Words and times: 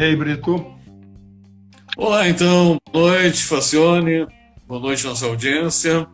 E 0.00 0.02
aí, 0.02 0.16
Brito? 0.16 0.64
Olá, 1.94 2.26
então. 2.26 2.78
Boa 2.90 3.18
noite, 3.20 3.44
Facione. 3.44 4.26
Boa 4.66 4.80
noite, 4.80 5.04
nossa 5.04 5.26
audiência. 5.26 6.06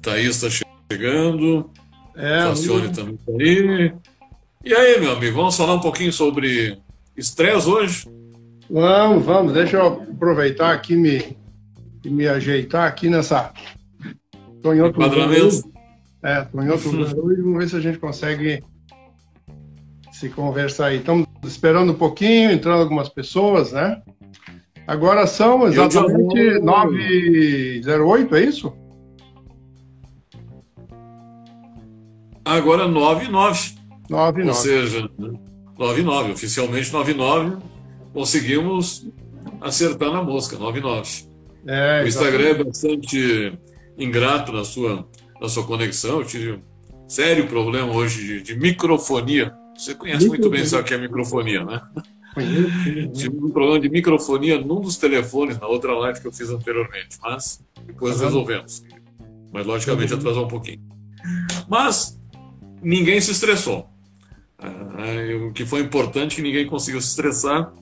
Thaís 0.00 0.40
está 0.40 0.64
chegando. 0.88 1.68
É, 2.14 2.42
Facione 2.42 2.92
também 2.92 3.14
está 3.16 3.32
aí. 3.32 3.92
E 4.64 4.72
aí, 4.72 5.00
meu 5.00 5.14
amigo, 5.14 5.36
vamos 5.36 5.56
falar 5.56 5.74
um 5.74 5.80
pouquinho 5.80 6.12
sobre 6.12 6.78
estresse 7.16 7.68
hoje? 7.68 8.08
Vamos, 8.70 9.24
vamos. 9.24 9.52
Deixa 9.52 9.78
eu 9.78 9.86
aproveitar 9.88 10.72
aqui 10.72 10.94
me 10.94 11.36
e 12.04 12.10
me 12.10 12.28
ajeitar 12.28 12.86
aqui 12.86 13.10
nessa. 13.10 13.52
Estou 14.54 14.76
em 14.76 14.80
outro 14.80 15.02
lugar. 15.02 15.28
É, 16.22 16.42
estou 16.42 16.62
em 16.62 16.70
outro 16.70 16.90
lugar 16.94 17.16
hoje. 17.16 17.42
Vamos 17.42 17.58
ver 17.58 17.68
se 17.68 17.74
a 17.74 17.80
gente 17.80 17.98
consegue 17.98 18.62
se 20.18 20.28
conversar 20.28 20.86
aí. 20.86 20.98
Estamos 20.98 21.26
esperando 21.44 21.92
um 21.92 21.94
pouquinho, 21.94 22.50
entrando 22.50 22.80
algumas 22.80 23.08
pessoas, 23.08 23.72
né? 23.72 24.02
Agora 24.84 25.26
são 25.26 25.66
exatamente 25.68 26.58
9h08, 26.60 28.32
é 28.32 28.40
isso? 28.40 28.72
Agora 32.44 32.88
9 32.88 33.26
e 33.26 33.28
9. 33.28 33.74
9 34.08 34.42
Ou 34.42 34.54
seja, 34.54 35.08
9 35.78 36.00
e 36.00 36.04
9. 36.04 36.32
Oficialmente 36.32 36.92
9 36.92 37.12
e 37.12 37.14
9. 37.14 37.56
Conseguimos 38.12 39.06
acertar 39.60 40.10
na 40.10 40.22
mosca, 40.22 40.58
9 40.58 40.78
e 40.78 40.82
9. 40.82 41.28
É, 41.66 42.02
o 42.02 42.08
Instagram 42.08 42.44
é 42.44 42.64
bastante 42.64 43.58
ingrato 43.98 44.52
na 44.52 44.64
sua, 44.64 45.06
na 45.40 45.48
sua 45.48 45.64
conexão. 45.64 46.20
Eu 46.20 46.24
tive 46.24 46.52
um 46.52 46.62
sério 47.06 47.46
problema 47.46 47.92
hoje 47.92 48.26
de, 48.26 48.42
de 48.42 48.58
microfonia. 48.58 49.57
Você 49.78 49.94
conhece 49.94 50.26
muito 50.26 50.50
bem 50.50 50.62
o 50.62 50.84
que 50.84 50.92
é 50.92 50.98
microfonia, 50.98 51.64
né? 51.64 51.80
Tive 53.14 53.36
um 53.36 53.50
problema 53.50 53.80
de 53.80 53.88
microfonia 53.88 54.60
num 54.60 54.80
dos 54.80 54.96
telefones, 54.96 55.58
na 55.58 55.66
outra 55.66 55.96
live 55.96 56.20
que 56.20 56.26
eu 56.26 56.32
fiz 56.32 56.50
anteriormente, 56.50 57.16
mas 57.22 57.64
depois 57.86 58.20
resolvemos. 58.20 58.82
Mas 59.52 59.64
logicamente 59.64 60.12
atrasou 60.12 60.44
um 60.44 60.48
pouquinho. 60.48 60.82
Mas 61.68 62.20
ninguém 62.82 63.20
se 63.20 63.30
estressou. 63.30 63.88
É, 64.60 65.34
o 65.36 65.52
que 65.52 65.64
foi 65.64 65.80
importante 65.80 66.32
é 66.32 66.36
que 66.36 66.42
ninguém 66.42 66.66
conseguiu 66.66 67.00
se 67.00 67.08
estressar, 67.08 67.72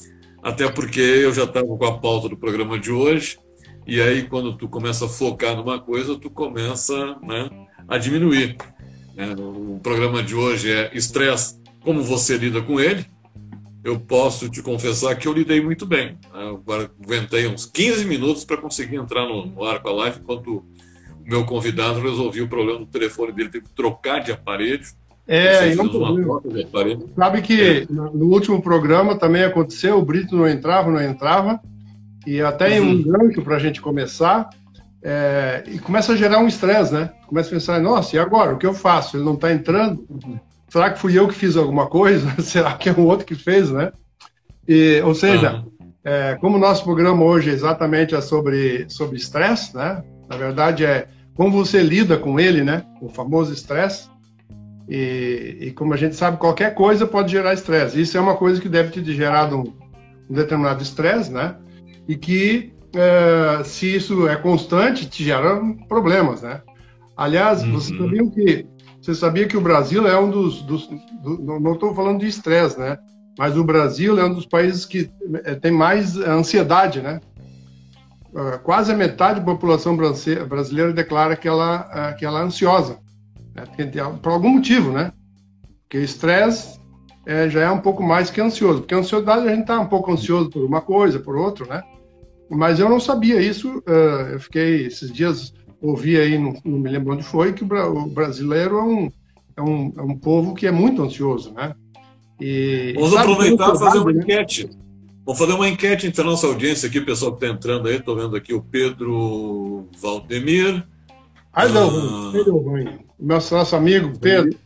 até 0.42 0.70
porque 0.70 1.00
eu 1.00 1.32
já 1.32 1.44
estava 1.44 1.66
com 1.66 1.84
a 1.86 1.98
pauta 1.98 2.28
do 2.28 2.36
programa 2.36 2.78
de 2.78 2.92
hoje, 2.92 3.38
e 3.86 4.00
aí, 4.00 4.24
quando 4.24 4.56
tu 4.56 4.68
começa 4.68 5.06
a 5.06 5.08
focar 5.08 5.54
numa 5.54 5.78
coisa, 5.78 6.18
tu 6.18 6.28
começa 6.28 7.16
né, 7.22 7.48
a 7.86 7.96
diminuir. 7.96 8.56
É, 9.16 9.30
o 9.40 9.78
programa 9.80 10.24
de 10.24 10.34
hoje 10.34 10.72
é 10.72 10.90
estresse, 10.92 11.60
como 11.86 12.02
você 12.02 12.36
lida 12.36 12.60
com 12.60 12.80
ele. 12.80 13.06
Eu 13.84 14.00
posso 14.00 14.48
te 14.50 14.60
confessar 14.60 15.14
que 15.14 15.28
eu 15.28 15.32
lidei 15.32 15.60
muito 15.60 15.86
bem. 15.86 16.18
Eu 16.34 16.60
aguentei 17.00 17.46
uns 17.46 17.64
15 17.64 18.04
minutos 18.04 18.44
para 18.44 18.56
conseguir 18.56 18.96
entrar 18.96 19.24
no, 19.24 19.46
no 19.46 19.64
ar 19.64 19.80
com 19.80 19.90
a 19.90 19.92
live, 19.92 20.18
enquanto 20.18 20.56
o 20.56 20.64
meu 21.24 21.46
convidado 21.46 22.00
resolvia 22.00 22.42
o 22.42 22.48
problema 22.48 22.80
do 22.80 22.86
telefone 22.86 23.30
dele, 23.30 23.50
teve 23.50 23.66
que 23.66 23.72
trocar 23.72 24.18
de 24.18 24.32
aparelho. 24.32 24.82
É, 25.28 25.72
não 25.76 26.36
aparelho. 26.66 27.08
Sabe 27.14 27.42
que 27.42 27.60
é. 27.60 27.86
no 27.88 28.26
último 28.26 28.60
programa 28.60 29.16
também 29.16 29.44
aconteceu, 29.44 29.96
o 29.96 30.04
Brito 30.04 30.34
não 30.34 30.48
entrava, 30.48 30.90
não 30.90 31.00
entrava. 31.00 31.60
E 32.26 32.40
até 32.40 32.80
uhum. 32.80 32.90
um 32.90 33.02
gancho 33.04 33.42
para 33.42 33.54
a 33.54 33.60
gente 33.60 33.80
começar, 33.80 34.50
é, 35.00 35.62
e 35.68 35.78
começa 35.78 36.12
a 36.12 36.16
gerar 36.16 36.40
um 36.40 36.48
estresse, 36.48 36.92
né? 36.92 37.12
Começa 37.28 37.50
a 37.50 37.52
pensar, 37.52 37.80
nossa, 37.80 38.16
e 38.16 38.18
agora? 38.18 38.54
O 38.54 38.58
que 38.58 38.66
eu 38.66 38.74
faço? 38.74 39.16
Ele 39.16 39.24
não 39.24 39.34
está 39.34 39.52
entrando? 39.52 40.04
Uhum. 40.10 40.40
Será 40.68 40.90
que 40.90 40.98
fui 40.98 41.18
eu 41.18 41.28
que 41.28 41.34
fiz 41.34 41.56
alguma 41.56 41.86
coisa? 41.86 42.30
Será 42.42 42.74
que 42.74 42.88
é 42.88 42.92
um 42.92 43.06
outro 43.06 43.26
que 43.26 43.34
fez, 43.34 43.70
né? 43.70 43.92
E, 44.66 45.00
ou 45.04 45.14
seja, 45.14 45.54
uhum. 45.54 45.92
é, 46.04 46.36
como 46.40 46.56
o 46.56 46.60
nosso 46.60 46.82
programa 46.84 47.24
hoje 47.24 47.50
exatamente 47.50 48.14
é 48.14 48.20
sobre 48.20 48.86
sobre 48.88 49.16
estresse, 49.16 49.76
né? 49.76 50.02
Na 50.28 50.36
verdade 50.36 50.84
é 50.84 51.06
como 51.34 51.52
você 51.52 51.82
lida 51.82 52.16
com 52.16 52.40
ele, 52.40 52.64
né? 52.64 52.84
O 53.00 53.08
famoso 53.08 53.52
estresse. 53.52 54.08
E, 54.88 55.58
e, 55.60 55.70
como 55.72 55.92
a 55.92 55.96
gente 55.96 56.14
sabe, 56.14 56.36
qualquer 56.36 56.72
coisa 56.74 57.06
pode 57.06 57.32
gerar 57.32 57.52
estresse. 57.52 58.00
Isso 58.00 58.16
é 58.16 58.20
uma 58.20 58.36
coisa 58.36 58.60
que 58.60 58.68
deve 58.68 58.90
ter 58.90 59.04
gerado 59.12 59.56
um, 59.56 59.64
um 60.30 60.34
determinado 60.34 60.80
estresse, 60.80 61.32
né? 61.32 61.56
e 62.08 62.16
que 62.16 62.72
é, 62.94 63.62
se 63.64 63.96
isso 63.96 64.28
é 64.28 64.36
constante 64.36 65.08
te 65.08 65.24
gera 65.24 65.60
problemas, 65.88 66.42
né? 66.42 66.62
Aliás, 67.16 67.62
uhum. 67.62 67.72
você 67.72 67.96
sabia 67.96 68.30
que 68.30 68.66
você 69.06 69.14
sabia 69.14 69.46
que 69.46 69.56
o 69.56 69.60
Brasil 69.60 70.04
é 70.08 70.18
um 70.18 70.28
dos, 70.28 70.62
dos 70.62 70.88
do, 71.22 71.60
não 71.60 71.74
estou 71.74 71.94
falando 71.94 72.18
de 72.18 72.26
estresse, 72.26 72.76
né? 72.76 72.98
Mas 73.38 73.56
o 73.56 73.62
Brasil 73.62 74.18
é 74.18 74.24
um 74.24 74.34
dos 74.34 74.46
países 74.46 74.84
que 74.84 75.08
é, 75.44 75.54
tem 75.54 75.70
mais 75.70 76.16
ansiedade, 76.16 77.00
né? 77.00 77.20
Uh, 78.32 78.58
quase 78.64 78.92
a 78.92 78.96
metade 78.96 79.38
da 79.38 79.46
população 79.46 79.96
brasileira 79.96 80.92
declara 80.92 81.36
que 81.36 81.46
ela, 81.46 81.88
uh, 81.88 82.18
que 82.18 82.24
ela 82.24 82.40
é 82.40 82.42
ansiosa, 82.42 82.98
né? 83.54 83.64
por 84.20 84.32
algum 84.32 84.48
motivo, 84.50 84.90
né? 84.90 85.12
Porque 85.82 85.98
estresse 85.98 86.80
é, 87.24 87.48
já 87.48 87.60
é 87.60 87.70
um 87.70 87.80
pouco 87.80 88.02
mais 88.02 88.28
que 88.28 88.40
ansioso, 88.40 88.80
porque 88.80 88.94
a 88.94 88.98
ansiedade 88.98 89.46
a 89.46 89.50
gente 89.50 89.60
está 89.60 89.78
um 89.78 89.86
pouco 89.86 90.10
ansioso 90.10 90.50
por 90.50 90.64
uma 90.64 90.80
coisa, 90.80 91.20
por 91.20 91.36
outra, 91.36 91.64
né? 91.66 91.82
Mas 92.50 92.80
eu 92.80 92.88
não 92.88 92.98
sabia 92.98 93.40
isso. 93.40 93.78
Uh, 93.78 94.32
eu 94.32 94.40
fiquei 94.40 94.86
esses 94.86 95.12
dias 95.12 95.54
ouvi 95.80 96.18
aí, 96.18 96.38
não, 96.38 96.54
não, 96.64 96.78
me 96.78 96.90
lembro 96.90 97.14
onde 97.14 97.22
foi, 97.22 97.52
que 97.52 97.64
o, 97.64 98.06
brasileiro 98.06 98.78
é 98.78 98.82
um, 98.82 99.12
é 99.56 99.62
um, 99.62 99.92
é 99.96 100.02
um 100.02 100.16
povo 100.16 100.54
que 100.54 100.66
é 100.66 100.70
muito 100.70 101.02
ansioso, 101.02 101.52
né? 101.52 101.74
E, 102.40 102.92
Vamos 102.94 103.16
aproveitar 103.16 103.74
e 103.74 103.78
fazer 103.78 103.98
uma 103.98 104.12
né? 104.12 104.22
enquete. 104.22 104.70
Vamos 105.24 105.40
fazer 105.40 105.52
uma 105.54 105.68
enquete 105.68 106.06
entre 106.06 106.20
a 106.20 106.24
nossa 106.24 106.46
audiência 106.46 106.88
aqui, 106.88 106.98
o 106.98 107.04
pessoal 107.04 107.32
que 107.32 107.44
está 107.44 107.54
entrando 107.54 107.88
aí. 107.88 107.96
Estou 107.96 108.14
vendo 108.14 108.36
aqui 108.36 108.54
o 108.54 108.62
Pedro 108.62 109.88
Valdemir. 109.98 110.86
Ah, 111.52 111.66
não, 111.68 111.88
ah, 111.88 112.30
Pedro 112.32 112.62
Nosso, 113.18 113.54
nosso 113.54 113.74
amigo 113.74 114.16
Pedro. 114.18 114.56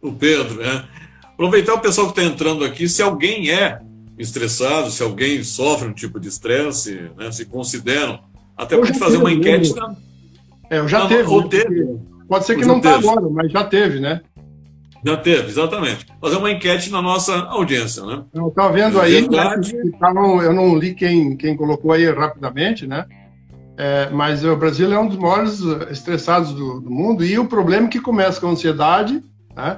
O 0.00 0.12
Pedro, 0.12 0.62
é. 0.62 0.84
Aproveitar 1.24 1.74
o 1.74 1.80
pessoal 1.80 2.10
que 2.10 2.18
está 2.18 2.32
entrando 2.32 2.64
aqui, 2.64 2.88
se 2.88 3.02
alguém 3.02 3.50
é 3.50 3.80
estressado, 4.16 4.90
se 4.90 5.02
alguém 5.02 5.42
sofre 5.42 5.88
um 5.88 5.92
tipo 5.92 6.18
de 6.18 6.28
estresse, 6.28 7.10
né, 7.16 7.30
se 7.30 7.44
consideram. 7.44 8.20
Até 8.56 8.76
para 8.76 8.92
fazer 8.94 9.18
uma 9.18 9.32
enquete. 9.32 9.74
Na... 9.74 9.94
É, 10.70 10.86
já 10.86 11.00
na... 11.00 11.08
teve, 11.08 11.36
né, 11.36 11.48
teve. 11.48 11.98
Pode 12.28 12.44
ser 12.44 12.56
que 12.56 12.66
não 12.66 12.78
está 12.78 12.96
agora, 12.96 13.28
mas 13.30 13.50
já 13.50 13.64
teve, 13.64 14.00
né? 14.00 14.20
Já 15.04 15.16
teve, 15.16 15.48
exatamente. 15.48 16.06
Fazer 16.20 16.36
uma 16.36 16.50
enquete 16.50 16.90
na 16.90 17.00
nossa 17.00 17.34
audiência, 17.44 18.04
né? 18.04 18.24
Eu 18.34 18.48
estava 18.48 18.72
vendo 18.72 19.00
aí, 19.00 19.22
né, 19.28 19.54
eu 20.44 20.52
não 20.52 20.76
li 20.76 20.94
quem, 20.94 21.36
quem 21.36 21.56
colocou 21.56 21.92
aí 21.92 22.10
rapidamente, 22.10 22.86
né? 22.86 23.06
É, 23.76 24.10
mas 24.10 24.44
o 24.44 24.56
Brasil 24.56 24.92
é 24.92 24.98
um 24.98 25.06
dos 25.06 25.16
maiores 25.16 25.60
estressados 25.88 26.52
do, 26.52 26.80
do, 26.80 26.90
mundo 26.90 27.24
e 27.24 27.38
o 27.38 27.46
problema 27.46 27.86
é 27.86 27.88
que 27.88 28.00
começa 28.00 28.40
com 28.40 28.48
a 28.48 28.50
ansiedade, 28.50 29.22
né? 29.54 29.76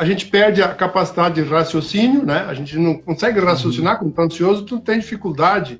a 0.00 0.04
gente 0.06 0.26
perde 0.26 0.62
a 0.62 0.68
capacidade 0.74 1.42
de 1.42 1.48
raciocínio, 1.48 2.24
né? 2.24 2.46
A 2.48 2.54
gente 2.54 2.78
não 2.78 2.96
consegue 2.96 3.38
raciocinar, 3.38 3.98
quando 3.98 4.10
está 4.10 4.22
ansioso, 4.22 4.64
tu 4.64 4.80
tem 4.80 4.98
dificuldade 4.98 5.78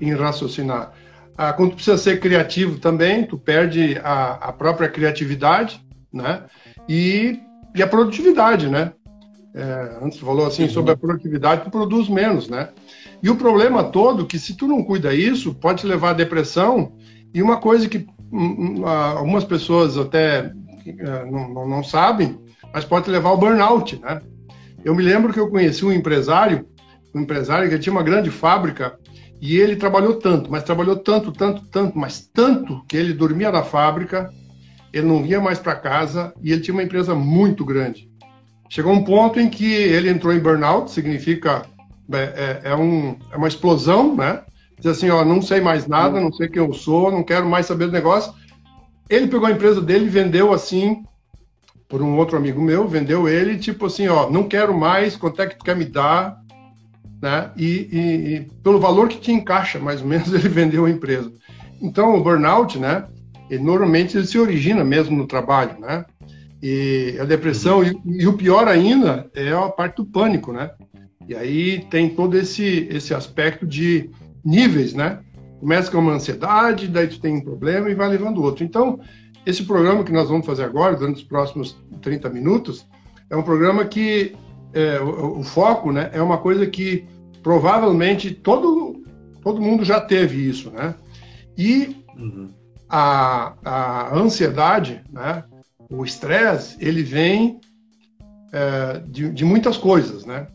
em 0.00 0.14
raciocinar. 0.14 0.92
Ah, 1.38 1.52
quando 1.52 1.70
tu 1.70 1.76
precisa 1.76 1.96
ser 1.96 2.18
criativo 2.18 2.78
também, 2.78 3.24
tu 3.24 3.38
perde 3.38 3.96
a, 4.02 4.48
a 4.48 4.52
própria 4.52 4.88
criatividade, 4.88 5.80
né? 6.12 6.42
E, 6.88 7.38
e 7.74 7.82
a 7.82 7.86
produtividade, 7.86 8.68
né? 8.68 8.92
É, 9.54 9.98
antes 10.02 10.18
tu 10.18 10.26
falou 10.26 10.46
assim 10.46 10.68
sobre 10.68 10.92
a 10.92 10.96
produtividade, 10.96 11.62
tu 11.62 11.70
produz 11.70 12.08
menos, 12.08 12.48
né? 12.48 12.70
E 13.22 13.30
o 13.30 13.36
problema 13.36 13.84
todo 13.84 14.24
é 14.24 14.26
que 14.26 14.38
se 14.38 14.54
tu 14.54 14.66
não 14.66 14.82
cuida 14.82 15.14
isso, 15.14 15.54
pode 15.54 15.80
te 15.82 15.86
levar 15.86 16.10
à 16.10 16.14
depressão. 16.14 16.92
E 17.32 17.40
uma 17.40 17.58
coisa 17.58 17.88
que 17.88 18.06
hum, 18.32 18.80
hum, 18.80 18.86
algumas 18.86 19.44
pessoas 19.44 19.96
até 19.96 20.52
não, 21.30 21.54
não, 21.54 21.68
não 21.68 21.84
sabem 21.84 22.36
mas 22.72 22.84
pode 22.84 23.10
levar 23.10 23.30
ao 23.30 23.38
burnout, 23.38 23.98
né? 24.00 24.20
Eu 24.84 24.94
me 24.94 25.02
lembro 25.02 25.32
que 25.32 25.40
eu 25.40 25.50
conheci 25.50 25.84
um 25.84 25.92
empresário, 25.92 26.66
um 27.14 27.20
empresário 27.20 27.68
que 27.68 27.78
tinha 27.78 27.92
uma 27.92 28.02
grande 28.02 28.30
fábrica 28.30 28.98
e 29.40 29.56
ele 29.56 29.76
trabalhou 29.76 30.14
tanto, 30.14 30.50
mas 30.50 30.64
trabalhou 30.64 30.96
tanto, 30.96 31.30
tanto, 31.30 31.62
tanto, 31.66 31.96
mas 31.98 32.20
tanto 32.20 32.84
que 32.88 32.96
ele 32.96 33.12
dormia 33.12 33.52
na 33.52 33.62
fábrica, 33.62 34.32
ele 34.92 35.06
não 35.06 35.22
vinha 35.22 35.40
mais 35.40 35.58
para 35.58 35.76
casa 35.76 36.32
e 36.42 36.52
ele 36.52 36.60
tinha 36.60 36.74
uma 36.74 36.82
empresa 36.82 37.14
muito 37.14 37.64
grande. 37.64 38.10
Chegou 38.68 38.92
um 38.92 39.04
ponto 39.04 39.38
em 39.38 39.48
que 39.48 39.72
ele 39.72 40.10
entrou 40.10 40.32
em 40.32 40.40
burnout, 40.40 40.90
significa 40.90 41.62
é, 42.12 42.60
é, 42.64 42.70
é, 42.70 42.76
um, 42.76 43.16
é 43.32 43.36
uma 43.36 43.48
explosão, 43.48 44.14
né? 44.16 44.42
Diz 44.76 44.86
assim, 44.86 45.10
ó, 45.10 45.24
não 45.24 45.40
sei 45.40 45.60
mais 45.60 45.86
nada, 45.86 46.20
não 46.20 46.32
sei 46.32 46.48
quem 46.48 46.62
eu 46.62 46.72
sou, 46.72 47.10
não 47.10 47.22
quero 47.22 47.48
mais 47.48 47.66
saber 47.66 47.86
do 47.86 47.92
negócio. 47.92 48.32
Ele 49.08 49.26
pegou 49.26 49.46
a 49.46 49.50
empresa 49.50 49.80
dele 49.80 50.06
e 50.06 50.10
vendeu 50.10 50.52
assim 50.52 51.02
por 51.88 52.02
um 52.02 52.16
outro 52.18 52.36
amigo 52.36 52.60
meu, 52.60 52.86
vendeu 52.86 53.28
ele, 53.28 53.56
tipo 53.56 53.86
assim, 53.86 54.08
ó, 54.08 54.28
não 54.30 54.46
quero 54.46 54.76
mais, 54.76 55.16
quanto 55.16 55.40
é 55.40 55.46
que 55.46 55.56
tu 55.56 55.64
quer 55.64 55.74
me 55.74 55.86
dar? 55.86 56.38
Né? 57.20 57.50
E, 57.56 57.66
e, 57.66 58.34
e 58.34 58.40
pelo 58.62 58.78
valor 58.78 59.08
que 59.08 59.20
te 59.20 59.32
encaixa, 59.32 59.78
mais 59.78 60.00
ou 60.00 60.08
menos, 60.08 60.32
ele 60.34 60.48
vendeu 60.48 60.84
a 60.84 60.90
empresa. 60.90 61.32
Então, 61.80 62.16
o 62.16 62.22
burnout, 62.22 62.78
né, 62.78 63.06
ele, 63.50 63.62
normalmente 63.62 64.16
ele 64.16 64.26
se 64.26 64.38
origina 64.38 64.84
mesmo 64.84 65.16
no 65.16 65.26
trabalho, 65.26 65.78
né? 65.80 66.04
E 66.60 67.16
a 67.20 67.24
depressão, 67.24 67.84
e, 67.84 67.96
e, 68.04 68.26
o 68.26 68.32
pior 68.32 68.66
ainda 68.66 69.30
é 69.34 69.52
a 69.52 69.68
parte 69.68 69.96
do 69.96 70.04
pânico, 70.04 70.52
né? 70.52 70.70
E 71.28 71.34
aí 71.34 71.84
tem 71.90 72.08
todo 72.10 72.36
esse, 72.36 72.88
esse 72.90 73.14
aspecto 73.14 73.64
de 73.66 74.10
níveis, 74.44 74.92
né? 74.92 75.20
Começa 75.60 75.90
com 75.90 75.98
uma 75.98 76.14
ansiedade, 76.14 76.88
daí 76.88 77.06
tu 77.06 77.20
tem 77.20 77.36
um 77.36 77.40
problema 77.40 77.88
e 77.90 77.94
vai 77.94 78.08
levando 78.08 78.42
outro. 78.42 78.64
Então, 78.64 78.98
esse 79.46 79.62
programa 79.64 80.02
que 80.02 80.12
nós 80.12 80.28
vamos 80.28 80.46
fazer 80.46 80.64
agora, 80.64 80.96
durante 80.96 81.16
os 81.16 81.22
próximos 81.22 81.76
30 82.02 82.28
minutos, 82.30 82.86
é 83.30 83.36
um 83.36 83.42
programa 83.42 83.84
que 83.84 84.34
é, 84.78 85.00
o, 85.00 85.40
o, 85.40 85.42
foco 85.42 85.90
né, 85.90 86.08
é 86.12 86.22
uma 86.22 86.38
coisa 86.38 86.64
que 86.64 87.04
provavelmente 87.42 88.30
todo, 88.30 89.02
todo 89.42 89.60
mundo 89.60 89.84
já 89.84 90.00
teve 90.00 90.48
isso, 90.48 90.70
né? 90.70 90.94
E 91.56 91.96
uhum. 92.16 92.48
a, 92.88 93.54
a 93.64 94.16
ansiedade, 94.16 95.02
né, 95.10 95.42
o 95.90 96.04
estresse, 96.04 96.76
ele 96.78 97.02
vem 97.02 97.60
é, 98.52 99.02
de, 99.08 99.32
de 99.32 99.44
muitas 99.44 99.76
coisas, 99.76 100.24
né? 100.24 100.46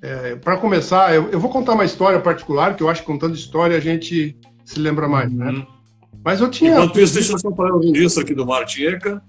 É, 0.00 0.36
para 0.36 0.56
começar, 0.56 1.12
eu, 1.12 1.28
eu, 1.30 1.40
vou 1.40 1.50
contar 1.50 1.72
uma 1.72 1.84
história 1.84 2.20
particular, 2.20 2.76
que 2.76 2.82
eu 2.84 2.88
acho 2.88 3.00
que 3.00 3.06
contando 3.08 3.34
história 3.34 3.76
a 3.76 3.80
gente 3.80 4.38
se 4.64 4.78
lembra 4.78 5.08
mais, 5.08 5.32
né? 5.32 5.46
uhum. 5.46 5.58
né? 5.58 5.66
Mas 6.24 6.40
eu 6.40 6.48
tinha. 6.48 6.72
Enquanto 6.72 7.00
isso, 7.00 7.14
deixa 7.14 7.32
eu 7.32 7.38
só 7.38 7.50
falar 7.52 7.74
um 7.74 7.80
registro 7.80 8.22
aqui 8.22 8.34
do 8.34 8.46
Martieca, 8.46 9.20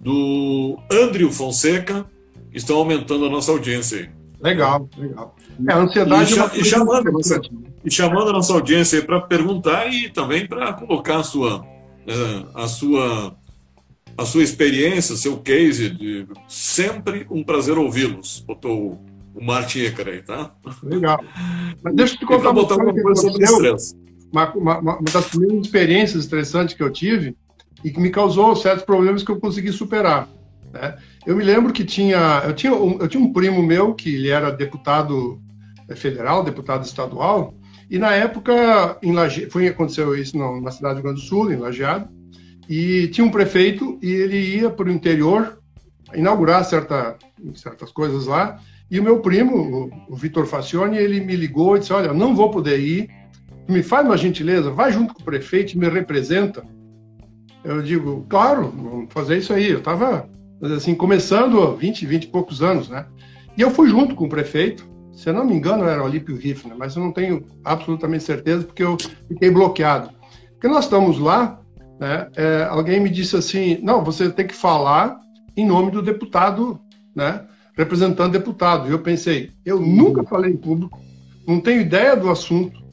do 0.00 0.78
Andrew 0.90 1.30
Fonseca, 1.30 2.04
estão 2.62 2.76
aumentando 2.76 3.26
a 3.26 3.30
nossa 3.30 3.50
audiência 3.50 3.98
aí. 3.98 4.08
Legal, 4.40 4.88
legal. 4.96 5.34
É, 5.66 5.72
a 5.72 5.78
ansiedade. 5.78 6.34
E, 6.34 6.38
é 6.38 6.60
e, 6.60 6.64
chamando, 6.64 7.10
nossa, 7.10 7.40
e 7.84 7.90
chamando 7.90 8.30
a 8.30 8.32
nossa 8.32 8.52
audiência 8.52 9.02
para 9.02 9.20
perguntar 9.20 9.86
e 9.92 10.08
também 10.08 10.46
para 10.46 10.72
colocar 10.74 11.18
a 11.18 11.22
sua, 11.24 11.66
é, 12.06 12.44
a 12.54 12.68
sua 12.68 13.36
a 14.18 14.24
sua 14.24 14.42
experiência, 14.42 15.14
seu 15.14 15.36
case, 15.38 15.90
de 15.90 16.26
sempre 16.48 17.24
um 17.30 17.44
prazer 17.44 17.78
ouvi-los. 17.78 18.42
Botou 18.44 18.98
o 19.32 19.44
Martin 19.44 19.82
Ecker 19.82 20.08
aí, 20.08 20.22
tá? 20.22 20.50
Legal. 20.82 21.24
Mas 21.80 21.94
deixa 21.94 22.14
eu 22.14 22.18
te 22.18 22.26
contar 22.26 22.50
uma, 22.50 22.62
uma 22.62 23.02
coisa 23.02 23.22
sobre 23.22 23.44
estresse. 23.44 23.96
Uma, 24.32 24.52
uma, 24.54 24.78
uma, 24.80 25.02
das 25.12 25.28
primeiras 25.28 25.64
experiências 25.64 26.24
estressantes 26.24 26.74
que 26.74 26.82
eu 26.82 26.90
tive 26.90 27.36
e 27.84 27.92
que 27.92 28.00
me 28.00 28.10
causou 28.10 28.56
certos 28.56 28.84
problemas 28.84 29.22
que 29.22 29.30
eu 29.30 29.38
consegui 29.38 29.70
superar. 29.70 30.28
Né? 30.72 30.98
Eu 31.28 31.36
me 31.36 31.44
lembro 31.44 31.74
que 31.74 31.84
tinha 31.84 32.42
eu, 32.46 32.54
tinha 32.54 32.74
um, 32.74 32.98
eu 32.98 33.06
tinha 33.06 33.22
um 33.22 33.30
primo 33.30 33.62
meu 33.62 33.94
que 33.94 34.14
ele 34.14 34.30
era 34.30 34.50
deputado 34.50 35.38
é, 35.86 35.94
federal, 35.94 36.42
deputado 36.42 36.86
estadual, 36.86 37.54
e 37.90 37.98
na 37.98 38.12
época 38.14 38.96
em 39.02 39.12
Laje... 39.12 39.44
foi 39.50 39.68
aconteceu 39.68 40.16
isso 40.16 40.38
na 40.38 40.70
cidade 40.70 40.94
do 40.94 40.96
Rio 40.96 41.04
Grande 41.04 41.20
do 41.20 41.26
Sul, 41.26 41.52
em 41.52 41.56
Lajeado, 41.56 42.08
e 42.66 43.08
tinha 43.08 43.26
um 43.26 43.30
prefeito 43.30 43.98
e 44.02 44.10
ele 44.10 44.38
ia 44.38 44.70
para 44.70 44.88
o 44.88 44.90
interior 44.90 45.58
inaugurar 46.14 46.64
certa, 46.64 47.18
certas 47.54 47.92
coisas 47.92 48.26
lá. 48.26 48.58
E 48.90 48.98
o 48.98 49.02
meu 49.02 49.20
primo, 49.20 49.90
o, 50.08 50.14
o 50.14 50.16
Vitor 50.16 50.46
Facione, 50.46 50.96
ele 50.96 51.20
me 51.20 51.36
ligou 51.36 51.76
e 51.76 51.80
disse: 51.80 51.92
Olha, 51.92 52.14
não 52.14 52.34
vou 52.34 52.50
poder 52.50 52.80
ir, 52.80 53.10
me 53.68 53.82
faz 53.82 54.06
uma 54.06 54.16
gentileza, 54.16 54.70
vai 54.70 54.90
junto 54.92 55.12
com 55.12 55.20
o 55.20 55.26
prefeito 55.26 55.78
me 55.78 55.90
representa. 55.90 56.64
Eu 57.62 57.82
digo: 57.82 58.24
Claro, 58.30 58.72
vamos 58.74 59.12
fazer 59.12 59.36
isso 59.36 59.52
aí. 59.52 59.68
Eu 59.68 59.80
estava, 59.80 60.26
assim, 60.62 60.94
começando 60.94 61.76
20, 61.76 62.06
20 62.06 62.24
e 62.24 62.26
poucos 62.28 62.62
anos, 62.62 62.88
né? 62.88 63.06
E 63.56 63.60
eu 63.60 63.70
fui 63.70 63.88
junto 63.88 64.14
com 64.14 64.26
o 64.26 64.28
prefeito. 64.28 64.88
Se 65.12 65.28
eu 65.28 65.34
não 65.34 65.44
me 65.44 65.54
engano, 65.54 65.84
era 65.84 66.02
Olímpio 66.02 66.36
Riff, 66.36 66.68
né? 66.68 66.76
mas 66.78 66.94
eu 66.94 67.02
não 67.02 67.10
tenho 67.10 67.44
absolutamente 67.64 68.22
certeza 68.22 68.64
porque 68.64 68.84
eu 68.84 68.96
fiquei 69.26 69.50
bloqueado. 69.50 70.10
Porque 70.52 70.68
nós 70.68 70.84
estamos 70.84 71.18
lá 71.18 71.60
né, 71.98 72.28
é, 72.36 72.66
alguém 72.70 73.00
me 73.00 73.10
disse 73.10 73.36
assim: 73.36 73.78
não, 73.82 74.04
você 74.04 74.30
tem 74.30 74.46
que 74.46 74.54
falar 74.54 75.18
em 75.56 75.66
nome 75.66 75.90
do 75.90 76.00
deputado, 76.00 76.80
né, 77.14 77.44
representando 77.76 78.32
deputado. 78.32 78.88
E 78.88 78.92
eu 78.92 79.00
pensei: 79.00 79.50
eu 79.64 79.80
nunca 79.80 80.22
falei 80.22 80.52
em 80.52 80.56
público, 80.56 81.00
não 81.46 81.60
tenho 81.60 81.80
ideia 81.80 82.16
do 82.16 82.30
assunto. 82.30 82.86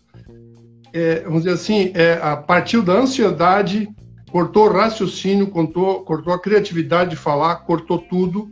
É, 0.92 1.22
vamos 1.22 1.44
dizer 1.44 1.56
assim, 1.56 1.92
é, 1.94 2.14
a 2.22 2.38
partir 2.38 2.82
da 2.82 2.94
ansiedade, 2.94 3.90
cortou 4.36 4.68
o 4.68 4.74
raciocínio, 4.74 5.48
cortou, 5.48 6.04
cortou 6.04 6.34
a 6.34 6.42
criatividade 6.42 7.12
de 7.12 7.16
falar, 7.16 7.56
cortou 7.56 7.98
tudo, 7.98 8.52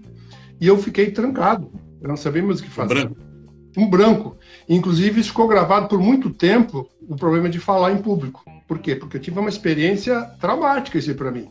e 0.58 0.66
eu 0.66 0.78
fiquei 0.78 1.12
trancado. 1.12 1.70
Eu 2.02 2.08
não 2.08 2.16
sabia 2.16 2.42
mais 2.42 2.62
o 2.62 2.64
que 2.64 2.70
fazer. 2.70 2.94
Um 2.94 3.02
branco. 3.02 3.18
Um 3.76 3.90
branco. 3.90 4.38
Inclusive, 4.70 5.20
isso 5.20 5.32
ficou 5.32 5.46
gravado 5.46 5.90
por 5.90 6.00
muito 6.00 6.30
tempo 6.30 6.88
o 7.06 7.18
problema 7.18 7.50
de 7.50 7.60
falar 7.60 7.92
em 7.92 7.98
público. 7.98 8.46
Por 8.66 8.80
quê? 8.80 8.96
Porque 8.96 9.18
eu 9.18 9.22
tive 9.22 9.38
uma 9.38 9.50
experiência 9.50 10.22
traumática 10.40 10.98
isso 10.98 11.14
para 11.16 11.32
mim. 11.32 11.50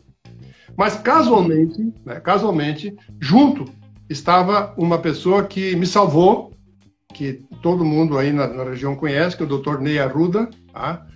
Mas 0.79 0.97
casualmente, 0.97 1.93
né, 2.03 2.19
casualmente, 2.19 2.97
junto 3.21 3.67
estava 4.09 4.73
uma 4.79 4.97
pessoa 4.97 5.45
que 5.45 5.77
me 5.77 5.85
salvou, 5.85 6.55
que 7.13 7.45
todo 7.61 7.85
mundo 7.85 8.17
aí 8.17 8.33
na, 8.33 8.47
na 8.47 8.65
região 8.65 8.97
conhece, 8.97 9.37
que 9.37 9.43
é 9.43 9.47
o 9.47 9.59
Dr. 9.59 9.79
Ney 9.79 9.99
Arruda, 9.99 10.49
tá? 10.73 11.07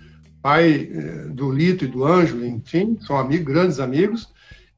Pai 0.47 0.89
eh, 0.89 1.27
do 1.29 1.51
Lito 1.51 1.83
e 1.83 1.89
do 1.89 2.05
Anjo, 2.05 2.45
enfim, 2.45 2.97
são 3.05 3.17
amigos, 3.17 3.45
grandes 3.45 3.81
amigos. 3.81 4.29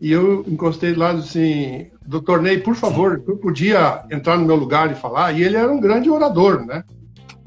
E 0.01 0.11
eu 0.11 0.43
encostei 0.47 0.93
do 0.93 0.99
lado 0.99 1.19
assim, 1.19 1.85
doutor 2.03 2.41
Ney, 2.41 2.57
por 2.57 2.73
favor, 2.73 3.21
eu 3.27 3.37
podia 3.37 4.03
entrar 4.09 4.35
no 4.35 4.47
meu 4.47 4.55
lugar 4.55 4.91
e 4.91 4.95
falar. 4.95 5.31
E 5.33 5.43
ele 5.43 5.57
era 5.57 5.71
um 5.71 5.79
grande 5.79 6.09
orador, 6.09 6.65
né? 6.65 6.83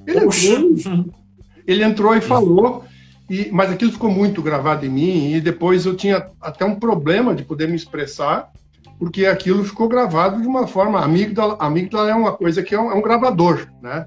Ele 0.06 0.20
entrou, 0.20 1.04
ele 1.66 1.82
entrou 1.82 2.14
e 2.14 2.20
falou, 2.20 2.84
e, 3.28 3.48
mas 3.50 3.72
aquilo 3.72 3.90
ficou 3.90 4.10
muito 4.10 4.40
gravado 4.40 4.86
em 4.86 4.90
mim, 4.90 5.32
e 5.32 5.40
depois 5.40 5.84
eu 5.84 5.96
tinha 5.96 6.28
até 6.40 6.64
um 6.64 6.76
problema 6.76 7.34
de 7.34 7.42
poder 7.42 7.66
me 7.66 7.74
expressar, 7.74 8.52
porque 9.00 9.26
aquilo 9.26 9.64
ficou 9.64 9.88
gravado 9.88 10.40
de 10.40 10.46
uma 10.46 10.68
forma. 10.68 11.00
A 11.00 11.06
amígdala, 11.06 11.56
a 11.58 11.66
amígdala 11.66 12.10
é 12.10 12.14
uma 12.14 12.32
coisa 12.34 12.62
que 12.62 12.72
é 12.72 12.80
um, 12.80 12.92
é 12.92 12.94
um 12.94 13.02
gravador, 13.02 13.66
né? 13.82 14.06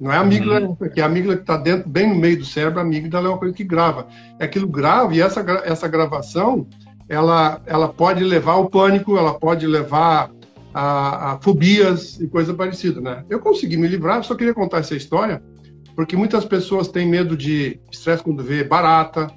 Não 0.00 0.12
é 0.12 0.16
a 0.16 0.20
amígdala, 0.20 0.66
uhum. 0.66 0.74
porque 0.74 1.00
a 1.00 1.06
amígdala 1.06 1.36
que 1.36 1.42
está 1.42 1.56
dentro, 1.56 1.88
bem 1.88 2.08
no 2.08 2.14
meio 2.14 2.38
do 2.38 2.44
cérebro, 2.44 2.80
a 2.80 2.82
amígdala 2.82 3.28
é 3.28 3.30
uma 3.30 3.38
coisa 3.38 3.54
que 3.54 3.64
grava. 3.64 4.06
É 4.38 4.44
aquilo 4.44 4.66
grava, 4.66 5.14
e 5.14 5.20
essa, 5.20 5.40
essa 5.64 5.86
gravação, 5.86 6.66
ela, 7.08 7.60
ela 7.66 7.88
pode 7.88 8.24
levar 8.24 8.52
ao 8.52 8.68
pânico, 8.68 9.16
ela 9.16 9.34
pode 9.34 9.66
levar 9.66 10.30
a, 10.74 11.32
a 11.32 11.38
fobias 11.38 12.18
e 12.20 12.26
coisa 12.26 12.54
parecida, 12.54 13.00
né? 13.00 13.24
Eu 13.28 13.38
consegui 13.38 13.76
me 13.76 13.86
livrar, 13.86 14.22
só 14.24 14.34
queria 14.34 14.54
contar 14.54 14.78
essa 14.78 14.96
história, 14.96 15.42
porque 15.94 16.16
muitas 16.16 16.44
pessoas 16.44 16.88
têm 16.88 17.06
medo 17.06 17.36
de 17.36 17.78
estresse 17.90 18.22
quando 18.22 18.42
vê 18.42 18.64
barata, 18.64 19.30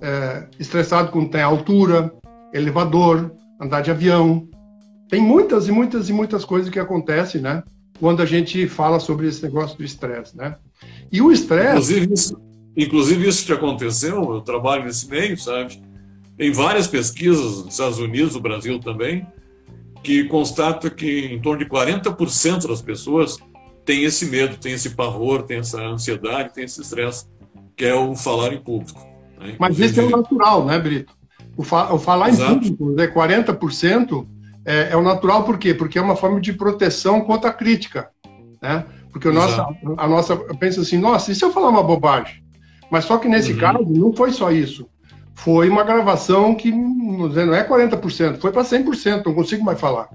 é, 0.00 0.46
estressado 0.58 1.10
quando 1.10 1.30
tem 1.30 1.40
altura, 1.40 2.12
elevador, 2.52 3.32
andar 3.60 3.80
de 3.80 3.90
avião. 3.90 4.48
Tem 5.08 5.20
muitas 5.20 5.68
e 5.68 5.72
muitas 5.72 6.08
e 6.08 6.12
muitas 6.12 6.44
coisas 6.44 6.68
que 6.68 6.78
acontecem, 6.78 7.40
né? 7.40 7.62
Quando 8.02 8.20
a 8.20 8.26
gente 8.26 8.66
fala 8.66 8.98
sobre 8.98 9.28
esse 9.28 9.40
negócio 9.44 9.78
do 9.78 9.84
estresse, 9.84 10.36
né? 10.36 10.56
E 11.12 11.22
o 11.22 11.30
estresse... 11.30 11.68
Inclusive 11.70 12.12
isso, 12.12 12.42
inclusive 12.76 13.28
isso 13.28 13.46
que 13.46 13.52
aconteceu, 13.52 14.34
eu 14.34 14.40
trabalho 14.40 14.86
nesse 14.86 15.08
meio, 15.08 15.38
sabe? 15.38 15.80
Tem 16.36 16.50
várias 16.50 16.88
pesquisas 16.88 17.58
nos 17.58 17.68
Estados 17.68 18.00
Unidos, 18.00 18.34
no 18.34 18.40
Brasil 18.40 18.80
também, 18.80 19.24
que 20.02 20.24
constata 20.24 20.90
que 20.90 21.26
em 21.26 21.40
torno 21.40 21.60
de 21.64 21.70
40% 21.70 22.66
das 22.66 22.82
pessoas 22.82 23.38
tem 23.84 24.02
esse 24.02 24.26
medo, 24.26 24.56
tem 24.56 24.72
esse 24.72 24.90
pavor, 24.96 25.44
tem 25.44 25.58
essa 25.58 25.80
ansiedade, 25.80 26.52
tem 26.52 26.64
esse 26.64 26.80
estresse, 26.80 27.26
que 27.76 27.84
é 27.84 27.94
o 27.94 28.16
falar 28.16 28.52
em 28.52 28.60
público. 28.60 28.98
Né? 29.38 29.54
Mas 29.60 29.78
esse 29.78 30.00
é 30.00 30.02
o 30.02 30.10
natural, 30.10 30.64
né, 30.64 30.76
Brito? 30.76 31.14
O, 31.56 31.62
fa 31.62 31.94
o 31.94 32.00
falar 32.00 32.30
Exato. 32.30 32.66
em 32.66 32.74
público, 32.74 32.96
né, 32.96 33.06
40%, 33.06 34.26
é, 34.64 34.92
é 34.92 34.96
o 34.96 35.02
natural 35.02 35.44
por 35.44 35.58
quê? 35.58 35.74
Porque 35.74 35.98
é 35.98 36.02
uma 36.02 36.16
forma 36.16 36.40
de 36.40 36.52
proteção 36.52 37.20
contra 37.20 37.50
a 37.50 37.52
crítica, 37.52 38.10
né? 38.60 38.84
Porque 39.10 39.28
o 39.28 39.32
nossa, 39.32 39.66
a 39.98 40.08
nossa 40.08 40.36
pensa 40.58 40.80
assim, 40.80 40.96
nossa, 40.96 41.30
e 41.30 41.34
se 41.34 41.44
eu 41.44 41.52
falar 41.52 41.68
uma 41.68 41.82
bobagem? 41.82 42.42
Mas 42.90 43.04
só 43.04 43.18
que 43.18 43.28
nesse 43.28 43.52
uhum. 43.52 43.58
caso 43.58 43.84
não 43.88 44.12
foi 44.12 44.32
só 44.32 44.50
isso. 44.50 44.88
Foi 45.34 45.68
uma 45.68 45.82
gravação 45.82 46.54
que 46.54 46.70
não 46.70 47.54
é 47.54 47.66
40%, 47.66 48.38
foi 48.38 48.52
para 48.52 48.62
100%, 48.62 49.24
não 49.26 49.34
consigo 49.34 49.64
mais 49.64 49.80
falar. 49.80 50.08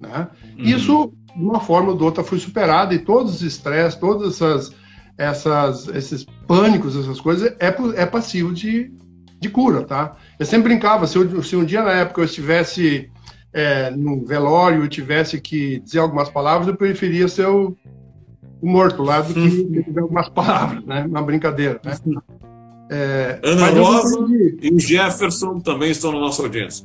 Né? 0.00 0.28
Uhum. 0.58 0.64
Isso 0.64 1.12
de 1.34 1.42
uma 1.42 1.60
forma 1.60 1.90
ou 1.90 1.96
de 1.96 2.04
outra 2.04 2.22
foi 2.22 2.38
superado 2.38 2.94
e 2.94 2.98
todos 2.98 3.36
os 3.36 3.42
estresses, 3.42 3.98
todas 3.98 4.34
essas, 4.34 4.72
essas, 5.18 5.88
esses 5.88 6.24
pânicos, 6.46 6.96
essas 6.96 7.20
coisas, 7.20 7.54
é, 7.58 7.74
é 7.96 8.06
passivo 8.06 8.52
de, 8.52 8.92
de 9.40 9.48
cura, 9.48 9.82
tá? 9.82 10.16
Eu 10.38 10.46
sempre 10.46 10.68
brincava, 10.68 11.06
se, 11.06 11.16
eu, 11.16 11.42
se 11.42 11.56
um 11.56 11.64
dia 11.64 11.82
na 11.82 11.92
época 11.92 12.20
eu 12.20 12.24
estivesse 12.24 13.10
é, 13.54 13.88
no 13.90 14.26
velório 14.26 14.84
e 14.84 14.88
tivesse 14.88 15.40
que 15.40 15.78
dizer 15.78 16.00
algumas 16.00 16.28
palavras, 16.28 16.66
eu 16.66 16.74
preferia 16.74 17.28
ser 17.28 17.46
o, 17.46 17.76
o 18.60 18.66
morto 18.68 19.02
lá 19.04 19.20
do 19.20 19.32
que 19.32 19.82
dizer 19.82 20.00
algumas 20.00 20.28
palavras, 20.28 20.84
né? 20.84 21.06
Uma 21.08 21.22
brincadeira, 21.22 21.80
né? 21.84 21.96
É, 22.90 23.38
Ana 23.42 23.70
Rosa 23.70 24.18
e 24.60 24.74
o 24.74 24.78
Jefferson 24.78 25.60
também 25.60 25.90
estão 25.92 26.12
na 26.12 26.18
nossa 26.18 26.42
audiência. 26.42 26.84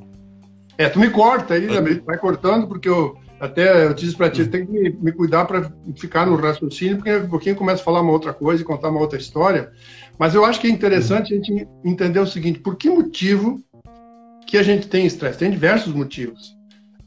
É, 0.77 0.87
tu 0.87 0.99
me 0.99 1.09
corta 1.09 1.55
aí, 1.55 1.65
né? 1.65 2.01
vai 2.05 2.17
cortando, 2.17 2.67
porque 2.67 2.87
eu 2.87 3.17
até 3.39 3.85
eu 3.85 3.93
disse 3.93 4.15
para 4.15 4.29
ti, 4.29 4.45
tem 4.45 4.65
que 4.65 4.71
me, 4.71 4.89
me 4.91 5.11
cuidar 5.11 5.45
para 5.45 5.71
ficar 5.97 6.25
no 6.25 6.35
raciocínio, 6.35 6.97
porque 6.97 7.15
um 7.15 7.29
pouquinho 7.29 7.55
começa 7.55 7.81
a 7.81 7.85
falar 7.85 8.01
uma 8.01 8.11
outra 8.11 8.33
coisa 8.33 8.61
e 8.61 8.65
contar 8.65 8.89
uma 8.89 8.99
outra 8.99 9.17
história. 9.17 9.71
Mas 10.17 10.35
eu 10.35 10.45
acho 10.45 10.59
que 10.61 10.67
é 10.67 10.69
interessante 10.69 11.33
a 11.33 11.37
gente 11.37 11.67
entender 11.83 12.19
o 12.19 12.27
seguinte: 12.27 12.59
por 12.59 12.75
que 12.75 12.89
motivo 12.89 13.59
que 14.45 14.57
a 14.57 14.63
gente 14.63 14.87
tem 14.87 15.05
estresse? 15.05 15.39
Tem 15.39 15.49
diversos 15.49 15.93
motivos. 15.93 16.58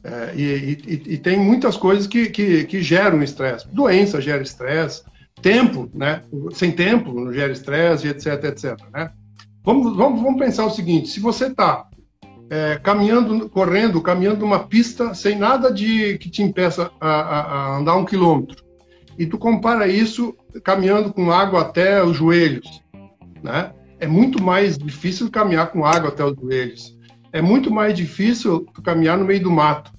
É, 0.03 0.33
e, 0.35 0.43
e, 0.43 1.13
e, 1.13 1.17
tem 1.17 1.39
muitas 1.39 1.77
coisas 1.77 2.05
que, 2.05 2.29
que, 2.29 2.65
que 2.65 2.81
geram 2.81 3.23
estresse. 3.23 3.65
Doença 3.69 4.19
gera 4.19 4.43
estresse, 4.43 5.03
tempo, 5.41 5.89
né? 5.93 6.21
Sem 6.51 6.71
tempo 6.71 7.31
gera 7.31 7.53
estresse, 7.53 8.07
etc, 8.09 8.43
etc. 8.43 8.77
Né? 8.93 9.11
Vamos, 9.63 9.95
vamos, 9.95 10.21
vamos 10.21 10.39
pensar 10.39 10.65
o 10.65 10.69
seguinte: 10.69 11.07
se 11.07 11.21
você 11.21 11.47
está 11.47 11.87
é, 12.49 12.77
caminhando, 12.83 13.49
correndo, 13.49 14.01
caminhando 14.01 14.41
numa 14.41 14.59
pista 14.59 15.13
sem 15.13 15.37
nada 15.37 15.71
de 15.71 16.17
que 16.17 16.29
te 16.29 16.43
impeça 16.43 16.91
a, 16.99 17.09
a, 17.09 17.39
a, 17.41 17.77
andar 17.77 17.95
um 17.95 18.03
quilômetro, 18.03 18.61
e 19.17 19.25
tu 19.25 19.37
compara 19.37 19.87
isso 19.87 20.35
caminhando 20.65 21.13
com 21.13 21.31
água 21.31 21.61
até 21.61 22.03
os 22.03 22.17
joelhos, 22.17 22.83
né? 23.41 23.71
É 23.99 24.07
muito 24.07 24.43
mais 24.43 24.77
difícil 24.77 25.31
caminhar 25.31 25.71
com 25.71 25.85
água 25.85 26.09
até 26.09 26.25
os 26.25 26.35
joelhos. 26.35 26.97
É 27.33 27.41
muito 27.41 27.71
mais 27.71 27.97
difícil 27.97 28.65
caminhar 28.83 29.17
no 29.17 29.25
meio 29.25 29.41
do 29.41 29.51
mato. 29.51 29.91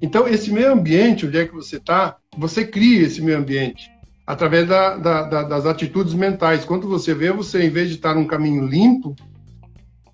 Então, 0.00 0.28
esse 0.28 0.52
meio 0.52 0.72
ambiente, 0.72 1.26
onde 1.26 1.36
é 1.36 1.44
que 1.44 1.52
você 1.52 1.78
está, 1.78 2.16
você 2.38 2.64
cria 2.64 3.02
esse 3.02 3.20
meio 3.20 3.38
ambiente 3.38 3.90
através 4.26 4.68
da, 4.68 4.96
da, 4.96 5.22
da, 5.22 5.42
das 5.42 5.66
atitudes 5.66 6.14
mentais. 6.14 6.64
Quando 6.64 6.88
você 6.88 7.12
vê, 7.12 7.32
você, 7.32 7.64
em 7.64 7.70
vez 7.70 7.88
de 7.88 7.96
estar 7.96 8.14
num 8.14 8.26
caminho 8.26 8.66
limpo, 8.66 9.16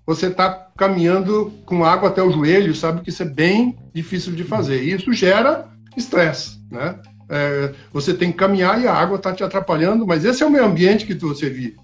você 0.05 0.27
está 0.27 0.49
caminhando 0.77 1.53
com 1.65 1.85
água 1.85 2.09
até 2.09 2.21
o 2.21 2.31
joelho, 2.31 2.75
sabe 2.75 3.01
que 3.01 3.09
isso 3.09 3.23
é 3.23 3.27
bem 3.27 3.77
difícil 3.93 4.33
de 4.33 4.43
fazer. 4.43 4.83
E 4.83 4.93
isso 4.93 5.13
gera 5.13 5.67
estresse, 5.95 6.59
né? 6.71 6.99
É, 7.29 7.73
você 7.91 8.13
tem 8.13 8.31
que 8.31 8.37
caminhar 8.37 8.81
e 8.81 8.87
a 8.87 8.93
água 8.93 9.17
está 9.17 9.33
te 9.33 9.43
atrapalhando, 9.43 10.05
mas 10.05 10.25
esse 10.25 10.43
é 10.43 10.45
o 10.45 10.51
meio 10.51 10.65
ambiente 10.65 11.05
que 11.05 11.13
você 11.13 11.49
vive. 11.49 11.77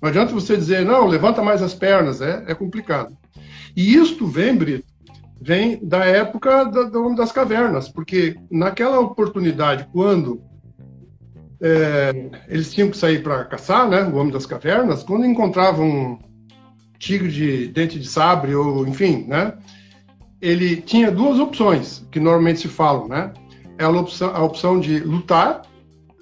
Não 0.00 0.08
adianta 0.08 0.32
você 0.32 0.56
dizer, 0.56 0.84
não, 0.84 1.06
levanta 1.06 1.42
mais 1.42 1.62
as 1.62 1.74
pernas, 1.74 2.20
é, 2.20 2.44
é 2.46 2.54
complicado. 2.54 3.16
E 3.76 3.94
isto 3.94 4.26
vem, 4.26 4.56
Brito, 4.56 4.86
vem 5.40 5.78
da 5.86 6.04
época 6.04 6.64
da, 6.64 6.84
do 6.84 7.04
Homem 7.04 7.14
das 7.14 7.30
Cavernas, 7.30 7.88
porque 7.90 8.34
naquela 8.50 8.98
oportunidade, 8.98 9.86
quando 9.92 10.40
é, 11.60 12.30
eles 12.48 12.72
tinham 12.72 12.90
que 12.90 12.96
sair 12.96 13.22
para 13.22 13.44
caçar, 13.44 13.88
né, 13.88 14.02
o 14.04 14.16
Homem 14.16 14.32
das 14.32 14.46
Cavernas, 14.46 15.02
quando 15.02 15.26
encontravam 15.26 15.86
um 15.86 16.18
tigre 16.98 17.30
de 17.30 17.68
dente 17.68 17.98
de 17.98 18.08
sabre, 18.08 18.54
ou 18.54 18.86
enfim, 18.86 19.26
né, 19.28 19.52
ele 20.40 20.76
tinha 20.76 21.10
duas 21.10 21.38
opções 21.38 22.06
que 22.10 22.18
normalmente 22.18 22.60
se 22.60 22.68
falam, 22.68 23.08
né, 23.08 23.32
é 23.78 23.84
a 23.84 23.90
opção, 23.90 24.34
a 24.34 24.42
opção 24.42 24.80
de 24.80 25.00
lutar 25.00 25.62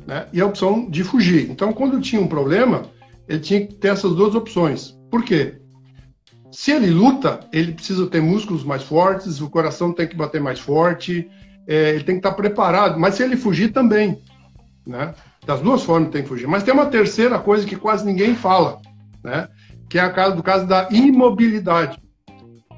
né, 0.07 0.27
e 0.33 0.41
a 0.41 0.47
opção 0.47 0.91
de 0.91 1.05
fugir. 1.05 1.49
Então, 1.49 1.73
quando 1.73 2.01
tinha 2.01 2.21
um 2.21 2.27
problema, 2.27 2.83
ele 3.29 3.39
tinha 3.39 3.65
que 3.65 3.75
ter 3.75 3.89
essas 3.89 4.13
duas 4.15 4.35
opções. 4.35 4.99
Por 5.09 5.25
quê? 5.25 5.61
Se 6.55 6.71
ele 6.71 6.89
luta, 6.89 7.41
ele 7.53 7.73
precisa 7.73 8.07
ter 8.07 8.23
músculos 8.23 8.63
mais 8.63 8.85
fortes, 8.85 9.41
o 9.41 9.51
coração 9.51 9.93
tem 9.93 10.07
que 10.07 10.15
bater 10.15 10.41
mais 10.41 10.61
forte, 10.61 11.29
é, 11.67 11.91
ele 11.91 12.05
tem 12.05 12.15
que 12.15 12.21
estar 12.21 12.31
preparado. 12.31 12.99
Mas 12.99 13.17
se 13.17 13.25
ele 13.25 13.37
fugir 13.37 13.73
também, 13.73 14.23
né? 14.87 15.13
Das 15.45 15.61
duas 15.61 15.83
formas 15.83 16.11
tem 16.11 16.23
que 16.23 16.29
fugir. 16.29 16.47
Mas 16.47 16.63
tem 16.63 16.73
uma 16.73 16.87
terceira 16.87 17.41
coisa 17.41 17.67
que 17.67 17.75
quase 17.75 18.07
ninguém 18.07 18.37
fala, 18.37 18.81
né? 19.23 19.49
Que 19.91 19.99
é 19.99 20.03
a 20.03 20.13
caso 20.13 20.37
do 20.37 20.45
caso 20.45 20.65
da 20.65 20.89
imobilidade. 20.93 21.99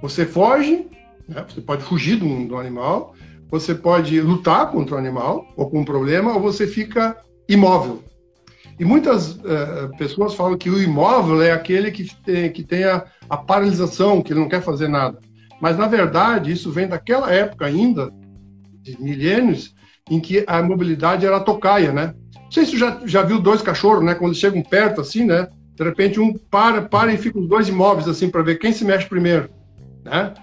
Você 0.01 0.25
foge, 0.25 0.89
né? 1.29 1.45
você 1.47 1.61
pode 1.61 1.85
fugir 1.85 2.17
do, 2.17 2.49
do 2.49 2.57
animal, 2.57 3.15
você 3.51 3.75
pode 3.75 4.19
lutar 4.23 4.71
contra 4.71 4.95
o 4.95 4.99
animal 4.99 5.47
ou 5.55 5.69
com 5.69 5.81
um 5.81 5.85
problema, 5.85 6.33
ou 6.33 6.41
você 6.41 6.67
fica 6.67 7.15
imóvel. 7.47 8.03
E 8.79 8.85
muitas 8.85 9.37
uh, 9.37 9.97
pessoas 9.97 10.35
falam 10.35 10.57
que 10.57 10.69
o 10.69 10.83
imóvel 10.83 11.41
é 11.41 11.51
aquele 11.51 11.91
que 11.91 12.15
tem, 12.23 12.53
que 12.53 12.63
tem 12.63 12.85
a, 12.85 13.05
a, 13.29 13.37
paralisação, 13.37 14.21
que 14.21 14.33
ele 14.33 14.41
não 14.41 14.49
quer 14.49 14.63
fazer 14.63 14.89
nada. 14.89 15.19
Mas, 15.61 15.79
na 15.79 15.87
verdade, 15.87 16.53
isso 16.53 16.71
vem 16.71 16.87
daquela 16.87 17.33
época 17.33 17.65
ainda, 17.65 18.13
de 18.83 19.01
milênios, 19.01 19.75
em 20.11 20.21
que 20.21 20.45
a 20.47 20.63
mobilidade 20.63 21.25
era 21.25 21.41
tocaia, 21.41 21.91
né? 21.91 22.15
Não 22.35 22.51
sei 22.51 22.67
se 22.67 22.73
você 22.73 22.79
já, 22.79 23.01
já 23.05 23.23
viu 23.23 23.41
dois 23.41 23.63
cachorros, 23.63 24.05
né? 24.05 24.15
Quando 24.15 24.35
chegam 24.35 24.63
perto, 24.63 25.01
assim, 25.01 25.25
né? 25.25 25.49
De 25.75 25.83
repente, 25.83 26.21
um 26.21 26.35
para, 26.35 26.83
para 26.83 27.13
e 27.13 27.19
fica 27.19 27.39
os 27.39 27.49
dois 27.49 27.69
imóveis, 27.69 28.07
assim, 28.07 28.29
para 28.29 28.43
ver 28.43 28.59
quem 28.59 28.73
se 28.73 28.85
mexe 28.85 29.09
primeiro, 29.09 29.49
né? 30.05 30.35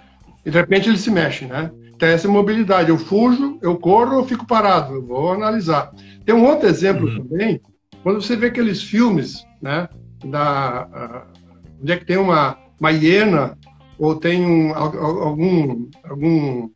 E, 0.43 0.49
de 0.49 0.57
repente, 0.57 0.89
eles 0.89 1.01
se 1.01 1.11
mexem, 1.11 1.47
né? 1.47 1.71
Então, 1.95 2.09
essa 2.09 2.27
é 2.27 2.29
mobilidade. 2.29 2.89
Eu 2.89 2.97
fujo, 2.97 3.59
eu 3.61 3.77
corro, 3.77 4.15
eu 4.15 4.25
fico 4.25 4.45
parado. 4.45 4.95
Eu 4.95 5.05
vou 5.05 5.31
analisar. 5.31 5.93
Tem 6.25 6.33
um 6.33 6.45
outro 6.45 6.67
exemplo 6.67 7.07
uhum. 7.07 7.27
também, 7.27 7.61
quando 8.03 8.21
você 8.21 8.35
vê 8.35 8.47
aqueles 8.47 8.83
filmes, 8.83 9.45
né, 9.61 9.87
da, 10.25 11.25
uh, 11.25 11.39
onde 11.81 11.91
é 11.91 11.97
que 11.97 12.05
tem 12.05 12.17
uma, 12.17 12.57
uma 12.79 12.91
hiena 12.91 13.57
ou 13.97 14.15
tem 14.15 14.45
um, 14.45 14.75
algum, 14.75 15.89
algum, 16.03 16.69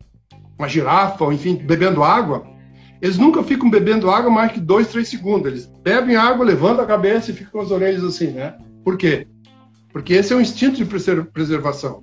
uma 0.57 0.67
girafa, 0.67 1.25
ou 1.25 1.33
enfim, 1.33 1.55
bebendo 1.55 2.03
água, 2.03 2.47
eles 3.01 3.17
nunca 3.17 3.43
ficam 3.43 3.69
bebendo 3.69 4.09
água 4.09 4.29
mais 4.31 4.51
que 4.51 4.59
dois, 4.59 4.87
três 4.87 5.09
segundos. 5.09 5.47
Eles 5.47 5.65
bebem 5.83 6.15
água, 6.15 6.45
levantam 6.45 6.83
a 6.83 6.87
cabeça 6.87 7.29
e 7.29 7.33
ficam 7.33 7.51
com 7.51 7.61
as 7.61 7.71
orelhas 7.71 8.03
assim, 8.03 8.27
né? 8.27 8.55
Por 8.83 8.97
quê? 8.97 9.27
Porque 9.91 10.13
esse 10.13 10.33
é 10.33 10.35
um 10.35 10.41
instinto 10.41 10.77
de 10.77 10.85
preservação. 10.85 12.01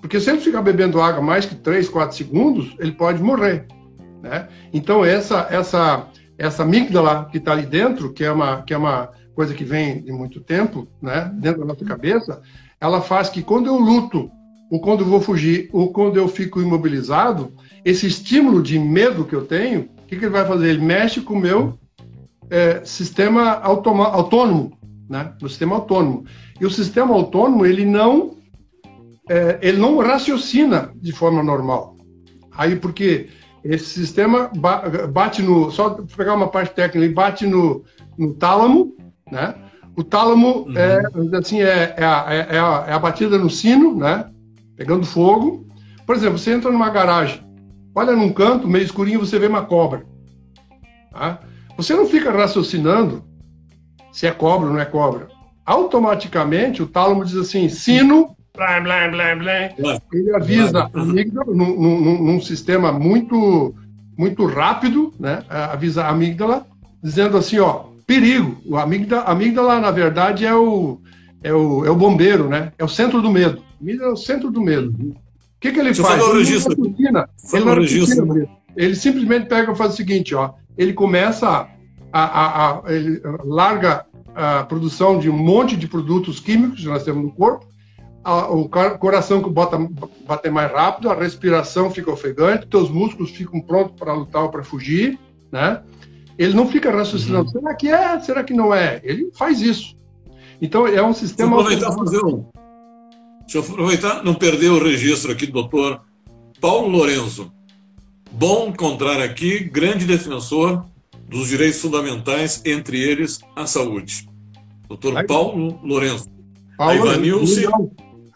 Porque 0.00 0.20
se 0.20 0.30
ele 0.30 0.40
ficar 0.40 0.62
bebendo 0.62 1.00
água 1.00 1.22
mais 1.22 1.46
que 1.46 1.54
três, 1.54 1.88
quatro 1.88 2.16
segundos, 2.16 2.74
ele 2.78 2.92
pode 2.92 3.22
morrer, 3.22 3.66
né? 4.22 4.48
Então 4.72 5.04
essa 5.04 5.46
essa 5.50 6.08
essa 6.38 6.62
amígdala 6.62 7.28
que 7.30 7.38
está 7.38 7.52
ali 7.52 7.66
dentro, 7.66 8.12
que 8.12 8.24
é, 8.24 8.30
uma, 8.30 8.62
que 8.62 8.74
é 8.74 8.76
uma 8.76 9.10
coisa 9.34 9.54
que 9.54 9.64
vem 9.64 10.02
de 10.02 10.12
muito 10.12 10.40
tempo, 10.40 10.88
né, 11.00 11.30
dentro 11.34 11.60
da 11.60 11.66
nossa 11.66 11.84
cabeça, 11.84 12.40
ela 12.80 13.00
faz 13.00 13.28
que 13.28 13.42
quando 13.42 13.66
eu 13.66 13.78
luto, 13.78 14.30
ou 14.70 14.80
quando 14.80 15.00
eu 15.00 15.06
vou 15.06 15.20
fugir, 15.20 15.68
ou 15.72 15.92
quando 15.92 16.16
eu 16.16 16.28
fico 16.28 16.60
imobilizado, 16.60 17.52
esse 17.84 18.06
estímulo 18.06 18.62
de 18.62 18.78
medo 18.78 19.24
que 19.24 19.34
eu 19.34 19.44
tenho, 19.44 19.82
o 19.82 20.06
que, 20.06 20.16
que 20.16 20.24
ele 20.24 20.32
vai 20.32 20.46
fazer? 20.46 20.68
Ele 20.68 20.84
mexe 20.84 21.20
com 21.20 21.34
o 21.34 21.40
meu 21.40 21.78
é, 22.50 22.84
sistema 22.84 23.52
autônomo, 23.60 24.76
né, 25.08 25.32
no 25.40 25.48
sistema 25.48 25.76
autônomo. 25.76 26.24
E 26.60 26.66
o 26.66 26.70
sistema 26.70 27.14
autônomo, 27.14 27.64
ele 27.64 27.84
não, 27.84 28.36
é, 29.28 29.58
ele 29.62 29.78
não 29.78 29.98
raciocina 29.98 30.90
de 30.96 31.12
forma 31.12 31.42
normal. 31.42 31.96
Aí, 32.52 32.76
porque 32.76 33.28
esse 33.68 33.86
sistema 33.86 34.50
bate 35.12 35.42
no. 35.42 35.70
Só 35.70 35.90
pegar 36.16 36.34
uma 36.34 36.48
parte 36.48 36.74
técnica, 36.74 37.04
ele 37.04 37.14
bate 37.14 37.46
no, 37.46 37.84
no 38.18 38.34
tálamo, 38.34 38.96
né? 39.30 39.54
O 39.96 40.04
tálamo 40.04 40.66
uhum. 40.66 40.76
é, 40.76 41.38
assim, 41.38 41.62
é, 41.62 41.94
é, 41.96 42.04
a, 42.04 42.26
é, 42.28 42.58
a, 42.58 42.84
é 42.88 42.92
a 42.92 42.98
batida 42.98 43.38
no 43.38 43.48
sino, 43.48 43.96
né? 43.96 44.30
Pegando 44.76 45.06
fogo. 45.06 45.66
Por 46.04 46.14
exemplo, 46.14 46.38
você 46.38 46.52
entra 46.52 46.70
numa 46.70 46.90
garagem, 46.90 47.42
olha 47.94 48.12
num 48.12 48.32
canto, 48.32 48.68
meio 48.68 48.84
escurinho, 48.84 49.18
você 49.18 49.38
vê 49.38 49.46
uma 49.46 49.64
cobra. 49.64 50.06
Tá? 51.10 51.40
Você 51.76 51.94
não 51.94 52.06
fica 52.06 52.30
raciocinando 52.30 53.24
se 54.12 54.26
é 54.26 54.30
cobra 54.30 54.68
ou 54.68 54.74
não 54.74 54.80
é 54.80 54.84
cobra. 54.84 55.28
Automaticamente, 55.64 56.82
o 56.82 56.86
tálamo 56.86 57.24
diz 57.24 57.36
assim: 57.36 57.68
sino, 57.68 58.35
blá, 58.56 58.80
blá, 58.80 59.08
blá, 59.08 59.36
blá. 59.36 60.00
Ele 60.12 60.34
avisa 60.34 60.90
a 60.92 61.00
amígdala 61.00 61.54
num, 61.54 61.80
num, 61.80 62.24
num, 62.24 62.40
sistema 62.40 62.90
muito, 62.90 63.74
muito 64.16 64.46
rápido, 64.46 65.12
né? 65.20 65.44
Avisa 65.48 66.04
a 66.04 66.10
amígdala, 66.10 66.66
dizendo 67.02 67.36
assim, 67.36 67.58
ó, 67.58 67.84
perigo. 68.06 68.56
O 68.64 68.76
amígdala, 68.76 69.22
a 69.22 69.32
amígdala, 69.32 69.80
na 69.80 69.90
verdade, 69.90 70.44
é 70.46 70.54
o, 70.54 70.98
é 71.42 71.52
o, 71.52 71.84
é 71.84 71.90
o 71.90 71.96
bombeiro, 71.96 72.48
né? 72.48 72.72
É 72.78 72.84
o 72.84 72.88
centro 72.88 73.20
do 73.20 73.30
medo. 73.30 73.62
A 73.78 73.82
amígdala 73.82 74.10
é 74.10 74.14
o 74.14 74.16
centro 74.16 74.50
do 74.50 74.60
medo. 74.60 74.90
O 74.90 75.14
que, 75.60 75.72
que 75.72 75.78
ele 75.78 75.94
faz? 75.94 76.22
Ele, 76.22 76.38
registro. 77.74 78.36
ele, 78.36 78.48
ele 78.76 78.94
simplesmente 78.94 79.46
pega 79.46 79.72
e 79.72 79.76
faz 79.76 79.92
o 79.92 79.96
seguinte, 79.96 80.34
ó. 80.34 80.52
Ele 80.76 80.92
começa 80.92 81.68
a, 82.12 82.22
a, 82.22 82.70
a, 82.70 82.92
ele 82.92 83.20
larga 83.44 84.04
a 84.34 84.64
produção 84.64 85.18
de 85.18 85.30
um 85.30 85.36
monte 85.36 85.76
de 85.76 85.88
produtos 85.88 86.38
químicos 86.38 86.80
que 86.80 86.86
nós 86.86 87.02
temos 87.02 87.24
no 87.24 87.32
corpo 87.32 87.65
a, 88.26 88.50
o 88.50 88.68
coração 88.68 89.40
que 89.40 89.48
bota 89.48 89.78
bater 90.26 90.50
mais 90.50 90.70
rápido, 90.72 91.08
a 91.08 91.14
respiração 91.14 91.92
fica 91.92 92.10
ofegante, 92.10 92.66
teus 92.66 92.90
músculos 92.90 93.30
ficam 93.30 93.60
prontos 93.60 93.94
para 93.96 94.12
lutar 94.12 94.42
ou 94.42 94.48
para 94.48 94.64
fugir, 94.64 95.16
né? 95.52 95.80
Ele 96.36 96.52
não 96.52 96.66
fica 96.66 96.90
raciocinando, 96.90 97.46
uhum. 97.46 97.52
será 97.52 97.74
que 97.74 97.88
é, 97.88 98.20
será 98.20 98.42
que 98.42 98.52
não 98.52 98.74
é? 98.74 99.00
Ele 99.04 99.30
faz 99.32 99.60
isso. 99.60 99.96
Então 100.60 100.88
é 100.88 101.00
um 101.00 101.12
sistema. 101.12 101.62
Deixa 101.62 101.84
eu 101.84 101.88
aproveitar, 101.88 102.04
fazer 102.04 102.24
um... 102.24 102.44
Deixa 103.42 103.58
eu 103.58 103.62
aproveitar, 103.62 104.24
não 104.24 104.34
perder 104.34 104.70
o 104.70 104.82
registro 104.82 105.30
aqui 105.30 105.46
do 105.46 105.52
doutor 105.52 106.02
Paulo 106.60 106.88
Lourenço. 106.88 107.52
Bom 108.32 108.68
encontrar 108.68 109.22
aqui, 109.22 109.60
grande 109.60 110.04
defensor 110.04 110.84
dos 111.28 111.48
direitos 111.48 111.80
fundamentais, 111.80 112.60
entre 112.66 113.00
eles 113.00 113.38
a 113.54 113.66
saúde. 113.66 114.28
Doutor 114.88 115.24
Paulo 115.26 115.78
Lourenço. 115.82 116.28
Paulo, 116.76 116.92
a 116.92 116.96
Ivanilce. 116.96 117.66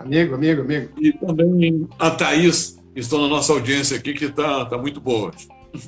Amigo, 0.00 0.34
amigo, 0.34 0.62
amigo. 0.62 0.88
E 0.98 1.12
também 1.12 1.86
a 1.98 2.10
Thaís, 2.10 2.78
que 2.94 3.00
estão 3.00 3.20
na 3.20 3.28
nossa 3.28 3.52
audiência 3.52 3.98
aqui, 3.98 4.14
que 4.14 4.24
está 4.24 4.64
tá 4.64 4.78
muito 4.78 4.98
boa. 4.98 5.30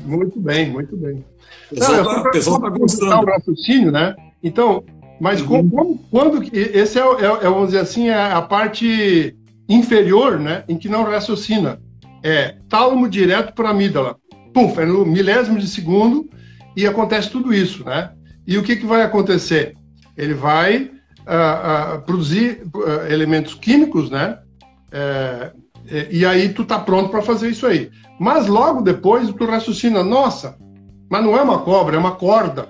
Muito 0.04 0.38
bem, 0.38 0.70
muito 0.70 0.94
bem. 0.96 1.24
O 1.70 1.74
pessoal 1.74 2.28
está 2.34 2.60
tá 2.60 2.68
gostando. 2.68 3.16
o 3.16 3.24
raciocínio, 3.24 3.90
né? 3.90 4.14
Então, 4.42 4.84
mas 5.18 5.40
uhum. 5.40 5.70
como, 5.70 5.98
quando. 6.10 6.42
Esse 6.52 6.98
é, 6.98 7.02
é, 7.02 7.24
é, 7.24 7.48
vamos 7.48 7.68
dizer 7.68 7.80
assim, 7.80 8.08
é 8.08 8.32
a 8.32 8.42
parte 8.42 9.34
inferior, 9.66 10.38
né? 10.38 10.62
Em 10.68 10.76
que 10.76 10.90
não 10.90 11.04
raciocina. 11.04 11.80
é 12.22 12.56
tálamo 12.68 13.08
direto 13.08 13.54
para 13.54 13.68
a 13.68 13.70
amígdala. 13.70 14.16
Pum, 14.52 14.74
é 14.78 14.84
no 14.84 15.06
milésimo 15.06 15.58
de 15.58 15.66
segundo 15.66 16.28
e 16.76 16.86
acontece 16.86 17.30
tudo 17.30 17.54
isso, 17.54 17.82
né? 17.82 18.12
E 18.46 18.58
o 18.58 18.62
que, 18.62 18.76
que 18.76 18.84
vai 18.84 19.00
acontecer? 19.00 19.74
Ele 20.18 20.34
vai 20.34 20.90
uh, 21.26 21.96
uh, 21.96 22.02
produzir 22.02 22.62
uh, 22.74 23.12
elementos 23.12 23.54
químicos, 23.54 24.10
né? 24.10 24.38
É, 24.90 25.52
é, 25.88 26.08
e 26.10 26.24
aí 26.24 26.50
tu 26.50 26.64
tá 26.64 26.78
pronto 26.78 27.10
para 27.10 27.22
fazer 27.22 27.50
isso 27.50 27.66
aí. 27.66 27.90
Mas 28.20 28.46
logo 28.46 28.82
depois 28.82 29.32
tu 29.32 29.44
raciocina, 29.44 30.02
nossa, 30.02 30.56
mas 31.10 31.24
não 31.24 31.36
é 31.36 31.42
uma 31.42 31.60
cobra, 31.60 31.96
é 31.96 31.98
uma 31.98 32.12
corda. 32.12 32.68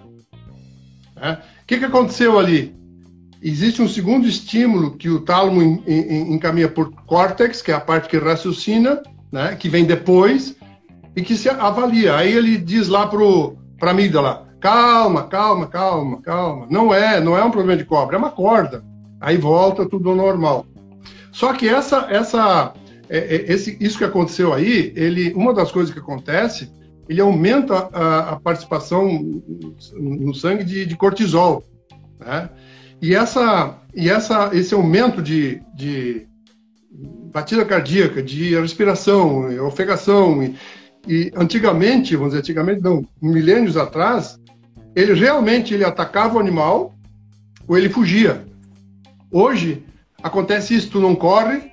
Né? 1.16 1.38
O 1.62 1.66
que, 1.66 1.78
que 1.78 1.84
aconteceu 1.84 2.38
ali? 2.38 2.74
Existe 3.42 3.82
um 3.82 3.88
segundo 3.88 4.26
estímulo 4.26 4.96
que 4.96 5.08
o 5.08 5.20
tálamo 5.20 5.60
encaminha 5.86 6.68
por 6.68 6.92
córtex, 7.06 7.60
que 7.60 7.72
é 7.72 7.74
a 7.74 7.80
parte 7.80 8.08
que 8.08 8.16
raciocina, 8.16 9.02
né? 9.32 9.56
que 9.56 9.68
vem 9.68 9.84
depois, 9.84 10.56
e 11.16 11.22
que 11.22 11.36
se 11.36 11.48
avalia. 11.48 12.16
Aí 12.16 12.32
ele 12.32 12.56
diz 12.56 12.86
lá 12.88 13.06
para 13.06 13.18
a 13.88 13.90
amígdala, 13.90 14.48
calma, 14.62 15.24
calma, 15.24 15.66
calma, 15.66 16.22
calma. 16.22 16.66
Não 16.70 16.94
é, 16.94 17.20
não 17.20 17.36
é 17.36 17.44
um 17.44 17.50
problema 17.50 17.76
de 17.76 17.84
cobra, 17.84 18.16
é 18.16 18.18
uma 18.18 18.30
corda. 18.30 18.84
Aí 19.20 19.36
volta 19.36 19.86
tudo 19.86 20.10
ao 20.10 20.16
normal. 20.16 20.64
Só 21.32 21.52
que 21.52 21.68
essa, 21.68 22.06
essa, 22.08 22.72
é, 23.08 23.18
é, 23.18 23.52
esse, 23.52 23.76
isso 23.80 23.98
que 23.98 24.04
aconteceu 24.04 24.54
aí, 24.54 24.92
ele, 24.94 25.32
uma 25.34 25.52
das 25.52 25.72
coisas 25.72 25.92
que 25.92 25.98
acontece, 25.98 26.72
ele 27.08 27.20
aumenta 27.20 27.88
a, 27.92 28.30
a 28.30 28.36
participação 28.36 29.42
no 29.94 30.32
sangue 30.34 30.62
de, 30.62 30.86
de 30.86 30.96
cortisol, 30.96 31.64
né? 32.20 32.48
E 33.00 33.16
essa, 33.16 33.80
e 33.92 34.08
essa, 34.08 34.50
esse 34.54 34.72
aumento 34.72 35.20
de, 35.20 35.60
de 35.74 36.28
batida 37.32 37.64
cardíaca, 37.64 38.22
de 38.22 38.54
respiração, 38.54 39.48
ofegação, 39.66 40.40
e, 40.40 40.54
e 41.08 41.32
antigamente, 41.34 42.14
vamos 42.14 42.32
dizer, 42.32 42.42
antigamente 42.42 42.80
não, 42.80 43.04
milênios 43.20 43.76
atrás, 43.76 44.38
ele 44.94 45.14
realmente 45.14 45.74
ele 45.74 45.84
atacava 45.84 46.36
o 46.36 46.40
animal 46.40 46.94
ou 47.66 47.76
ele 47.76 47.88
fugia. 47.88 48.44
Hoje 49.30 49.84
acontece 50.22 50.74
isso, 50.74 50.90
tu 50.90 51.00
não 51.00 51.14
corre, 51.14 51.72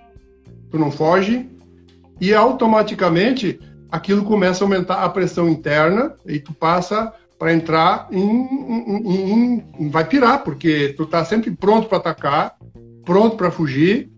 tu 0.71 0.77
não 0.77 0.91
foge 0.91 1.49
e 2.19 2.33
automaticamente 2.33 3.59
aquilo 3.91 4.23
começa 4.23 4.63
a 4.63 4.65
aumentar 4.65 5.03
a 5.03 5.09
pressão 5.09 5.49
interna 5.49 6.13
e 6.25 6.39
tu 6.39 6.53
passa 6.53 7.13
para 7.37 7.53
entrar 7.53 8.07
em, 8.11 8.21
em, 8.21 9.63
em, 9.79 9.89
vai 9.89 10.05
pirar 10.05 10.43
porque 10.43 10.93
tu 10.97 11.05
tá 11.05 11.23
sempre 11.23 11.51
pronto 11.51 11.87
para 11.87 11.97
atacar, 11.97 12.57
pronto 13.05 13.37
para 13.37 13.49
fugir, 13.49 14.11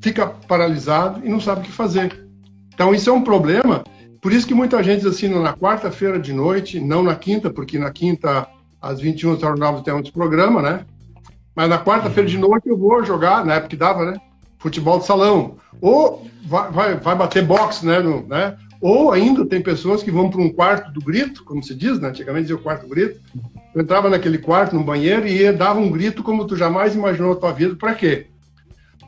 fica 0.00 0.26
paralisado 0.26 1.20
e 1.24 1.28
não 1.28 1.40
sabe 1.40 1.60
o 1.60 1.64
que 1.64 1.72
fazer. 1.72 2.26
Então 2.72 2.94
isso 2.94 3.10
é 3.10 3.12
um 3.12 3.22
problema 3.22 3.84
por 4.22 4.32
isso 4.32 4.46
que 4.46 4.54
muita 4.54 4.80
gente 4.84 5.04
assina 5.04 5.40
na 5.40 5.52
quarta-feira 5.52 6.16
de 6.16 6.32
noite, 6.32 6.78
não 6.78 7.02
na 7.02 7.16
quinta, 7.16 7.50
porque 7.50 7.76
na 7.76 7.90
quinta, 7.90 8.46
às 8.80 9.00
21 9.00 9.30
horas 9.32 9.82
tem 9.82 9.92
outro 9.92 10.12
programa, 10.12 10.62
né? 10.62 10.86
Mas 11.56 11.68
na 11.68 11.84
quarta-feira 11.84 12.30
de 12.30 12.38
noite 12.38 12.68
eu 12.68 12.78
vou 12.78 13.04
jogar, 13.04 13.44
na 13.44 13.54
época 13.54 13.70
que 13.70 13.76
dava, 13.76 14.04
né? 14.04 14.20
Futebol 14.60 15.00
de 15.00 15.06
salão. 15.06 15.56
Ou 15.80 16.24
vai, 16.44 16.70
vai, 16.70 16.94
vai 16.94 17.16
bater 17.16 17.44
boxe, 17.44 17.84
né, 17.84 17.98
no, 17.98 18.24
né? 18.28 18.56
Ou 18.80 19.10
ainda 19.10 19.44
tem 19.44 19.60
pessoas 19.60 20.04
que 20.04 20.10
vão 20.12 20.30
para 20.30 20.40
um 20.40 20.52
quarto 20.52 20.92
do 20.92 21.00
grito, 21.00 21.44
como 21.44 21.60
se 21.60 21.74
diz, 21.74 21.98
né? 21.98 22.10
Antigamente 22.10 22.42
dizia 22.42 22.56
o 22.56 22.62
quarto 22.62 22.82
do 22.82 22.88
grito. 22.88 23.20
Eu 23.74 23.82
entrava 23.82 24.08
naquele 24.08 24.38
quarto, 24.38 24.76
no 24.76 24.84
banheiro, 24.84 25.26
e 25.26 25.50
dava 25.50 25.80
um 25.80 25.90
grito 25.90 26.22
como 26.22 26.46
tu 26.46 26.54
jamais 26.56 26.94
imaginou 26.94 27.34
na 27.34 27.40
tua 27.40 27.52
vida. 27.52 27.74
Para 27.74 27.92
quê? 27.96 28.28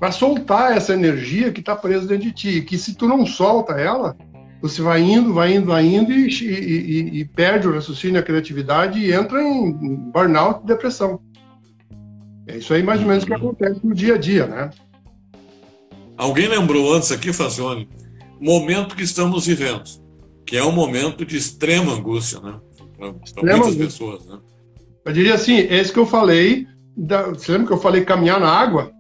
Para 0.01 0.11
soltar 0.11 0.77
essa 0.77 0.93
energia 0.93 1.53
que 1.53 1.61
está 1.61 1.77
presa 1.77 2.05
dentro 2.05 2.25
de 2.25 2.33
ti. 2.33 2.63
Que 2.63 2.77
se 2.77 2.97
tu 2.97 3.07
não 3.07 3.25
solta 3.25 3.75
ela, 3.75 4.17
você 4.65 4.81
vai 4.81 5.03
indo, 5.03 5.35
vai 5.35 5.55
indo, 5.55 5.67
vai 5.67 5.85
indo 5.85 6.11
e, 6.11 6.27
e, 6.27 7.21
e 7.21 7.25
perde 7.27 7.69
o 7.69 7.75
raciocínio, 7.75 8.19
a 8.19 8.23
criatividade 8.23 8.99
e 8.99 9.13
entra 9.13 9.43
em 9.43 9.71
burnout 10.11 10.63
e 10.65 10.67
depressão. 10.67 11.21
É 12.47 12.57
isso 12.57 12.73
aí 12.73 12.83
mais 12.83 13.03
ou 13.03 13.07
menos 13.07 13.27
que 13.27 13.35
acontece 13.35 13.87
no 13.87 13.95
dia 13.95 14.15
a 14.15 14.19
dia, 14.19 14.47
né? 14.47 14.71
Alguém 16.17 16.49
lembrou 16.49 16.95
antes 16.95 17.13
aqui, 17.13 17.31
Fazione, 17.31 17.87
momento 18.41 18.97
que 18.97 19.03
estamos 19.03 19.45
vivendo, 19.45 19.83
que 20.47 20.57
é 20.57 20.65
um 20.65 20.73
momento 20.73 21.27
de 21.27 21.37
extrema 21.37 21.93
angústia, 21.93 22.41
né? 22.41 22.59
Para 22.97 23.13
muitas 23.13 23.45
angústia. 23.45 23.85
pessoas, 23.85 24.25
né? 24.25 24.39
Eu 25.05 25.13
diria 25.13 25.35
assim, 25.35 25.59
esse 25.59 25.93
que 25.93 25.99
eu 25.99 26.07
falei, 26.07 26.67
da, 26.97 27.25
você 27.25 27.53
lembra 27.53 27.67
que 27.67 27.73
eu 27.75 27.81
falei 27.81 28.03
caminhar 28.03 28.41
na 28.41 28.49
água? 28.49 28.91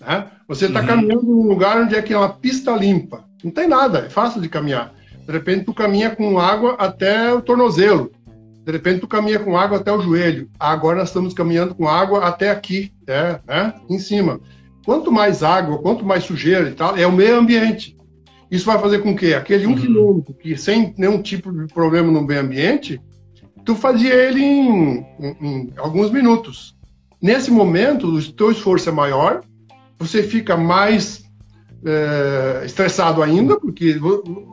Né? 0.00 0.28
Você 0.48 0.66
está 0.66 0.80
uhum. 0.80 0.86
caminhando 0.88 1.22
num 1.22 1.46
lugar 1.46 1.80
onde 1.80 1.94
é 1.94 2.02
que 2.02 2.12
é 2.12 2.18
uma 2.18 2.32
pista 2.32 2.72
limpa. 2.72 3.27
Não 3.42 3.50
tem 3.50 3.68
nada, 3.68 4.00
é 4.00 4.10
fácil 4.10 4.40
de 4.40 4.48
caminhar. 4.48 4.94
De 5.26 5.32
repente 5.32 5.64
tu 5.64 5.74
caminha 5.74 6.10
com 6.10 6.38
água 6.38 6.74
até 6.78 7.32
o 7.32 7.42
tornozelo. 7.42 8.10
De 8.64 8.72
repente 8.72 9.00
tu 9.00 9.08
caminha 9.08 9.38
com 9.38 9.56
água 9.56 9.78
até 9.78 9.92
o 9.92 10.00
joelho. 10.00 10.48
Agora 10.58 10.98
nós 10.98 11.08
estamos 11.08 11.34
caminhando 11.34 11.74
com 11.74 11.88
água 11.88 12.26
até 12.26 12.50
aqui, 12.50 12.92
é, 13.06 13.38
né? 13.46 13.74
Em 13.88 13.98
cima. 13.98 14.40
Quanto 14.84 15.12
mais 15.12 15.42
água, 15.42 15.78
quanto 15.78 16.04
mais 16.04 16.24
sujeira 16.24 16.68
e 16.68 16.74
tal, 16.74 16.96
é 16.96 17.06
o 17.06 17.12
meio 17.12 17.36
ambiente. 17.36 17.96
Isso 18.50 18.64
vai 18.64 18.78
fazer 18.78 19.00
com 19.00 19.14
que 19.14 19.34
aquele 19.34 19.66
um 19.66 19.70
uhum. 19.70 19.76
quilômetro 19.76 20.34
que 20.34 20.56
sem 20.56 20.94
nenhum 20.96 21.20
tipo 21.20 21.52
de 21.52 21.72
problema 21.72 22.10
no 22.10 22.22
meio 22.22 22.40
ambiente, 22.40 23.00
tu 23.64 23.74
fazia 23.74 24.14
ele 24.14 24.42
em, 24.42 25.06
em, 25.20 25.36
em 25.42 25.72
alguns 25.76 26.10
minutos. 26.10 26.74
Nesse 27.20 27.50
momento, 27.50 28.06
o 28.06 28.32
teu 28.32 28.50
esforço 28.50 28.88
é 28.88 28.92
maior, 28.92 29.42
você 29.98 30.22
fica 30.22 30.56
mais 30.56 31.27
é, 31.84 32.62
estressado 32.64 33.22
ainda, 33.22 33.58
porque 33.58 33.98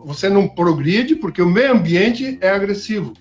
você 0.05 0.29
não 0.29 0.47
progride, 0.47 1.15
porque 1.15 1.41
o 1.41 1.49
meio 1.49 1.73
ambiente 1.73 2.38
é 2.41 2.49
agressivo. 2.49 3.13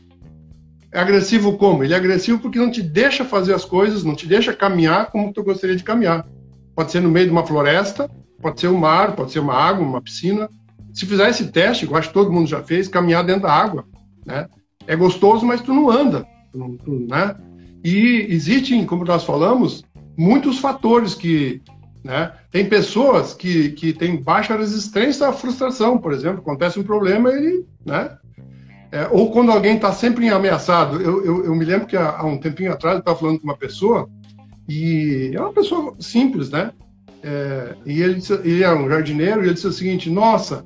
É 0.92 1.00
agressivo 1.00 1.56
como? 1.56 1.82
Ele 1.82 1.94
é 1.94 1.96
agressivo 1.96 2.38
porque 2.38 2.58
não 2.58 2.70
te 2.70 2.82
deixa 2.82 3.24
fazer 3.24 3.54
as 3.54 3.64
coisas, 3.64 4.04
não 4.04 4.14
te 4.14 4.26
deixa 4.26 4.52
caminhar 4.52 5.10
como 5.10 5.32
tu 5.32 5.42
gostaria 5.42 5.74
de 5.74 5.82
caminhar. 5.82 6.26
Pode 6.74 6.92
ser 6.92 7.00
no 7.00 7.10
meio 7.10 7.26
de 7.26 7.32
uma 7.32 7.46
floresta, 7.46 8.08
pode 8.40 8.60
ser 8.60 8.68
o 8.68 8.74
um 8.74 8.78
mar, 8.78 9.16
pode 9.16 9.32
ser 9.32 9.40
uma 9.40 9.54
água, 9.54 9.86
uma 9.86 10.00
piscina. 10.00 10.48
Se 10.92 11.06
fizer 11.06 11.28
esse 11.28 11.50
teste, 11.50 11.86
eu 11.86 11.96
acho 11.96 12.08
que 12.08 12.14
todo 12.14 12.32
mundo 12.32 12.46
já 12.46 12.62
fez, 12.62 12.86
caminhar 12.86 13.24
dentro 13.24 13.42
da 13.42 13.52
água, 13.52 13.84
né? 14.24 14.46
É 14.86 14.94
gostoso, 14.94 15.44
mas 15.44 15.60
tu 15.60 15.72
não 15.72 15.90
anda, 15.90 16.26
tu, 16.52 16.78
tu, 16.84 17.06
né? 17.08 17.34
E 17.82 18.26
existem, 18.30 18.84
como 18.84 19.04
nós 19.04 19.24
falamos, 19.24 19.82
muitos 20.16 20.58
fatores 20.58 21.14
que 21.14 21.60
né? 22.04 22.32
Tem 22.50 22.68
pessoas 22.68 23.32
que, 23.32 23.70
que 23.70 23.94
têm 23.94 24.22
baixa 24.22 24.54
resistência 24.54 25.26
à 25.26 25.32
frustração, 25.32 25.96
por 25.96 26.12
exemplo. 26.12 26.40
Acontece 26.40 26.78
um 26.78 26.84
problema 26.84 27.32
e. 27.32 27.64
Né? 27.84 28.16
É, 28.92 29.08
ou 29.10 29.32
quando 29.32 29.50
alguém 29.50 29.76
está 29.76 29.90
sempre 29.90 30.28
ameaçado. 30.28 31.00
Eu, 31.00 31.24
eu, 31.24 31.44
eu, 31.46 31.54
me 31.54 31.64
lembro 31.64 31.86
que 31.86 31.96
há, 31.96 32.18
há 32.18 32.24
um 32.24 32.38
tempinho 32.38 32.70
atrás 32.70 32.96
eu 32.96 33.00
estava 33.00 33.18
falando 33.18 33.40
com 33.40 33.44
uma 33.44 33.56
pessoa, 33.56 34.08
e 34.68 35.32
é 35.34 35.40
uma 35.40 35.52
pessoa 35.52 35.96
simples, 35.98 36.50
né? 36.50 36.70
É, 37.22 37.74
e 37.86 38.02
ele, 38.02 38.14
disse, 38.16 38.34
ele 38.34 38.62
é 38.62 38.72
um 38.72 38.88
jardineiro, 38.88 39.40
e 39.40 39.46
ele 39.46 39.54
disse 39.54 39.66
o 39.66 39.72
seguinte: 39.72 40.10
Nossa, 40.10 40.64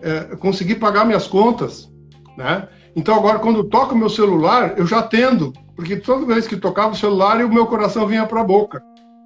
é, 0.00 0.36
consegui 0.36 0.76
pagar 0.76 1.04
minhas 1.04 1.26
contas, 1.26 1.92
né? 2.36 2.68
Então 2.94 3.16
agora, 3.16 3.40
quando 3.40 3.64
toca 3.64 3.94
o 3.94 3.98
meu 3.98 4.08
celular, 4.08 4.74
eu 4.78 4.86
já 4.86 5.00
atendo, 5.00 5.52
porque 5.74 5.96
toda 5.96 6.24
vez 6.24 6.46
que 6.46 6.56
tocava 6.56 6.92
o 6.92 6.96
celular, 6.96 7.44
o 7.44 7.52
meu 7.52 7.66
coração 7.66 8.06
vinha 8.06 8.24
para 8.24 8.40
a 8.40 8.44
boca. 8.44 8.82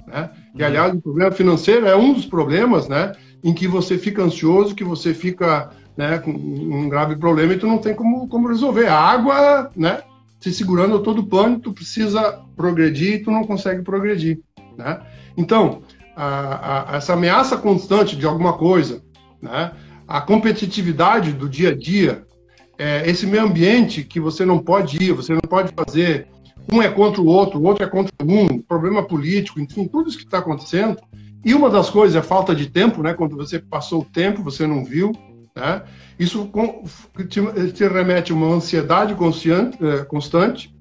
Né? 0.06 0.30
E, 0.54 0.62
aliás, 0.64 0.94
o 0.94 1.00
problema 1.00 1.30
financeiro 1.30 1.86
é 1.86 1.96
um 1.96 2.12
dos 2.12 2.26
problemas 2.26 2.88
né, 2.88 3.12
em 3.42 3.52
que 3.54 3.66
você 3.66 3.98
fica 3.98 4.22
ansioso, 4.22 4.74
que 4.74 4.84
você 4.84 5.14
fica 5.14 5.70
né, 5.96 6.18
com 6.18 6.30
um 6.30 6.88
grave 6.88 7.16
problema 7.16 7.52
e 7.52 7.58
tu 7.58 7.66
não 7.66 7.78
tem 7.78 7.94
como, 7.94 8.28
como 8.28 8.48
resolver. 8.48 8.86
A 8.86 8.98
água, 8.98 9.70
né, 9.76 10.02
se 10.40 10.52
segurando 10.52 11.00
todo 11.00 11.20
o 11.20 11.26
pano, 11.26 11.58
tu 11.58 11.72
precisa 11.72 12.40
progredir 12.56 13.14
e 13.14 13.18
tu 13.22 13.30
não 13.30 13.44
consegue 13.44 13.82
progredir. 13.82 14.40
Né? 14.76 15.00
Então, 15.36 15.82
a, 16.16 16.92
a, 16.92 16.96
essa 16.96 17.14
ameaça 17.14 17.56
constante 17.56 18.16
de 18.16 18.26
alguma 18.26 18.54
coisa, 18.54 19.02
né, 19.40 19.72
a 20.06 20.20
competitividade 20.20 21.32
do 21.32 21.48
dia 21.48 21.70
a 21.70 21.74
dia, 21.74 22.24
é, 22.78 23.08
esse 23.08 23.26
meio 23.26 23.44
ambiente 23.44 24.02
que 24.02 24.18
você 24.18 24.44
não 24.44 24.58
pode 24.58 25.02
ir, 25.02 25.12
você 25.12 25.32
não 25.32 25.40
pode 25.40 25.72
fazer, 25.74 26.26
um 26.70 26.83
é 26.83 26.88
contra 26.88 27.20
o 27.20 27.27
outro, 27.27 27.59
o 27.59 27.64
outro 27.64 27.85
é 27.85 27.88
contra 27.88 28.12
um, 28.22 28.61
problema 28.61 29.03
político, 29.03 29.61
enfim, 29.61 29.88
tudo 29.88 30.09
isso 30.09 30.18
que 30.18 30.25
está 30.25 30.38
acontecendo. 30.38 30.98
E 31.44 31.55
uma 31.55 31.68
das 31.68 31.90
coisas 31.90 32.16
é 32.16 32.22
falta 32.22 32.55
de 32.55 32.68
tempo, 32.68 33.03
né? 33.03 33.14
Quando 33.14 33.37
você 33.37 33.59
passou 33.59 34.03
o 34.03 34.05
tempo, 34.05 34.42
você 34.42 34.66
não 34.66 34.85
viu, 34.85 35.12
né? 35.57 35.83
Isso 36.18 36.51
te, 37.29 37.72
te 37.72 37.88
remete 37.88 38.33
a 38.33 38.35
uma 38.35 38.55
ansiedade 38.55 39.12
é, 39.12 40.05
constante, 40.05 40.75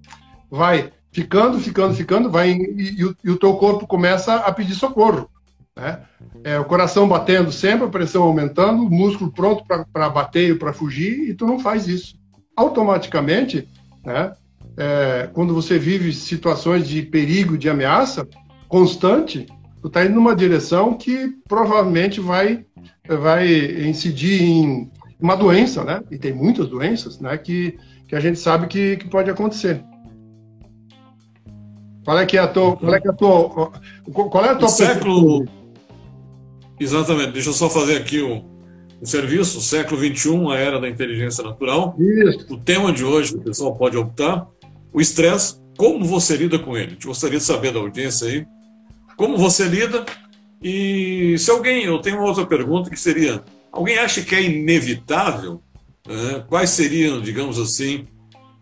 vai 0.49 0.91
ficando, 1.11 1.59
ficando, 1.59 1.93
ficando, 1.93 2.29
vai 2.29 2.51
e, 2.51 3.01
e, 3.01 3.15
e, 3.23 3.29
o 3.29 3.37
teu 3.37 3.55
corpo 3.55 3.87
começa 3.87 4.35
a 4.35 4.51
pedir 4.51 4.75
socorro, 4.75 5.29
né? 5.75 6.01
É, 6.43 6.59
o 6.59 6.65
coração 6.65 7.07
batendo 7.07 7.51
sempre, 7.51 7.85
a 7.85 7.89
pressão 7.89 8.23
aumentando, 8.23 8.83
o 8.83 8.89
músculo 8.89 9.31
pronto 9.31 9.65
para 9.65 10.09
bater 10.09 10.51
e 10.51 10.55
para 10.55 10.73
fugir, 10.73 11.29
e 11.29 11.33
tu 11.33 11.45
não 11.45 11.59
faz 11.59 11.87
isso. 11.87 12.15
Automaticamente, 12.55 13.67
né? 14.05 14.33
É, 14.77 15.29
quando 15.33 15.53
você 15.53 15.77
vive 15.77 16.13
situações 16.13 16.87
de 16.87 17.01
perigo, 17.01 17.57
de 17.57 17.69
ameaça 17.69 18.27
constante, 18.67 19.45
tu 19.81 19.87
está 19.87 20.05
indo 20.05 20.15
numa 20.15 20.35
direção 20.35 20.93
que 20.93 21.33
provavelmente 21.47 22.19
vai, 22.19 22.65
vai 23.07 23.47
incidir 23.87 24.41
em 24.41 24.91
uma 25.19 25.35
doença, 25.35 25.83
né? 25.83 26.01
E 26.09 26.17
tem 26.17 26.33
muitas 26.33 26.67
doenças, 26.67 27.19
né? 27.19 27.37
Que, 27.37 27.77
que 28.07 28.15
a 28.15 28.19
gente 28.19 28.39
sabe 28.39 28.67
que, 28.67 28.97
que 28.97 29.07
pode 29.07 29.29
acontecer. 29.29 29.83
Qual 32.03 32.17
é 32.17 32.25
que 32.25 32.37
é 32.37 32.41
a 32.41 32.47
tua, 32.47 32.75
qual 32.75 32.95
é 32.95 32.99
que 32.99 33.07
é 33.07 33.11
a 33.11 33.13
tua, 33.13 33.71
qual 34.11 34.45
é 34.45 34.49
a 34.49 34.55
tua 34.55 34.67
o 34.67 34.71
século? 34.71 35.45
Exatamente. 36.79 37.33
Deixa 37.33 37.49
eu 37.49 37.53
só 37.53 37.69
fazer 37.69 37.97
aqui 37.97 38.21
o, 38.21 38.43
serviço, 39.03 39.59
o 39.59 39.61
século 39.61 40.01
21, 40.01 40.49
a 40.49 40.57
era 40.57 40.79
da 40.79 40.89
inteligência 40.89 41.43
natural. 41.43 41.95
Isso. 41.99 42.51
O 42.51 42.57
tema 42.57 42.91
de 42.91 43.05
hoje, 43.05 43.35
o 43.35 43.39
pessoal 43.39 43.75
pode 43.75 43.97
optar, 43.97 44.47
o 44.93 44.99
estresse, 44.99 45.55
como 45.77 46.05
você 46.05 46.35
lida 46.35 46.59
com 46.59 46.77
ele? 46.77 46.97
Eu 47.01 47.07
gostaria 47.07 47.39
de 47.39 47.43
saber 47.43 47.71
da 47.71 47.79
audiência 47.79 48.27
aí, 48.27 48.45
como 49.15 49.37
você 49.37 49.65
lida 49.65 50.05
e 50.61 51.35
se 51.39 51.49
alguém, 51.49 51.85
eu 51.85 51.99
tenho 51.99 52.17
uma 52.17 52.27
outra 52.27 52.45
pergunta 52.45 52.89
que 52.89 52.99
seria, 52.99 53.43
alguém 53.71 53.97
acha 53.97 54.21
que 54.21 54.35
é 54.35 54.43
inevitável? 54.43 55.61
Né? 56.07 56.43
Quais 56.47 56.69
seriam, 56.69 57.19
digamos 57.19 57.57
assim, 57.57 58.05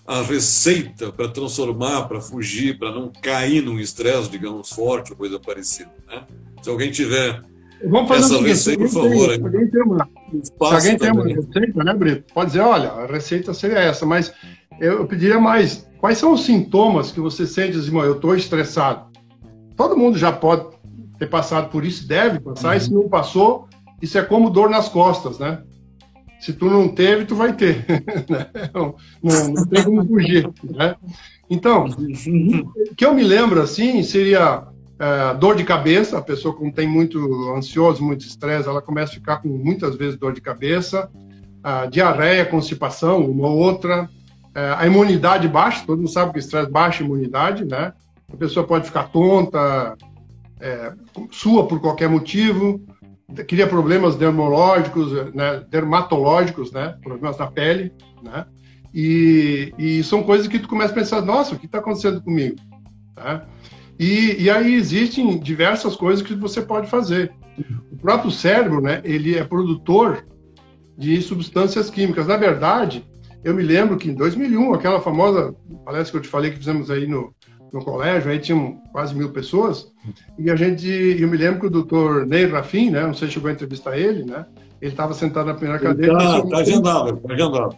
a 0.08 0.22
receita 0.22 1.12
para 1.12 1.28
transformar, 1.28 2.08
para 2.08 2.22
fugir, 2.22 2.80
para 2.80 2.92
não 2.92 3.12
cair 3.22 3.62
num 3.62 3.80
estresse, 3.80 4.30
digamos, 4.30 4.70
forte 4.70 5.12
ou 5.12 5.18
coisa 5.18 5.39
parecida. 5.39 5.92
Né? 6.08 6.26
Se 6.63 6.70
alguém 6.70 6.89
tiver 6.89 7.44
Vamos 7.86 8.10
fazer 8.10 8.36
essa 8.36 8.44
receita, 8.44 8.84
por 8.84 8.89
favor. 8.89 9.30
Tem, 9.30 9.44
alguém 9.44 9.68
tem 9.68 9.82
uma, 9.84 10.10
se 10.44 10.52
alguém 10.60 10.98
tem 10.98 11.12
uma 11.12 11.26
receita, 11.26 11.84
né, 11.84 11.94
Brito? 11.94 12.34
Pode 12.34 12.48
dizer, 12.48 12.62
olha, 12.62 12.89
a 12.89 13.06
receita 13.06 13.54
seria 13.54 13.80
essa, 13.80 14.06
mas 14.06 14.34
eu 14.80 15.06
pediria 15.06 15.39
mais. 15.39 15.88
Quais 16.00 16.18
são 16.18 16.34
os 16.34 16.46
sintomas 16.46 17.12
que 17.12 17.20
você 17.20 17.46
sente, 17.48 17.78
assim, 17.78 17.96
eu 17.98 18.15
estou 18.15 18.36
estressado? 18.36 19.10
Todo 19.76 19.98
mundo 19.98 20.18
já 20.18 20.32
pode 20.32 20.65
ter 21.18 21.28
passado 21.28 21.70
por 21.70 21.86
isso, 21.86 22.08
deve 22.08 22.39
passar, 22.39 22.70
uhum. 22.70 22.78
e 22.78 22.82
se 22.82 22.94
não 22.94 23.10
passou, 23.10 23.68
isso 24.02 24.18
é 24.18 24.22
como 24.22 24.50
dor 24.50 24.70
nas 24.70 24.89
costas, 24.89 25.39
né? 25.39 25.62
Se 26.39 26.54
tu 26.54 26.70
não 26.70 26.88
teve, 26.88 27.26
tu 27.26 27.36
vai 27.36 27.54
ter. 27.54 27.86
Né? 28.30 28.48
não, 28.74 28.96
não, 29.24 29.65
tem 29.68 29.84
como 29.84 30.06
fugir. 30.06 30.50
Né? 30.63 30.96
Então, 31.50 31.86
o 31.86 32.96
que 32.96 33.06
eu 33.06 33.13
me 33.13 33.24
lembro 33.24 33.62
assim 33.62 34.02
seria 34.04 34.63
é, 35.00 35.34
dor 35.36 35.56
de 35.56 35.64
cabeça. 35.64 36.18
A 36.18 36.22
pessoa 36.22 36.56
que 36.56 36.72
tem 36.72 36.88
muito 36.88 37.54
ansioso, 37.56 38.04
muito 38.04 38.26
estresse, 38.26 38.68
ela 38.68 38.82
começa 38.82 39.14
a 39.14 39.16
ficar 39.16 39.38
com 39.38 39.48
muitas 39.48 39.96
vezes 39.96 40.20
dor 40.20 40.34
de 40.34 40.42
cabeça, 40.42 41.10
diarreia, 41.92 42.46
constipação, 42.46 43.30
uma 43.30 43.48
ou 43.48 43.58
outra. 43.58 44.10
É, 44.54 44.74
a 44.78 44.86
imunidade 44.86 45.48
baixa, 45.48 45.86
todo 45.86 46.00
mundo 46.00 46.10
sabe 46.10 46.34
que 46.34 46.40
estresse 46.40 46.70
baixa 46.70 47.04
a 47.04 47.06
imunidade, 47.06 47.66
né? 47.66 47.94
A 48.32 48.38
pessoa 48.38 48.66
pode 48.66 48.86
ficar 48.86 49.10
tonta, 49.10 49.96
é, 50.60 50.94
sua 51.32 51.68
por 51.68 51.80
qualquer 51.80 52.10
motivo, 52.10 52.82
cria 53.48 53.68
problemas 53.68 54.16
dermológicos, 54.16 55.34
né, 55.34 55.64
dermatológicos, 55.70 56.72
né, 56.72 56.98
problemas 57.02 57.38
na 57.38 57.48
pele, 57.48 57.92
né, 58.22 58.46
e, 58.94 59.74
e, 59.78 60.04
são 60.04 60.24
coisas 60.24 60.48
que 60.48 60.60
tu 60.60 60.68
começa 60.68 60.92
a 60.92 60.96
pensar, 60.96 61.22
nossa, 61.22 61.54
o 61.54 61.60
que 61.60 61.68
está 61.68 61.78
acontecendo 61.78 62.22
comigo? 62.22 62.56
Tá? 63.16 63.46
E, 64.00 64.44
e, 64.44 64.50
aí 64.50 64.74
existem 64.76 65.38
diversas 65.38 65.96
coisas 65.96 66.26
que 66.26 66.34
você 66.34 66.62
pode 66.62 66.90
fazer. 66.90 67.34
O 67.92 67.98
próprio 67.98 68.32
cérebro, 68.32 68.80
né, 68.80 69.02
ele 69.04 69.38
é 69.38 69.44
produtor 69.44 70.26
de 70.98 71.22
substâncias 71.22 71.90
químicas. 71.90 72.26
Na 72.26 72.38
verdade, 72.38 73.06
eu 73.44 73.54
me 73.54 73.62
lembro 73.62 73.98
que 73.98 74.10
em 74.10 74.14
2001, 74.14 74.74
aquela 74.74 75.02
famosa 75.02 75.54
palestra 75.84 76.12
que 76.12 76.18
eu 76.18 76.22
te 76.22 76.30
falei 76.30 76.52
que 76.52 76.58
fizemos 76.58 76.90
aí 76.90 77.06
no, 77.08 77.34
no 77.74 77.84
colégio, 77.84 78.32
aí 78.32 78.40
tinham 78.40 78.82
quase 78.92 79.14
mil 79.14 79.32
pessoas, 79.32 79.92
e 80.38 80.50
a 80.50 80.56
gente, 80.56 80.88
eu 80.88 81.28
me 81.28 81.38
lembro 81.38 81.60
que 81.60 81.68
o 81.68 81.70
doutor 81.70 82.26
Ney 82.26 82.46
Rafim, 82.46 82.90
né, 82.90 83.02
não 83.02 83.14
sei 83.14 83.28
se 83.28 83.36
chegou 83.36 83.50
a 83.50 83.54
entrevistar 83.54 83.98
ele, 83.98 84.24
né, 84.24 84.46
ele 84.82 84.92
estava 84.92 85.14
sentado 85.14 85.48
na 85.48 85.54
primeira 85.54 85.80
cadeira. 85.80 86.14
Está 86.14 86.48
tá 86.48 86.58
agendado, 86.58 87.16
está 87.18 87.34
agendado. 87.34 87.78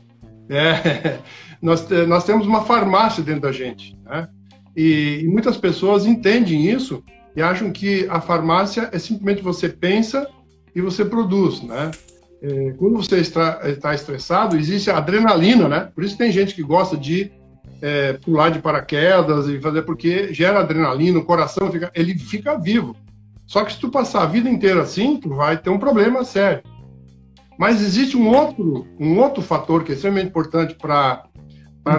É, 0.50 1.20
nós, 1.62 1.88
nós 2.08 2.24
temos 2.24 2.46
uma 2.46 2.64
farmácia 2.64 3.24
dentro 3.24 3.42
da 3.42 3.52
gente, 3.52 3.98
né, 4.04 4.28
e, 4.76 5.22
e 5.24 5.28
muitas 5.28 5.58
pessoas 5.58 6.06
entendem 6.06 6.70
isso 6.70 7.04
e 7.36 7.42
acham 7.42 7.72
que 7.72 8.08
a 8.10 8.20
farmácia 8.20 8.90
é 8.92 9.00
simplesmente 9.00 9.42
você 9.42 9.70
pensa 9.70 10.28
e 10.76 10.82
você 10.82 11.04
produz, 11.04 11.62
né, 11.62 11.92
é, 12.42 12.72
quando 12.72 12.98
você 12.98 13.18
está, 13.18 13.62
está 13.70 13.94
estressado, 13.94 14.58
existe 14.58 14.90
a 14.90 14.98
adrenalina, 14.98 15.68
né? 15.68 15.92
Por 15.94 16.04
isso 16.04 16.18
tem 16.18 16.32
gente 16.32 16.56
que 16.56 16.64
gosta 16.64 16.98
de 16.98 17.32
é, 17.82 18.14
pular 18.14 18.50
de 18.50 18.60
paraquedas 18.60 19.48
e 19.48 19.60
fazer 19.60 19.84
porque 19.84 20.34
gera 20.34 20.62
adrenalina, 20.62 21.20
o 21.20 21.26
coração 21.26 21.72
fica, 21.72 21.92
ele 21.94 22.18
fica 22.18 22.58
vivo. 22.58 22.96
Só 23.46 23.64
que 23.64 23.74
se 23.74 23.80
tu 23.80 23.90
passar 23.90 24.24
a 24.24 24.26
vida 24.26 24.50
inteira 24.50 24.82
assim, 24.82 25.18
tu 25.18 25.30
vai 25.30 25.56
ter 25.56 25.70
um 25.70 25.78
problema 25.78 26.24
sério. 26.24 26.64
Mas 27.60 27.80
existe 27.80 28.18
um 28.18 28.28
outro, 28.28 28.88
um 29.00 29.20
outro 29.20 29.44
fator 29.44 29.84
que 29.84 29.92
é 29.92 29.96
extremamente 29.96 30.30
importante 30.30 30.74
para 30.74 31.28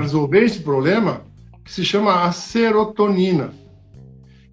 resolver 0.00 0.42
esse 0.42 0.58
problema, 0.60 1.22
que 1.64 1.72
se 1.72 1.84
chama 1.84 2.24
a 2.24 2.32
serotonina. 2.32 3.52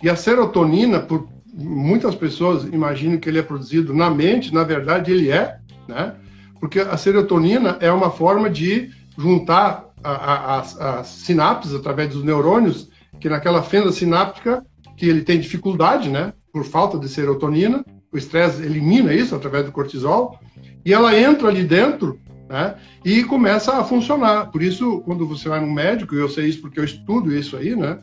E 0.02 0.10
a 0.10 0.16
serotonina, 0.16 1.00
por 1.00 1.28
muitas 1.54 2.16
pessoas 2.16 2.64
imaginam 2.66 3.18
que 3.18 3.28
ele 3.28 3.40
é 3.40 3.44
produzido 3.44 3.94
na 3.94 4.10
mente, 4.10 4.54
na 4.54 4.64
verdade 4.64 5.12
ele 5.12 5.30
é, 5.30 5.58
né? 5.88 6.16
Porque 6.60 6.80
a 6.80 6.96
serotonina 6.98 7.78
é 7.80 7.92
uma 7.92 8.12
forma 8.12 8.50
de 8.50 8.92
juntar 9.18 9.90
as 10.04 11.08
sinapses 11.08 11.74
através 11.74 12.10
dos 12.14 12.24
neurônios, 12.24 12.90
que 13.20 13.28
naquela 13.28 13.62
fenda 13.62 13.92
sináptica 13.92 14.66
que 14.96 15.06
ele 15.06 15.22
tem 15.22 15.40
dificuldade, 15.40 16.10
né, 16.10 16.34
por 16.54 16.64
falta 16.64 16.98
de 16.98 17.08
serotonina, 17.08 17.84
o 18.12 18.18
estresse 18.18 18.62
elimina 18.64 19.14
isso 19.14 19.36
através 19.36 19.66
do 19.66 19.72
cortisol, 19.72 20.40
e 20.86 20.94
ela 20.94 21.18
entra 21.18 21.50
ali 21.50 21.64
dentro, 21.64 22.20
né, 22.50 22.76
e 23.06 23.24
começa 23.24 23.78
a 23.78 23.84
funcionar. 23.84 24.48
Por 24.52 24.64
isso, 24.64 25.02
quando 25.02 25.28
você 25.28 25.48
vai 25.48 25.62
no 25.62 25.72
médico, 25.72 26.16
eu 26.16 26.28
sei 26.28 26.48
isso 26.48 26.62
porque 26.62 26.80
eu 26.80 26.84
estudo 26.84 27.34
isso 27.34 27.56
aí, 27.56 27.76
né, 27.76 28.00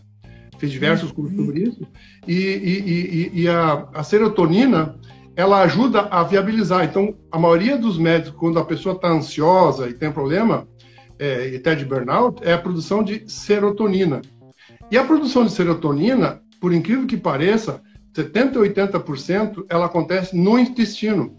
fiz 0.59 0.71
diversos 0.71 1.11
cursos 1.11 1.37
sobre 1.37 1.65
isso, 1.65 1.87
e, 2.27 2.33
e, 2.33 3.31
e, 3.39 3.43
e 3.43 3.49
a, 3.49 3.89
a 3.93 4.03
serotonina, 4.03 4.97
ela 5.35 5.61
ajuda 5.63 6.09
a 6.11 6.23
viabilizar. 6.23 6.85
Então, 6.85 7.15
a 7.31 7.39
maioria 7.39 7.77
dos 7.77 7.99
médicos, 7.99 8.39
quando 8.39 8.59
a 8.59 8.65
pessoa 8.65 8.95
está 8.95 9.09
ansiosa 9.09 9.89
e 9.89 9.93
tem 9.93 10.11
problema, 10.11 10.67
é, 11.19 11.51
e 11.51 11.57
até 11.57 11.75
de 11.75 11.85
burnout, 11.85 12.43
é 12.43 12.55
a 12.55 12.59
produção 12.59 13.03
de 13.03 13.31
serotonina. 13.31 14.23
E 14.91 14.97
a 14.97 15.05
produção 15.05 15.45
de 15.45 15.53
serotonina, 15.53 16.41
por 16.59 16.73
incrível 16.73 17.07
que 17.07 17.17
pareça, 17.17 17.83
70% 18.15 18.55
80% 18.55 19.67
ela 19.69 19.87
acontece 19.87 20.35
no 20.35 20.59
intestino. 20.59 21.35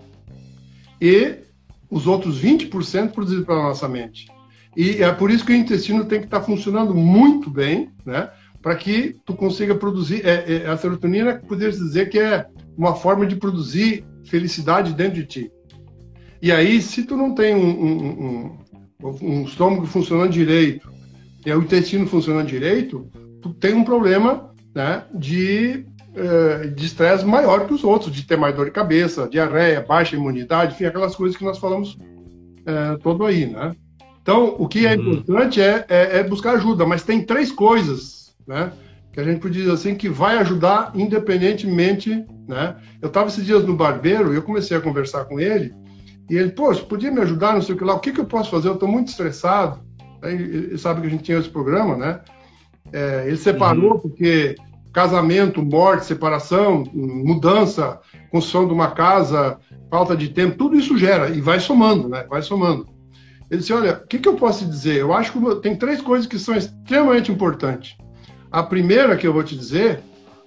E 1.01 1.46
os 1.89 2.07
outros 2.07 2.41
20% 2.41 3.11
produzidos 3.11 3.45
pela 3.45 3.63
nossa 3.63 3.87
mente. 3.87 4.27
E 4.75 5.03
é 5.03 5.11
por 5.11 5.31
isso 5.31 5.45
que 5.45 5.51
o 5.51 5.55
intestino 5.55 6.05
tem 6.05 6.19
que 6.19 6.25
estar 6.25 6.41
funcionando 6.41 6.93
muito 6.93 7.49
bem, 7.49 7.89
né? 8.05 8.29
Para 8.61 8.75
que 8.75 9.15
tu 9.25 9.33
consiga 9.33 9.73
produzir. 9.75 10.25
É, 10.25 10.63
é, 10.63 10.67
a 10.67 10.77
serotonina, 10.77 11.35
poderia 11.35 11.71
dizer 11.71 12.09
que 12.09 12.19
é 12.19 12.45
uma 12.77 12.95
forma 12.95 13.25
de 13.25 13.35
produzir 13.35 14.05
felicidade 14.25 14.93
dentro 14.93 15.15
de 15.15 15.25
ti. 15.25 15.51
E 16.41 16.51
aí, 16.51 16.81
se 16.81 17.03
tu 17.03 17.17
não 17.17 17.33
tem 17.33 17.55
um, 17.55 17.81
um, 17.81 18.25
um 18.25 18.57
um 19.21 19.43
estômago 19.43 19.85
funcionando 19.85 20.31
direito 20.31 20.91
e 21.45 21.51
o 21.51 21.61
intestino 21.61 22.07
funcionando 22.07 22.47
direito, 22.47 23.09
tu 23.41 23.53
tem 23.53 23.73
um 23.73 23.83
problema 23.83 24.51
né, 24.73 25.05
de 25.13 25.85
eh, 26.17 26.67
de 26.67 26.85
estresse 26.85 27.25
maior 27.25 27.67
que 27.67 27.73
os 27.73 27.83
outros, 27.83 28.11
de 28.11 28.23
ter 28.23 28.37
mais 28.37 28.55
dor 28.55 28.65
de 28.65 28.71
cabeça, 28.71 29.27
diarreia, 29.29 29.81
baixa 29.81 30.15
imunidade, 30.15 30.73
enfim, 30.73 30.85
aquelas 30.85 31.15
coisas 31.15 31.37
que 31.37 31.43
nós 31.43 31.57
falamos 31.57 31.97
é, 32.65 32.97
todo 32.97 33.25
aí, 33.25 33.45
né? 33.45 33.75
Então, 34.21 34.55
o 34.57 34.67
que 34.67 34.85
é 34.85 34.95
uhum. 34.95 35.13
importante 35.13 35.61
é, 35.61 35.85
é, 35.87 36.19
é, 36.19 36.23
buscar 36.23 36.55
ajuda, 36.55 36.85
mas 36.85 37.03
tem 37.03 37.23
três 37.23 37.51
coisas, 37.51 38.35
né? 38.45 38.71
Que 39.13 39.19
a 39.19 39.23
gente 39.23 39.39
pode 39.39 39.53
dizer 39.53 39.71
assim, 39.71 39.95
que 39.95 40.09
vai 40.09 40.37
ajudar 40.39 40.91
independentemente, 40.93 42.25
né? 42.47 42.75
Eu 43.01 43.07
estava 43.07 43.29
esses 43.29 43.45
dias 43.45 43.63
no 43.63 43.75
barbeiro 43.75 44.33
e 44.33 44.35
eu 44.35 44.43
comecei 44.43 44.75
a 44.75 44.81
conversar 44.81 45.25
com 45.25 45.39
ele 45.39 45.73
e 46.29 46.35
ele, 46.35 46.51
poxa, 46.51 46.83
podia 46.83 47.09
me 47.09 47.21
ajudar, 47.21 47.53
não 47.53 47.61
sei 47.61 47.73
o 47.73 47.77
que 47.77 47.83
lá, 47.83 47.93
o 47.93 47.99
que, 47.99 48.11
que 48.11 48.19
eu 48.19 48.25
posso 48.25 48.51
fazer? 48.51 48.67
Eu 48.67 48.73
estou 48.73 48.89
muito 48.89 49.07
estressado. 49.07 49.79
Aí, 50.21 50.33
ele 50.33 50.77
sabe 50.77 51.01
que 51.01 51.07
a 51.07 51.09
gente 51.09 51.23
tinha 51.23 51.37
esse 51.37 51.49
programa, 51.49 51.95
né? 51.95 52.19
É, 52.91 53.25
ele 53.27 53.37
separou 53.37 53.93
uhum. 53.93 53.99
porque 53.99 54.55
casamento, 54.97 55.63
morte, 55.63 56.07
separação, 56.07 56.83
mudança, 56.91 57.99
construção 58.31 58.65
de 58.65 58.73
uma 58.73 58.89
casa, 58.89 59.59
falta 59.91 60.17
de 60.17 60.29
tempo, 60.29 60.57
tudo 60.57 60.75
isso 60.75 60.97
gera 60.97 61.29
e 61.29 61.39
vai 61.39 61.59
somando, 61.59 62.09
né? 62.09 62.25
Vai 62.27 62.41
somando. 62.41 62.87
Ele 63.47 63.59
disse: 63.59 63.71
Olha, 63.71 64.01
o 64.03 64.07
que, 64.07 64.17
que 64.17 64.27
eu 64.27 64.33
posso 64.33 64.65
dizer? 64.65 64.95
Eu 64.95 65.13
acho 65.13 65.31
que 65.31 65.55
tem 65.57 65.75
três 65.75 66.01
coisas 66.01 66.25
que 66.25 66.39
são 66.39 66.55
extremamente 66.55 67.31
importantes. 67.31 67.95
A 68.51 68.63
primeira 68.63 69.15
que 69.15 69.27
eu 69.27 69.33
vou 69.33 69.43
te 69.43 69.55
dizer 69.55 69.99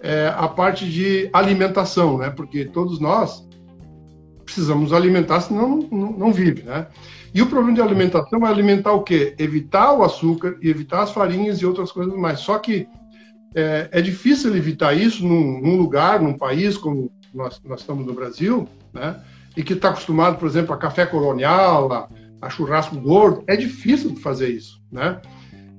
é 0.02 0.34
a 0.36 0.48
parte 0.48 0.84
de 0.84 1.30
alimentação, 1.32 2.18
né? 2.18 2.28
Porque 2.28 2.64
todos 2.64 2.98
nós 2.98 3.46
precisamos 4.44 4.92
alimentar, 4.92 5.42
senão 5.42 5.88
não, 5.92 6.10
não, 6.10 6.32
vive, 6.32 6.64
né? 6.64 6.88
E 7.32 7.40
o 7.40 7.46
problema 7.46 7.74
de 7.76 7.82
alimentação 7.82 8.44
é 8.44 8.50
alimentar 8.50 8.94
o 8.94 9.04
quê? 9.04 9.32
Evitar 9.38 9.92
o 9.92 10.02
açúcar 10.02 10.56
e 10.60 10.68
evitar 10.68 11.02
as 11.02 11.12
farinhas 11.12 11.58
e 11.58 11.66
outras 11.66 11.92
coisas 11.92 12.12
mais. 12.16 12.40
Só 12.40 12.58
que 12.58 12.88
é, 13.54 13.88
é 13.90 14.00
difícil 14.00 14.56
evitar 14.56 14.94
isso 14.94 15.26
num, 15.26 15.60
num, 15.60 15.76
lugar, 15.76 16.20
num 16.20 16.36
país 16.36 16.76
como 16.76 17.12
nós, 17.34 17.60
nós 17.64 17.80
estamos 17.80 18.06
no 18.06 18.12
Brasil, 18.12 18.68
né? 18.92 19.20
E 19.56 19.62
que 19.62 19.72
está 19.72 19.88
acostumado, 19.88 20.38
por 20.38 20.48
exemplo, 20.48 20.72
a 20.72 20.78
café 20.78 21.04
colonial, 21.04 21.92
a, 21.92 22.08
a 22.40 22.50
churrasco 22.50 22.96
gordo. 22.96 23.42
É 23.46 23.56
difícil 23.56 24.10
de 24.10 24.20
fazer 24.20 24.48
isso, 24.48 24.80
né? 24.90 25.20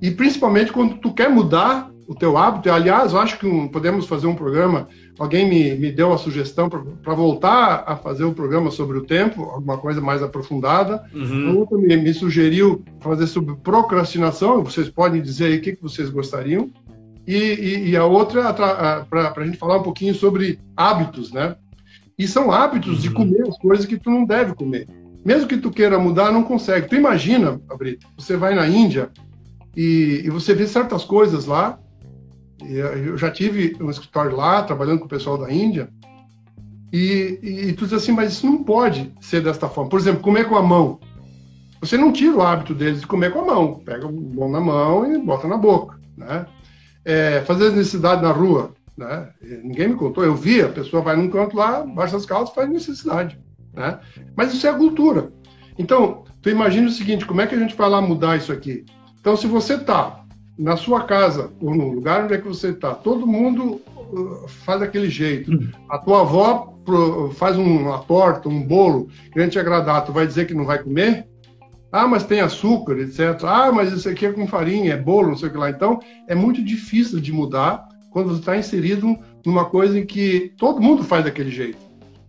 E 0.01 0.11
principalmente 0.11 0.71
quando 0.71 0.97
tu 0.97 1.13
quer 1.13 1.29
mudar 1.29 1.91
o 2.11 2.15
teu 2.15 2.37
hábito. 2.37 2.69
Aliás, 2.69 3.13
eu 3.13 3.19
acho 3.19 3.39
que 3.39 3.47
um, 3.47 3.69
podemos 3.69 4.05
fazer 4.05 4.27
um 4.27 4.35
programa. 4.35 4.89
Alguém 5.17 5.47
me, 5.47 5.75
me 5.75 5.89
deu 5.89 6.11
a 6.11 6.17
sugestão 6.17 6.69
para 6.69 7.13
voltar 7.13 7.85
a 7.87 7.95
fazer 7.95 8.25
um 8.25 8.33
programa 8.33 8.69
sobre 8.69 8.97
o 8.97 9.05
tempo, 9.05 9.43
alguma 9.43 9.77
coisa 9.77 10.01
mais 10.01 10.21
aprofundada. 10.21 11.05
Uhum. 11.13 11.59
Outro 11.59 11.79
me, 11.79 11.95
me, 11.95 12.13
sugeriu 12.13 12.83
fazer 12.99 13.27
sobre 13.27 13.55
procrastinação. 13.55 14.61
Vocês 14.61 14.89
podem 14.89 15.21
dizer 15.21 15.45
aí 15.45 15.57
o 15.57 15.61
que, 15.61 15.73
que 15.73 15.81
vocês 15.81 16.09
gostariam. 16.09 16.69
E, 17.27 17.35
e, 17.35 17.89
e 17.89 17.97
a 17.97 18.05
outra, 18.05 18.53
para 18.53 19.05
a 19.35 19.45
gente 19.45 19.57
falar 19.57 19.77
um 19.77 19.83
pouquinho 19.83 20.13
sobre 20.15 20.59
hábitos, 20.75 21.31
né? 21.31 21.55
E 22.17 22.27
são 22.27 22.51
hábitos 22.51 22.95
uhum. 22.95 23.01
de 23.01 23.09
comer 23.11 23.47
as 23.47 23.57
coisas 23.57 23.85
que 23.85 23.97
tu 23.97 24.09
não 24.09 24.25
deve 24.25 24.53
comer. 24.53 24.87
Mesmo 25.23 25.47
que 25.47 25.57
tu 25.57 25.69
queira 25.69 25.99
mudar, 25.99 26.31
não 26.31 26.43
consegue. 26.43 26.87
Tu 26.87 26.95
imagina, 26.95 27.61
Abrito, 27.69 28.07
você 28.17 28.35
vai 28.35 28.55
na 28.55 28.67
Índia 28.67 29.09
e, 29.75 30.21
e 30.25 30.29
você 30.29 30.53
vê 30.53 30.65
certas 30.67 31.03
coisas 31.03 31.45
lá 31.45 31.79
eu 32.63 33.17
já 33.17 33.31
tive 33.31 33.75
um 33.81 33.89
escritório 33.89 34.35
lá, 34.35 34.63
trabalhando 34.63 34.99
com 34.99 35.05
o 35.05 35.09
pessoal 35.09 35.37
da 35.37 35.51
Índia, 35.51 35.89
e, 36.91 37.39
e, 37.41 37.69
e 37.69 37.73
tu 37.73 37.85
diz 37.85 37.93
assim, 37.93 38.11
mas 38.11 38.33
isso 38.33 38.45
não 38.45 38.63
pode 38.63 39.13
ser 39.21 39.41
desta 39.41 39.69
forma. 39.69 39.89
Por 39.89 39.99
exemplo, 39.99 40.21
comer 40.21 40.47
com 40.47 40.55
a 40.55 40.61
mão. 40.61 40.99
Você 41.79 41.97
não 41.97 42.11
tira 42.11 42.35
o 42.35 42.41
hábito 42.41 42.75
deles 42.75 43.01
de 43.01 43.07
comer 43.07 43.31
com 43.31 43.39
a 43.39 43.45
mão. 43.45 43.81
Pega 43.85 44.05
o 44.05 44.11
bom 44.11 44.51
na 44.51 44.59
mão 44.59 45.11
e 45.11 45.17
bota 45.17 45.47
na 45.47 45.57
boca, 45.57 45.97
né? 46.17 46.45
É, 47.03 47.41
fazer 47.41 47.71
necessidade 47.71 48.21
na 48.21 48.31
rua, 48.31 48.73
né? 48.97 49.29
Ninguém 49.63 49.89
me 49.89 49.95
contou. 49.95 50.23
Eu 50.23 50.35
vi, 50.35 50.61
a 50.61 50.69
pessoa 50.69 51.01
vai 51.01 51.15
num 51.15 51.29
canto 51.29 51.55
lá, 51.55 51.83
baixa 51.83 52.17
as 52.17 52.25
calças, 52.25 52.53
faz 52.53 52.69
necessidade, 52.69 53.39
né? 53.73 53.99
Mas 54.35 54.53
isso 54.53 54.67
é 54.67 54.69
a 54.69 54.75
cultura. 54.75 55.31
Então, 55.77 56.23
tu 56.41 56.49
imagina 56.49 56.87
o 56.87 56.91
seguinte, 56.91 57.25
como 57.25 57.41
é 57.41 57.47
que 57.47 57.55
a 57.55 57.59
gente 57.59 57.75
vai 57.75 57.89
lá 57.89 58.01
mudar 58.01 58.37
isso 58.37 58.51
aqui? 58.51 58.85
Então, 59.19 59.35
se 59.35 59.47
você 59.47 59.77
tá 59.77 60.21
na 60.57 60.77
sua 60.77 61.03
casa 61.03 61.51
ou 61.59 61.73
no 61.73 61.89
lugar 61.91 62.23
onde 62.23 62.35
é 62.35 62.37
que 62.37 62.47
você 62.47 62.69
está, 62.69 62.93
todo 62.93 63.25
mundo 63.25 63.81
uh, 63.97 64.47
faz 64.47 64.79
daquele 64.79 65.09
jeito. 65.09 65.51
A 65.89 65.97
tua 65.97 66.21
avó 66.21 66.71
faz 67.33 67.57
uma 67.57 67.99
torta, 67.99 68.49
um 68.49 68.61
bolo, 68.61 69.07
querendo 69.31 69.51
te 69.51 69.59
agradar, 69.59 70.05
tu 70.05 70.11
vai 70.11 70.27
dizer 70.27 70.45
que 70.45 70.53
não 70.53 70.65
vai 70.65 70.81
comer? 70.81 71.27
Ah, 71.91 72.07
mas 72.07 72.23
tem 72.23 72.39
açúcar, 72.39 72.97
etc. 72.99 73.43
Ah, 73.43 73.71
mas 73.71 73.91
isso 73.91 74.07
aqui 74.07 74.25
é 74.25 74.31
com 74.31 74.47
farinha, 74.47 74.93
é 74.93 74.97
bolo, 74.97 75.29
não 75.29 75.37
sei 75.37 75.49
o 75.49 75.51
que 75.51 75.57
lá. 75.57 75.69
Então, 75.69 75.99
é 76.27 76.33
muito 76.33 76.63
difícil 76.63 77.19
de 77.19 77.33
mudar 77.33 77.87
quando 78.11 78.29
você 78.29 78.39
está 78.39 78.57
inserido 78.57 79.17
numa 79.45 79.65
coisa 79.65 79.99
em 79.99 80.05
que 80.05 80.53
todo 80.57 80.81
mundo 80.81 81.03
faz 81.03 81.25
daquele 81.25 81.51
jeito. 81.51 81.79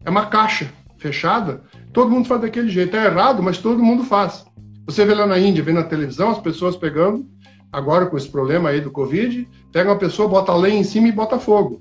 É 0.04 0.10
uma 0.10 0.26
caixa 0.26 0.72
fechada, 0.96 1.62
todo 1.92 2.10
mundo 2.10 2.26
faz 2.26 2.40
daquele 2.40 2.68
jeito. 2.68 2.96
É 2.96 3.06
errado, 3.06 3.42
mas 3.42 3.58
todo 3.58 3.82
mundo 3.82 4.02
faz. 4.02 4.44
Você 4.86 5.04
vê 5.04 5.14
lá 5.14 5.26
na 5.26 5.38
Índia, 5.38 5.62
vê 5.62 5.72
na 5.72 5.84
televisão 5.84 6.30
as 6.30 6.38
pessoas 6.38 6.76
pegando 6.76 7.24
agora 7.72 8.06
com 8.06 8.16
esse 8.16 8.28
problema 8.28 8.68
aí 8.68 8.80
do 8.80 8.90
Covid, 8.90 9.48
pega 9.72 9.90
uma 9.90 9.98
pessoa, 9.98 10.28
bota 10.28 10.54
lenha 10.54 10.80
em 10.80 10.84
cima 10.84 11.08
e 11.08 11.12
bota 11.12 11.38
fogo. 11.38 11.80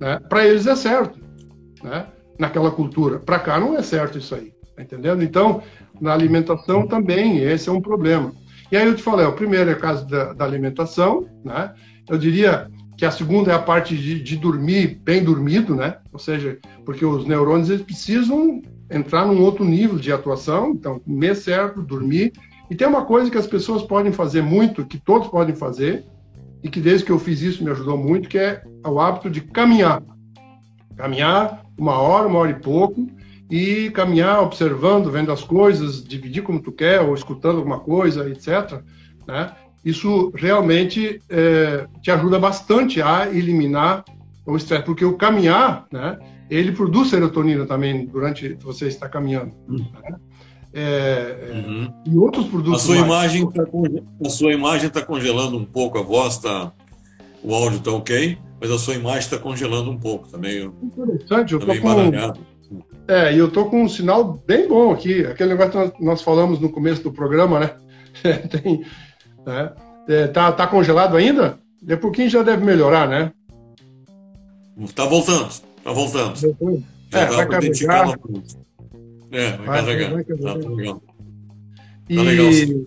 Né? 0.00 0.18
Para 0.28 0.46
eles 0.46 0.66
é 0.66 0.74
certo, 0.74 1.20
né? 1.82 2.06
naquela 2.38 2.70
cultura. 2.70 3.18
Para 3.18 3.38
cá 3.38 3.60
não 3.60 3.76
é 3.76 3.82
certo 3.82 4.16
isso 4.16 4.34
aí, 4.34 4.52
tá 4.74 4.82
entendendo? 4.82 5.22
Então, 5.22 5.62
na 6.00 6.12
alimentação 6.12 6.86
também, 6.86 7.38
esse 7.38 7.68
é 7.68 7.72
um 7.72 7.80
problema. 7.80 8.32
E 8.70 8.76
aí 8.76 8.86
eu 8.86 8.94
te 8.94 9.02
falei, 9.02 9.26
o 9.26 9.32
primeiro 9.32 9.70
é 9.70 9.74
o 9.74 9.78
caso 9.78 10.06
da, 10.06 10.32
da 10.32 10.44
alimentação, 10.44 11.26
né? 11.44 11.72
Eu 12.08 12.16
diria 12.16 12.68
que 12.96 13.04
a 13.04 13.10
segunda 13.10 13.50
é 13.50 13.54
a 13.54 13.58
parte 13.58 13.96
de, 13.96 14.22
de, 14.22 14.36
dormir 14.36 15.00
bem 15.02 15.24
dormido, 15.24 15.74
né? 15.74 15.96
Ou 16.12 16.18
seja, 16.18 16.58
porque 16.84 17.04
os 17.04 17.26
neurônios 17.26 17.70
eles 17.70 17.82
precisam 17.82 18.62
entrar 18.90 19.26
num 19.26 19.42
outro 19.42 19.64
nível 19.64 19.98
de 19.98 20.12
atuação, 20.12 20.70
então 20.70 20.98
comer 20.98 21.34
certo, 21.34 21.82
dormir 21.82 22.32
e 22.70 22.76
tem 22.76 22.86
uma 22.86 23.04
coisa 23.04 23.28
que 23.28 23.36
as 23.36 23.48
pessoas 23.48 23.82
podem 23.82 24.12
fazer 24.12 24.42
muito, 24.42 24.86
que 24.86 24.96
todos 24.96 25.26
podem 25.26 25.56
fazer, 25.56 26.04
e 26.62 26.68
que 26.70 26.80
desde 26.80 27.04
que 27.04 27.10
eu 27.10 27.18
fiz 27.18 27.42
isso 27.42 27.64
me 27.64 27.70
ajudou 27.70 27.98
muito, 27.98 28.28
que 28.28 28.38
é 28.38 28.62
o 28.86 29.00
hábito 29.00 29.28
de 29.28 29.40
caminhar. 29.40 30.00
Caminhar 30.96 31.64
uma 31.76 31.98
hora, 31.98 32.28
uma 32.28 32.38
hora 32.38 32.52
e 32.52 32.60
pouco, 32.60 33.08
e 33.50 33.90
caminhar 33.90 34.42
observando, 34.42 35.10
vendo 35.10 35.32
as 35.32 35.42
coisas, 35.42 36.02
dividir 36.04 36.42
como 36.42 36.60
tu 36.60 36.70
quer, 36.70 37.00
ou 37.00 37.14
escutando 37.14 37.58
alguma 37.58 37.80
coisa, 37.80 38.28
etc. 38.30 38.80
Né? 39.26 39.52
Isso 39.84 40.30
realmente 40.34 41.20
é, 41.28 41.86
te 42.00 42.10
ajuda 42.10 42.38
bastante 42.38 43.02
a 43.02 43.28
eliminar 43.28 44.04
o 44.46 44.56
estresse, 44.56 44.84
porque 44.84 45.04
o 45.04 45.16
caminhar, 45.16 45.86
né, 45.90 46.18
ele 46.48 46.72
produz 46.72 47.10
serotonina 47.10 47.66
também 47.66 48.06
durante 48.06 48.54
você 48.54 48.88
estar 48.88 49.08
caminhando. 49.08 49.52
Né? 49.68 50.16
é, 50.72 51.52
uhum. 51.52 51.92
e 52.06 52.16
outros 52.16 52.46
produtos. 52.46 52.82
A 52.82 52.86
sua, 52.86 52.96
imagem 52.96 53.50
tá, 53.50 53.64
a 54.24 54.30
sua 54.30 54.52
imagem 54.52 54.86
está 54.86 55.02
congelando 55.02 55.56
um 55.56 55.64
pouco, 55.64 55.98
a 55.98 56.02
voz 56.02 56.34
está. 56.34 56.72
O 57.42 57.54
áudio 57.54 57.78
está 57.78 57.90
ok, 57.90 58.38
mas 58.60 58.70
a 58.70 58.78
sua 58.78 58.94
imagem 58.94 59.20
está 59.20 59.38
congelando 59.38 59.90
um 59.90 59.98
pouco. 59.98 60.26
Está 60.26 60.38
meio. 60.38 60.74
Interessante, 60.82 61.54
eu 61.54 61.60
tá 61.60 61.74
estou 61.74 61.94
com. 61.94 62.49
É, 63.08 63.34
e 63.34 63.38
eu 63.38 63.50
tô 63.50 63.66
com 63.66 63.82
um 63.82 63.88
sinal 63.88 64.40
bem 64.46 64.68
bom 64.68 64.92
aqui. 64.92 65.24
Aquele 65.26 65.50
negócio 65.50 65.72
que 65.72 65.78
nós, 65.78 65.92
nós 66.00 66.22
falamos 66.22 66.60
no 66.60 66.70
começo 66.70 67.02
do 67.02 67.12
programa, 67.12 67.60
né? 67.60 67.70
Tem, 68.48 68.84
né? 69.44 69.72
É, 70.08 70.26
tá, 70.28 70.52
tá 70.52 70.66
congelado 70.66 71.16
ainda? 71.16 71.58
De 71.82 71.96
pouquinho 71.96 72.30
já 72.30 72.42
deve 72.42 72.64
melhorar, 72.64 73.08
né? 73.08 73.32
Tá 74.94 75.04
voltando, 75.06 75.48
tá 75.82 75.92
voltando. 75.92 76.36
Já 77.10 77.20
é, 77.20 77.26
vai 77.26 77.48
carregar. 77.48 78.18
É, 79.30 79.56
vai, 79.56 79.66
vai 79.66 79.84
carregar. 79.84 80.12
Vai 80.12 80.24
carregar. 80.24 80.54
Tá, 80.54 80.60
tá 80.60 80.68
legal. 80.70 80.94
Tá 80.96 81.12
e, 82.08 82.18
legal. 82.18 82.86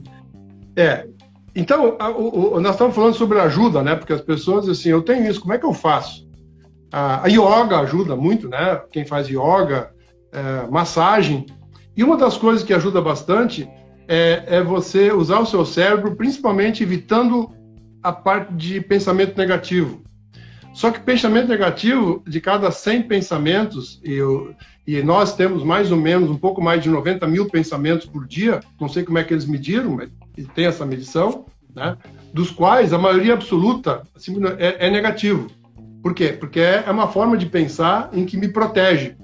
É. 0.75 1.07
Então, 1.55 1.95
a, 1.99 2.09
o, 2.09 2.55
o, 2.55 2.59
nós 2.59 2.73
estamos 2.73 2.95
falando 2.95 3.13
sobre 3.13 3.39
ajuda, 3.39 3.83
né? 3.83 3.95
Porque 3.95 4.13
as 4.13 4.21
pessoas, 4.21 4.67
assim, 4.67 4.89
eu 4.89 5.01
tenho 5.01 5.29
isso, 5.29 5.39
como 5.39 5.53
é 5.53 5.57
que 5.57 5.65
eu 5.65 5.73
faço? 5.73 6.27
A, 6.95 7.27
yoga 7.27 7.79
ajuda 7.79 8.15
muito, 8.15 8.47
né? 8.47 8.79
Quem 8.91 9.03
faz 9.03 9.27
yoga, 9.27 9.91
é, 10.31 10.67
massagem. 10.69 11.47
E 11.97 12.03
uma 12.03 12.15
das 12.15 12.37
coisas 12.37 12.63
que 12.63 12.71
ajuda 12.71 13.01
bastante 13.01 13.67
é, 14.07 14.43
é 14.45 14.63
você 14.63 15.11
usar 15.11 15.39
o 15.39 15.45
seu 15.45 15.65
cérebro, 15.65 16.15
principalmente 16.15 16.83
evitando 16.83 17.49
a 18.03 18.11
parte 18.11 18.53
de 18.53 18.79
pensamento 18.79 19.35
negativo. 19.35 20.03
Só 20.71 20.91
que 20.91 20.99
pensamento 20.99 21.47
negativo, 21.47 22.21
de 22.27 22.39
cada 22.39 22.69
100 22.69 23.03
pensamentos, 23.03 23.99
e, 24.03 24.13
eu, 24.13 24.53
e, 24.85 25.01
nós 25.01 25.35
temos 25.35 25.63
mais 25.63 25.91
ou 25.91 25.97
menos 25.97 26.29
um 26.29 26.37
pouco 26.37 26.61
mais 26.61 26.83
de 26.83 26.89
90 26.89 27.27
mil 27.27 27.47
pensamentos 27.49 28.05
por 28.05 28.27
dia, 28.27 28.59
não 28.79 28.87
sei 28.87 29.03
como 29.03 29.17
é 29.17 29.23
que 29.23 29.33
eles 29.33 29.45
mediram, 29.45 29.95
mas 29.95 30.09
tem 30.53 30.65
essa 30.65 30.85
medição, 30.85 31.45
né? 31.75 31.97
dos 32.33 32.51
quais 32.51 32.93
a 32.93 32.97
maioria 32.97 33.33
absoluta 33.33 34.01
assim, 34.15 34.35
é, 34.57 34.87
é, 34.87 34.91
negativo. 34.91 35.49
Por 36.03 36.13
quê? 36.13 36.35
Porque 36.37 36.59
é 36.59 36.91
uma 36.91 37.07
forma 37.07 37.37
de 37.37 37.45
pensar 37.45 38.09
em 38.11 38.25
que 38.25 38.35
me 38.35 38.49
protege, 38.49 39.15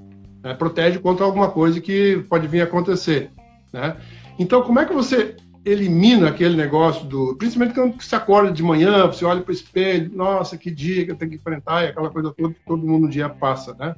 né? 0.42 0.54
protege 0.54 0.98
contra 0.98 1.26
alguma 1.26 1.52
coisa 1.52 1.82
que 1.82 2.24
pode 2.30 2.48
vir 2.48 2.62
a 2.62 2.64
acontecer. 2.64 3.30
Né? 3.72 3.98
Então, 4.40 4.64
como 4.64 4.80
é 4.80 4.86
que 4.86 4.94
você 4.94 5.36
elimina 5.66 6.30
aquele 6.30 6.56
negócio 6.56 7.06
do. 7.06 7.36
Principalmente 7.36 7.76
quando 7.76 8.02
você 8.02 8.16
acorda 8.16 8.50
de 8.50 8.64
manhã, 8.64 9.06
você 9.06 9.26
olha 9.26 9.42
para 9.42 9.52
o 9.52 9.54
espelho, 9.54 10.10
nossa, 10.16 10.58
que 10.58 10.72
dia 10.72 11.06
que 11.06 11.12
eu 11.12 11.18
tenho 11.18 11.32
que 11.32 11.38
enfrentar, 11.38 11.84
e 11.84 11.88
aquela 11.90 12.10
coisa 12.10 12.34
toda 12.36 12.54
que 12.54 12.66
todo 12.66 12.88
mundo 12.88 13.08
um 13.08 13.10
dia 13.10 13.28
passa, 13.28 13.76
né? 13.78 13.94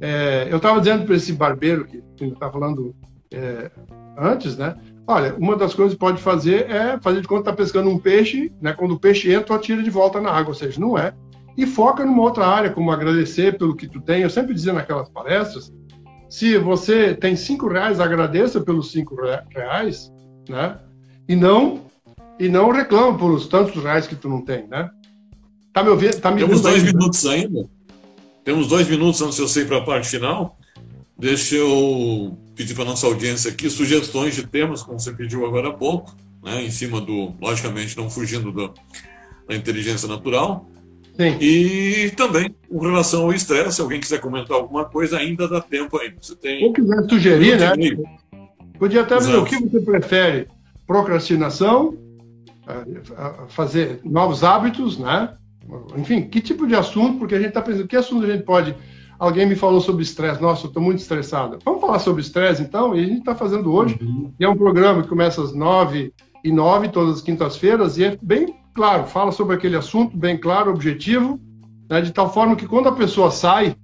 É, 0.00 0.48
eu 0.50 0.56
estava 0.56 0.78
dizendo 0.78 1.04
para 1.04 1.14
esse 1.14 1.32
barbeiro 1.32 1.86
que 1.86 2.02
ainda 2.20 2.34
está 2.34 2.50
falando 2.50 2.94
é, 3.30 3.70
antes, 4.18 4.56
né? 4.56 4.74
Olha, 5.06 5.34
uma 5.36 5.54
das 5.54 5.74
coisas 5.74 5.94
que 5.94 6.00
pode 6.00 6.20
fazer 6.20 6.68
é 6.70 6.98
fazer 6.98 7.20
de 7.20 7.28
conta 7.28 7.42
que 7.42 7.50
está 7.50 7.62
pescando 7.62 7.90
um 7.90 7.98
peixe, 7.98 8.52
né? 8.60 8.72
Quando 8.72 8.94
o 8.94 8.98
peixe 8.98 9.32
entra, 9.32 9.54
atira 9.54 9.82
de 9.82 9.90
volta 9.90 10.20
na 10.20 10.30
água, 10.30 10.48
ou 10.48 10.54
seja, 10.54 10.80
não 10.80 10.98
é. 10.98 11.14
E 11.56 11.66
foca 11.66 12.04
numa 12.04 12.22
outra 12.22 12.46
área, 12.46 12.70
como 12.70 12.90
agradecer 12.90 13.56
pelo 13.56 13.74
que 13.74 13.88
tu 13.88 14.00
tem. 14.00 14.22
Eu 14.22 14.30
sempre 14.30 14.54
dizia 14.54 14.72
naquelas 14.72 15.08
palestras, 15.08 15.72
se 16.28 16.58
você 16.58 17.14
tem 17.14 17.34
cinco 17.34 17.68
reais, 17.68 18.00
agradeça 18.00 18.60
pelos 18.60 18.90
cinco 18.90 19.16
reais, 19.54 20.12
né? 20.48 20.78
e 21.28 21.34
não 21.34 21.84
e 22.38 22.48
não 22.48 22.70
reclama 22.70 23.16
por 23.16 23.30
os 23.30 23.46
tantos 23.46 23.82
reais 23.82 24.06
que 24.06 24.14
tu 24.14 24.28
não 24.28 24.42
tem, 24.42 24.66
né? 24.66 24.90
Tá 25.72 25.82
me 25.82 25.88
ouvindo? 25.88 26.20
Tá 26.20 26.30
me 26.30 26.42
Temos 26.42 26.60
dois 26.60 26.82
minutos 26.82 27.26
ainda. 27.26 27.66
Temos 28.44 28.68
dois 28.68 28.88
minutos 28.88 29.20
antes 29.22 29.36
de 29.36 29.42
eu 29.42 29.48
sair 29.48 29.66
para 29.66 29.78
a 29.78 29.84
parte 29.84 30.08
final. 30.08 30.58
Deixa 31.18 31.56
eu 31.56 32.36
pedir 32.54 32.74
para 32.74 32.84
nossa 32.84 33.06
audiência 33.06 33.50
aqui 33.50 33.70
sugestões 33.70 34.34
de 34.34 34.46
temas, 34.46 34.82
como 34.82 35.00
você 35.00 35.12
pediu 35.12 35.46
agora 35.46 35.68
há 35.68 35.72
pouco, 35.72 36.14
né? 36.42 36.62
Em 36.62 36.70
cima 36.70 37.00
do, 37.00 37.32
logicamente, 37.40 37.96
não 37.96 38.10
fugindo 38.10 38.52
do, 38.52 38.72
da 39.48 39.56
inteligência 39.56 40.06
natural. 40.06 40.68
Sim. 41.16 41.36
E 41.40 42.10
também 42.16 42.54
com 42.68 42.78
relação 42.78 43.22
ao 43.22 43.32
estresse, 43.32 43.76
se 43.76 43.80
alguém 43.80 44.00
quiser 44.00 44.20
comentar 44.20 44.56
alguma 44.56 44.84
coisa, 44.84 45.18
ainda 45.18 45.48
dá 45.48 45.60
tempo 45.60 45.98
aí. 45.98 46.14
Você 46.20 46.36
tem. 46.36 46.64
Ou 46.64 46.72
quiser 46.72 47.08
sugerir, 47.08 47.58
né? 47.58 47.72
Podia 48.78 49.00
até 49.00 49.16
dizer 49.16 49.36
o 49.36 49.44
que 49.44 49.56
você 49.56 49.80
prefere 49.80 50.48
procrastinação, 50.86 51.96
fazer 53.48 54.00
novos 54.04 54.44
hábitos, 54.44 54.98
né? 54.98 55.34
enfim, 55.96 56.22
que 56.22 56.40
tipo 56.40 56.66
de 56.66 56.74
assunto, 56.74 57.18
porque 57.18 57.34
a 57.34 57.38
gente 57.38 57.48
está 57.48 57.62
pensando, 57.62 57.88
que 57.88 57.96
assunto 57.96 58.24
a 58.24 58.30
gente 58.30 58.44
pode. 58.44 58.74
Alguém 59.18 59.46
me 59.46 59.56
falou 59.56 59.80
sobre 59.80 60.02
estresse, 60.02 60.42
nossa, 60.42 60.66
eu 60.66 60.68
estou 60.68 60.82
muito 60.82 60.98
estressado. 60.98 61.58
Vamos 61.64 61.80
falar 61.80 61.98
sobre 61.98 62.20
estresse, 62.20 62.62
então? 62.62 62.94
E 62.94 63.02
a 63.02 63.06
gente 63.06 63.20
está 63.20 63.34
fazendo 63.34 63.72
hoje. 63.72 63.98
Uhum. 64.00 64.30
É 64.38 64.46
um 64.46 64.56
programa 64.56 65.02
que 65.02 65.08
começa 65.08 65.42
às 65.42 65.54
nove 65.54 66.12
e 66.44 66.52
nove, 66.52 66.90
todas 66.90 67.16
as 67.16 67.22
quintas-feiras, 67.22 67.96
e 67.96 68.04
é 68.04 68.18
bem 68.20 68.54
claro, 68.76 69.06
fala 69.06 69.32
sobre 69.32 69.56
aquele 69.56 69.74
assunto, 69.74 70.16
bem 70.16 70.36
claro, 70.36 70.70
objetivo, 70.70 71.40
né, 71.88 72.02
de 72.02 72.12
tal 72.12 72.32
forma 72.32 72.54
que 72.54 72.66
quando 72.66 72.88
a 72.88 72.92
pessoa 72.92 73.30
sai, 73.30 73.74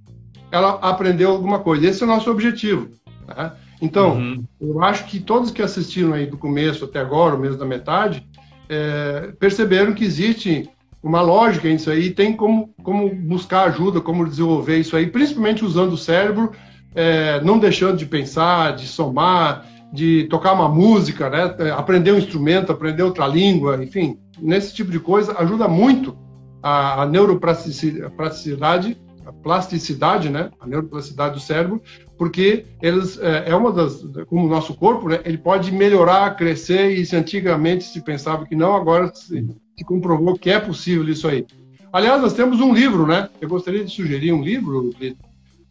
ela 0.51 0.73
aprendeu 0.81 1.31
alguma 1.31 1.59
coisa. 1.59 1.87
Esse 1.87 2.03
é 2.03 2.05
o 2.05 2.09
nosso 2.09 2.29
objetivo. 2.29 2.89
Né? 3.27 3.51
Então, 3.81 4.17
uhum. 4.17 4.43
eu 4.61 4.81
acho 4.83 5.05
que 5.05 5.19
todos 5.19 5.49
que 5.49 5.63
assistiram 5.63 6.13
aí 6.13 6.27
do 6.27 6.37
começo 6.37 6.85
até 6.85 6.99
agora, 6.99 7.35
o 7.35 7.39
mesmo 7.39 7.57
da 7.57 7.65
metade, 7.65 8.25
é, 8.69 9.33
perceberam 9.39 9.93
que 9.93 10.05
existe 10.05 10.69
uma 11.01 11.21
lógica 11.21 11.67
nisso 11.67 11.89
aí, 11.89 12.11
tem 12.11 12.33
como, 12.33 12.73
como 12.83 13.13
buscar 13.13 13.67
ajuda, 13.67 13.99
como 13.99 14.29
desenvolver 14.29 14.77
isso 14.77 14.95
aí, 14.95 15.07
principalmente 15.07 15.65
usando 15.65 15.93
o 15.93 15.97
cérebro, 15.97 16.51
é, 16.93 17.41
não 17.41 17.57
deixando 17.57 17.97
de 17.97 18.05
pensar, 18.05 18.75
de 18.75 18.87
somar, 18.87 19.65
de 19.91 20.25
tocar 20.25 20.53
uma 20.53 20.69
música, 20.69 21.29
né? 21.29 21.55
É, 21.59 21.71
aprender 21.71 22.11
um 22.11 22.17
instrumento, 22.17 22.71
aprender 22.71 23.03
outra 23.03 23.27
língua, 23.27 23.83
enfim, 23.83 24.17
nesse 24.43 24.73
tipo 24.73 24.91
de 24.91 24.99
coisa 24.99 25.37
ajuda 25.39 25.67
muito 25.67 26.15
a, 26.61 27.03
a 27.03 27.05
neuroplasticidade, 27.05 28.97
a 29.25 29.31
plasticidade, 29.31 30.29
né? 30.29 30.51
A 30.59 30.67
neuroplasticidade 30.67 31.35
do 31.35 31.39
cérebro, 31.39 31.81
porque 32.17 32.65
eles 32.81 33.17
é, 33.19 33.49
é 33.49 33.55
uma 33.55 33.71
das, 33.71 34.05
como 34.27 34.45
o 34.45 34.49
nosso 34.49 34.73
corpo, 34.73 35.07
né? 35.07 35.21
Ele 35.23 35.37
pode 35.37 35.71
melhorar, 35.71 36.35
crescer 36.35 36.91
e 36.91 37.05
se 37.05 37.15
antigamente 37.15 37.85
se 37.85 38.01
pensava 38.01 38.45
que 38.45 38.55
não, 38.55 38.75
agora 38.75 39.13
se, 39.13 39.47
que 39.77 39.83
comprovou 39.83 40.37
que 40.37 40.49
é 40.49 40.59
possível 40.59 41.07
isso 41.09 41.27
aí. 41.27 41.45
Aliás, 41.91 42.21
nós 42.21 42.33
temos 42.33 42.59
um 42.59 42.73
livro, 42.73 43.07
né? 43.07 43.29
Eu 43.39 43.47
gostaria 43.47 43.83
de 43.83 43.91
sugerir 43.91 44.33
um 44.33 44.43
livro, 44.43 44.93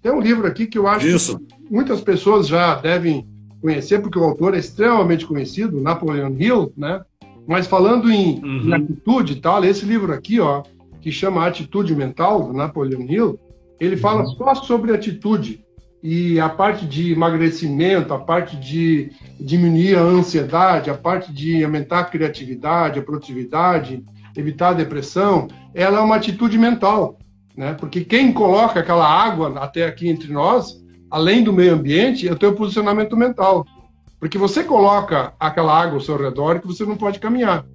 Tem 0.01 0.13
um 0.13 0.21
livro 0.21 0.47
aqui 0.47 0.67
que 0.67 0.79
eu 0.79 0.87
acho 0.87 1.07
isso. 1.07 1.39
que 1.39 1.55
muitas 1.71 2.01
pessoas 2.01 2.47
já 2.47 2.77
devem 2.77 3.27
conhecer, 3.61 4.01
porque 4.01 4.19
o 4.19 4.25
autor 4.25 4.55
é 4.55 4.59
extremamente 4.59 5.27
conhecido, 5.27 5.81
Napoleon 5.81 6.35
Hill, 6.39 6.73
né? 6.77 7.03
Mas 7.47 7.67
falando 7.67 8.11
em, 8.11 8.41
uhum. 8.43 8.69
em 8.69 8.73
atitude 8.73 9.35
e 9.35 9.41
tal, 9.41 9.65
esse 9.65 9.85
livro 9.85 10.13
aqui, 10.13 10.41
ó, 10.41 10.63
que 11.01 11.11
chama 11.11 11.47
Atitude 11.47 11.95
Mental, 11.95 12.47
do 12.47 12.53
Napoleon 12.53 13.03
Hill, 13.03 13.39
ele 13.81 13.97
fala 13.97 14.23
uhum. 14.23 14.29
só 14.37 14.55
sobre 14.55 14.93
atitude 14.93 15.65
e 16.03 16.41
a 16.41 16.49
parte 16.49 16.85
de 16.85 17.13
emagrecimento, 17.13 18.13
a 18.13 18.19
parte 18.19 18.57
de 18.57 19.13
diminuir 19.39 19.97
a 19.97 20.03
ansiedade, 20.03 20.91
a 20.91 20.95
parte 20.95 21.33
de 21.33 21.63
aumentar 21.63 22.01
a 22.01 22.05
criatividade, 22.05 22.99
a 22.99 23.03
produtividade, 23.03 24.03
evitar 24.37 24.71
a 24.71 24.75
depressão, 24.75 25.47
ela 25.73 25.99
é 25.99 26.01
uma 26.01 26.17
atitude 26.17 26.59
mental, 26.59 27.19
né? 27.57 27.75
Porque 27.75 28.05
quem 28.05 28.33
coloca 28.33 28.81
aquela 28.81 29.07
água 29.07 29.53
até 29.61 29.87
aqui 29.87 30.09
entre 30.09 30.33
nós, 30.33 30.83
além 31.09 31.45
do 31.45 31.53
meio 31.53 31.75
ambiente, 31.75 32.27
é 32.27 32.33
o 32.33 32.39
teu 32.39 32.53
posicionamento 32.55 33.17
mental. 33.17 33.65
Porque 34.23 34.39
você 34.39 34.63
coloca 34.63 35.35
aquela 35.41 35.77
água 35.77 35.95
ao 35.95 36.01
seu 36.01 36.17
redor 36.17 36.61
que 36.61 36.67
você 36.69 36.87
não 36.87 36.97
pode 36.97 37.19
caminhar. 37.19 37.67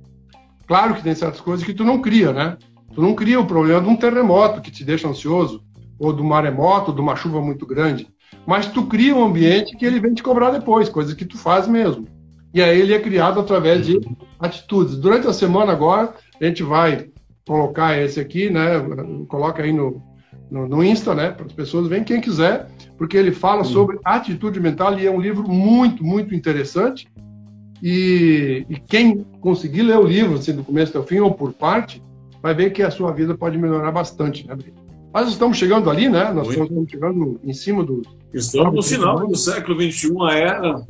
Claro 0.65 0.95
que 0.95 1.03
tem 1.03 1.13
certas 1.13 1.41
coisas 1.41 1.65
que 1.65 1.73
tu 1.73 1.83
não 1.83 2.01
cria, 2.01 2.31
né? 2.31 2.57
Tu 2.95 3.01
não 3.01 3.13
cria 3.13 3.39
o 3.39 3.45
problema 3.45 3.81
de 3.81 3.89
um 3.89 3.97
terremoto 3.97 4.61
que 4.61 4.71
te 4.71 4.85
deixa 4.85 5.09
ansioso, 5.09 5.61
ou 5.99 6.13
do 6.13 6.23
maremoto, 6.23 6.93
de 6.93 7.01
uma 7.01 7.17
chuva 7.17 7.41
muito 7.41 7.65
grande 7.65 8.07
mas 8.47 8.67
tu 8.67 8.85
cria 8.85 9.13
um 9.13 9.25
ambiente 9.25 9.75
que 9.75 9.85
ele 9.85 9.99
vem 9.99 10.13
te 10.13 10.23
cobrar 10.23 10.51
depois, 10.51 10.87
coisas 10.87 11.13
que 11.13 11.25
tu 11.25 11.37
faz 11.37 11.67
mesmo. 11.67 12.07
E 12.53 12.61
aí 12.61 12.79
ele 12.79 12.93
é 12.93 12.99
criado 12.99 13.41
através 13.41 13.85
de 13.85 13.99
atitudes. 14.39 14.97
Durante 14.97 15.27
a 15.27 15.33
semana 15.33 15.73
agora, 15.73 16.13
a 16.39 16.45
gente 16.45 16.63
vai 16.63 17.09
colocar 17.45 17.97
esse 17.97 18.19
aqui, 18.21 18.49
né? 18.49 18.79
Coloca 19.27 19.61
aí 19.61 19.73
no, 19.73 20.01
no, 20.49 20.67
no 20.67 20.83
Insta, 20.83 21.13
né? 21.13 21.31
Para 21.31 21.45
as 21.45 21.51
pessoas 21.51 21.87
verem 21.87 22.03
quem 22.03 22.21
quiser, 22.21 22.67
porque 22.97 23.17
ele 23.17 23.31
fala 23.31 23.63
sobre 23.63 23.99
atitude 24.03 24.59
mental 24.59 24.97
e 24.99 25.05
é 25.05 25.11
um 25.11 25.19
livro 25.19 25.47
muito, 25.47 26.03
muito 26.03 26.33
interessante. 26.33 27.07
E, 27.81 28.65
e, 28.69 28.75
quem 28.79 29.23
conseguir 29.39 29.83
ler 29.83 29.97
o 29.97 30.07
livro, 30.07 30.35
assim, 30.35 30.55
do 30.55 30.63
começo 30.63 30.89
até 30.89 30.99
o 30.99 31.03
fim, 31.03 31.19
ou 31.19 31.31
por 31.31 31.53
parte, 31.53 32.01
vai 32.41 32.53
ver 32.55 32.71
que 32.71 32.81
a 32.81 32.89
sua 32.89 33.11
vida 33.11 33.37
pode 33.37 33.57
melhorar 33.57 33.91
bastante, 33.91 34.47
né, 34.47 34.55
Brito? 34.55 34.81
Nós 35.13 35.29
estamos 35.29 35.57
chegando 35.57 35.89
ali, 35.89 36.09
né? 36.09 36.31
Nós 36.31 36.47
Muito. 36.47 36.63
estamos 36.63 36.91
chegando 36.91 37.39
em 37.43 37.53
cima 37.53 37.83
do. 37.83 38.01
Estamos 38.33 38.75
no 38.75 38.83
final 38.83 39.27
do 39.27 39.35
século 39.35 39.79
XXI, 39.81 40.11
a 40.21 40.33
era 40.33 40.87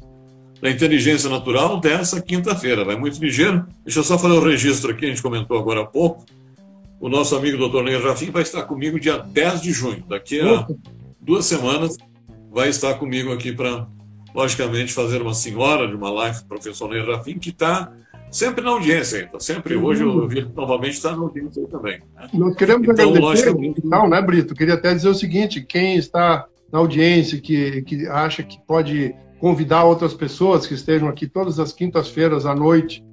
da 0.61 0.69
inteligência 0.69 1.29
natural 1.29 1.79
dessa 1.79 2.21
quinta-feira. 2.21 2.83
Vai 2.83 2.95
muito 2.95 3.23
ligeiro. 3.23 3.65
Deixa 3.83 3.99
eu 3.99 4.03
só 4.03 4.17
fazer 4.17 4.33
o 4.33 4.41
um 4.41 4.43
registro 4.43 4.91
aqui, 4.91 5.05
a 5.05 5.09
gente 5.09 5.21
comentou 5.21 5.57
agora 5.57 5.81
há 5.81 5.85
pouco. 5.85 6.25
O 6.99 7.09
nosso 7.09 7.35
amigo 7.35 7.57
Dr. 7.57 7.83
Ney 7.83 7.97
Rafim 7.97 8.31
vai 8.31 8.41
estar 8.41 8.63
comigo 8.63 8.99
dia 8.99 9.17
10 9.17 9.61
de 9.61 9.71
junho. 9.71 10.03
Daqui 10.07 10.41
a 10.41 10.67
duas 11.21 11.45
semanas 11.45 11.95
vai 12.51 12.69
estar 12.69 12.95
comigo 12.95 13.31
aqui 13.31 13.51
para, 13.51 13.87
logicamente, 14.33 14.91
fazer 14.91 15.21
uma 15.21 15.33
senhora 15.33 15.87
de 15.87 15.95
uma 15.95 16.09
live, 16.09 16.43
professor 16.45 16.89
Ney 16.89 17.05
Rafim, 17.05 17.37
que 17.37 17.49
está 17.49 17.91
sempre 18.31 18.63
na 18.63 18.71
audiência 18.71 19.21
então 19.21 19.39
Sempre 19.39 19.75
hoje 19.75 20.03
eu 20.03 20.27
vi 20.27 20.41
novamente 20.55 20.93
está 20.93 21.15
na 21.15 21.21
audiência 21.21 21.61
aí 21.61 21.67
também. 21.69 21.99
Né? 22.15 22.29
Nós 22.33 22.55
queremos 22.55 22.87
então, 22.87 23.09
agradecer 23.09 23.55
não, 23.83 24.09
né, 24.09 24.21
Brito? 24.21 24.55
Queria 24.55 24.73
até 24.73 24.93
dizer 24.93 25.09
o 25.09 25.15
seguinte: 25.15 25.61
quem 25.61 25.97
está 25.97 26.45
na 26.71 26.79
audiência, 26.79 27.39
que, 27.39 27.83
que 27.83 28.07
acha 28.07 28.43
que 28.43 28.59
pode 28.65 29.15
convidar 29.39 29.83
outras 29.83 30.13
pessoas 30.13 30.65
que 30.65 30.73
estejam 30.73 31.07
aqui 31.07 31.27
todas 31.27 31.59
as 31.59 31.71
quintas-feiras 31.71 32.45
à 32.45 32.55
noite, 32.55 33.03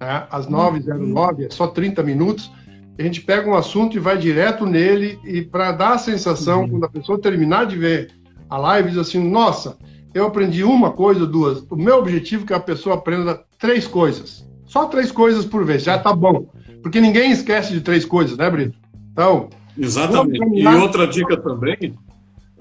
né, 0.00 0.26
às 0.30 0.46
9h09, 0.46 1.46
é 1.46 1.50
só 1.50 1.66
30 1.66 2.02
minutos. 2.02 2.50
A 2.98 3.02
gente 3.02 3.20
pega 3.20 3.48
um 3.48 3.54
assunto 3.54 3.96
e 3.96 4.00
vai 4.00 4.16
direto 4.16 4.64
nele, 4.64 5.18
e 5.24 5.42
para 5.42 5.72
dar 5.72 5.94
a 5.94 5.98
sensação, 5.98 6.62
uhum. 6.62 6.70
quando 6.70 6.84
a 6.84 6.88
pessoa 6.88 7.20
terminar 7.20 7.66
de 7.66 7.76
ver 7.76 8.10
a 8.48 8.56
live, 8.56 8.90
diz 8.90 8.98
assim: 8.98 9.18
Nossa, 9.18 9.76
eu 10.14 10.26
aprendi 10.26 10.64
uma 10.64 10.92
coisa, 10.92 11.26
duas. 11.26 11.62
O 11.70 11.76
meu 11.76 11.98
objetivo 11.98 12.44
é 12.44 12.46
que 12.46 12.54
a 12.54 12.60
pessoa 12.60 12.94
aprenda 12.96 13.42
três 13.58 13.86
coisas. 13.86 14.46
Só 14.66 14.86
três 14.86 15.12
coisas 15.12 15.44
por 15.44 15.64
vez, 15.64 15.82
já 15.82 15.98
tá 15.98 16.12
bom. 16.12 16.48
Porque 16.82 17.00
ninguém 17.00 17.30
esquece 17.30 17.72
de 17.72 17.80
três 17.80 18.04
coisas, 18.04 18.36
né, 18.36 18.48
Brito? 18.48 18.78
Então. 19.12 19.50
Exatamente. 19.76 20.60
E 20.60 20.66
outra 20.66 21.06
dica 21.06 21.36
também: 21.36 21.94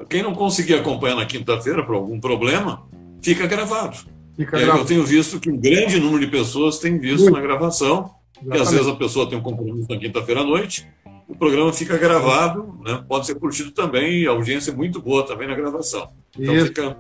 quem 0.10 0.22
não 0.22 0.34
conseguir 0.34 0.76
acompanhar 0.76 1.16
na 1.16 1.26
quinta-feira 1.26 1.86
por 1.86 1.96
algum 1.96 2.20
problema, 2.20 2.84
fica 3.22 3.48
gravado. 3.48 3.98
Fica 4.36 4.58
gravado. 4.58 4.80
Eu 4.80 4.86
tenho 4.86 5.06
visto 5.06 5.40
que 5.40 5.50
um 5.50 5.58
grande 5.58 6.00
número 6.00 6.20
de 6.20 6.28
pessoas 6.28 6.80
tem 6.80 7.00
visto 7.00 7.24
Muito. 7.24 7.36
na 7.36 7.42
gravação, 7.42 8.12
que 8.40 8.58
às 8.58 8.72
vezes 8.72 8.88
a 8.88 8.96
pessoa 8.96 9.30
tem 9.30 9.38
um 9.38 9.42
compromisso 9.42 9.88
na 9.90 9.98
quinta-feira 9.98 10.42
à 10.42 10.44
noite, 10.44 10.88
o 11.28 11.36
programa 11.36 11.74
fica 11.74 11.98
gravado, 11.98 12.80
né? 12.84 13.04
pode 13.08 13.26
ser 13.26 13.36
curtido 13.36 13.72
também, 13.72 14.28
a 14.28 14.32
audiência 14.32 14.72
é 14.72 14.76
muito 14.76 15.02
boa 15.02 15.26
também 15.26 15.48
na 15.48 15.56
gravação. 15.56 16.10
Então 16.38 16.56
Isso. 16.56 16.68
fica 16.68 16.98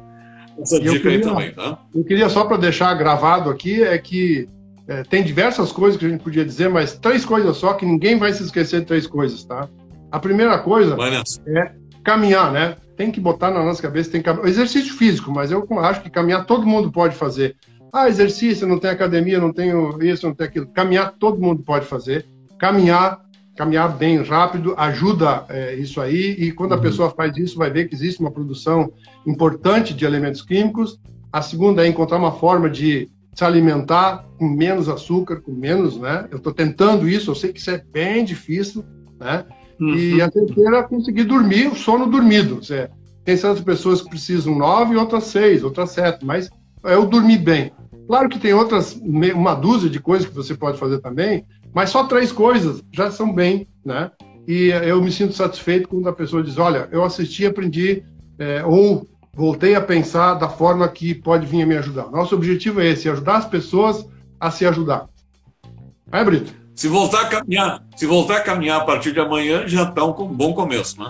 essa 0.60 0.80
dica 0.80 1.00
queria, 1.00 1.17
aí 1.17 1.21
também, 1.21 1.52
tá? 1.52 1.80
Eu 1.93 2.04
queria 2.04 2.30
só 2.30 2.45
para 2.45 2.58
deixar 2.58 2.93
gravado 2.93 3.50
aqui 3.50 3.84
é 3.84 3.98
que 3.98 4.48
é, 4.88 5.04
tem 5.04 5.24
diversas 5.24 5.71
coisas 5.71 6.00
que 6.00 6.06
a 6.06 6.10
gente 6.10 6.24
podia 6.24 6.45
dizer, 6.45 6.69
mas 6.69 6.98
três 6.98 7.26
coisas 7.26 7.58
só 7.58 7.74
que 7.74 7.86
ninguém 7.86 8.17
vai 8.17 8.32
se 8.32 8.43
esquecer 8.43 8.82
de 8.82 8.86
três 8.86 9.06
coisas, 9.06 9.43
tá? 9.43 9.67
A 10.12 10.19
primeira 10.19 10.58
coisa 10.60 10.95
é 11.48 11.71
caminhar, 12.04 12.52
né? 12.52 12.78
Tem 12.95 13.12
que 13.12 13.19
botar 13.19 13.52
na 13.52 13.63
nossa 13.63 13.82
cabeça, 13.82 14.12
tem 14.12 14.21
que... 14.21 14.30
exercício 14.48 14.93
físico, 14.93 15.32
mas 15.32 15.52
eu 15.52 15.67
acho 15.80 16.02
que 16.02 16.10
caminhar 16.10 16.45
todo 16.45 16.65
mundo 16.65 16.91
pode 16.91 17.15
fazer. 17.15 17.56
Ah, 17.95 18.10
exercício, 18.10 18.67
não 18.67 18.77
tem 18.77 18.89
academia, 18.89 19.39
não 19.39 19.53
tenho 19.53 20.03
isso, 20.03 20.27
não 20.27 20.36
tem 20.36 20.47
aquilo. 20.47 20.67
Caminhar 20.67 21.13
todo 21.17 21.39
mundo 21.39 21.63
pode 21.63 21.86
fazer. 21.86 22.25
Caminhar, 22.60 23.21
caminhar 23.55 23.88
bem 23.95 24.21
rápido 24.21 24.73
ajuda 24.75 25.45
é, 25.47 25.75
isso 25.75 26.01
aí. 26.01 26.36
E 26.38 26.51
quando 26.51 26.73
a 26.73 26.75
uhum. 26.75 26.81
pessoa 26.81 27.10
faz 27.12 27.38
isso, 27.38 27.58
vai 27.58 27.71
ver 27.71 27.88
que 27.88 27.95
existe 27.95 28.19
uma 28.19 28.31
produção 28.31 28.91
importante 29.25 29.93
de 29.93 30.03
elementos 30.03 30.41
químicos. 30.41 30.99
A 31.31 31.41
segunda 31.41 31.86
é 31.86 31.88
encontrar 31.88 32.17
uma 32.17 32.34
forma 32.34 32.69
de 32.69 33.10
se 33.34 33.45
alimentar 33.45 34.25
com 34.38 34.45
menos 34.45 34.89
açúcar, 34.89 35.38
com 35.38 35.53
menos, 35.53 35.97
né? 35.97 36.27
Eu 36.29 36.38
estou 36.39 36.51
tentando 36.51 37.08
isso, 37.08 37.31
eu 37.31 37.36
sei 37.36 37.53
que 37.53 37.62
isso 37.62 37.71
é 37.71 37.77
bem 37.77 38.25
difícil, 38.25 38.84
né? 39.17 39.45
Uhum. 39.79 39.95
E 39.95 40.21
a 40.21 40.29
terceira 40.29 40.79
é 40.79 40.84
conseguir 40.84 41.23
dormir, 41.23 41.67
o 41.67 41.75
sono 41.75 42.08
dormido. 42.08 42.60
Tem 43.23 43.37
certas 43.37 43.63
pessoas 43.63 44.02
que 44.02 44.10
precisam 44.10 44.54
nove, 44.54 44.98
outras 44.98 45.23
seis, 45.23 45.63
outras 45.63 45.91
sete, 45.91 46.25
mas 46.25 46.50
é 46.83 46.98
o 46.98 47.06
dormir 47.06 47.37
bem. 47.37 47.71
Claro 48.08 48.29
que 48.29 48.39
tem 48.39 48.53
outras, 48.53 48.93
uma 48.93 49.56
dúzia 49.56 49.89
de 49.89 49.99
coisas 49.99 50.27
que 50.27 50.35
você 50.35 50.53
pode 50.53 50.77
fazer 50.77 50.99
também, 50.99 51.45
mas 51.73 51.89
só 51.89 52.06
três 52.06 52.31
coisas 52.31 52.83
já 52.91 53.10
são 53.12 53.33
bem, 53.33 53.67
né? 53.83 54.12
E 54.47 54.67
eu 54.67 55.01
me 55.01 55.12
sinto 55.12 55.33
satisfeito 55.33 55.89
quando 55.89 56.08
a 56.08 56.13
pessoa 56.13 56.43
diz, 56.43 56.58
olha, 56.58 56.87
eu 56.91 57.03
assisti, 57.03 57.45
aprendi, 57.45 58.03
é, 58.37 58.63
ou 58.63 59.08
voltei 59.33 59.75
a 59.75 59.81
pensar 59.81 60.35
da 60.35 60.47
forma 60.47 60.87
que 60.87 61.13
pode 61.15 61.45
vir 61.47 61.63
a 61.63 61.65
me 61.65 61.77
ajudar. 61.77 62.10
Nosso 62.12 62.35
objetivo 62.35 62.79
é 62.79 62.87
esse, 62.89 63.10
ajudar 63.10 63.37
as 63.37 63.45
pessoas 63.45 64.08
a 64.39 64.51
se 64.51 64.65
ajudar. 64.65 65.08
É, 66.12 66.23
Brito? 66.23 66.53
Se 66.75 66.87
voltar 66.87 67.21
a 67.21 67.25
caminhar, 67.27 67.83
se 67.95 68.06
voltar 68.06 68.37
a 68.37 68.41
caminhar 68.41 68.81
a 68.81 68.85
partir 68.85 69.13
de 69.13 69.19
amanhã, 69.19 69.67
já 69.67 69.83
está 69.83 70.06
um 70.06 70.27
bom 70.27 70.53
começo, 70.53 71.01
né? 71.01 71.10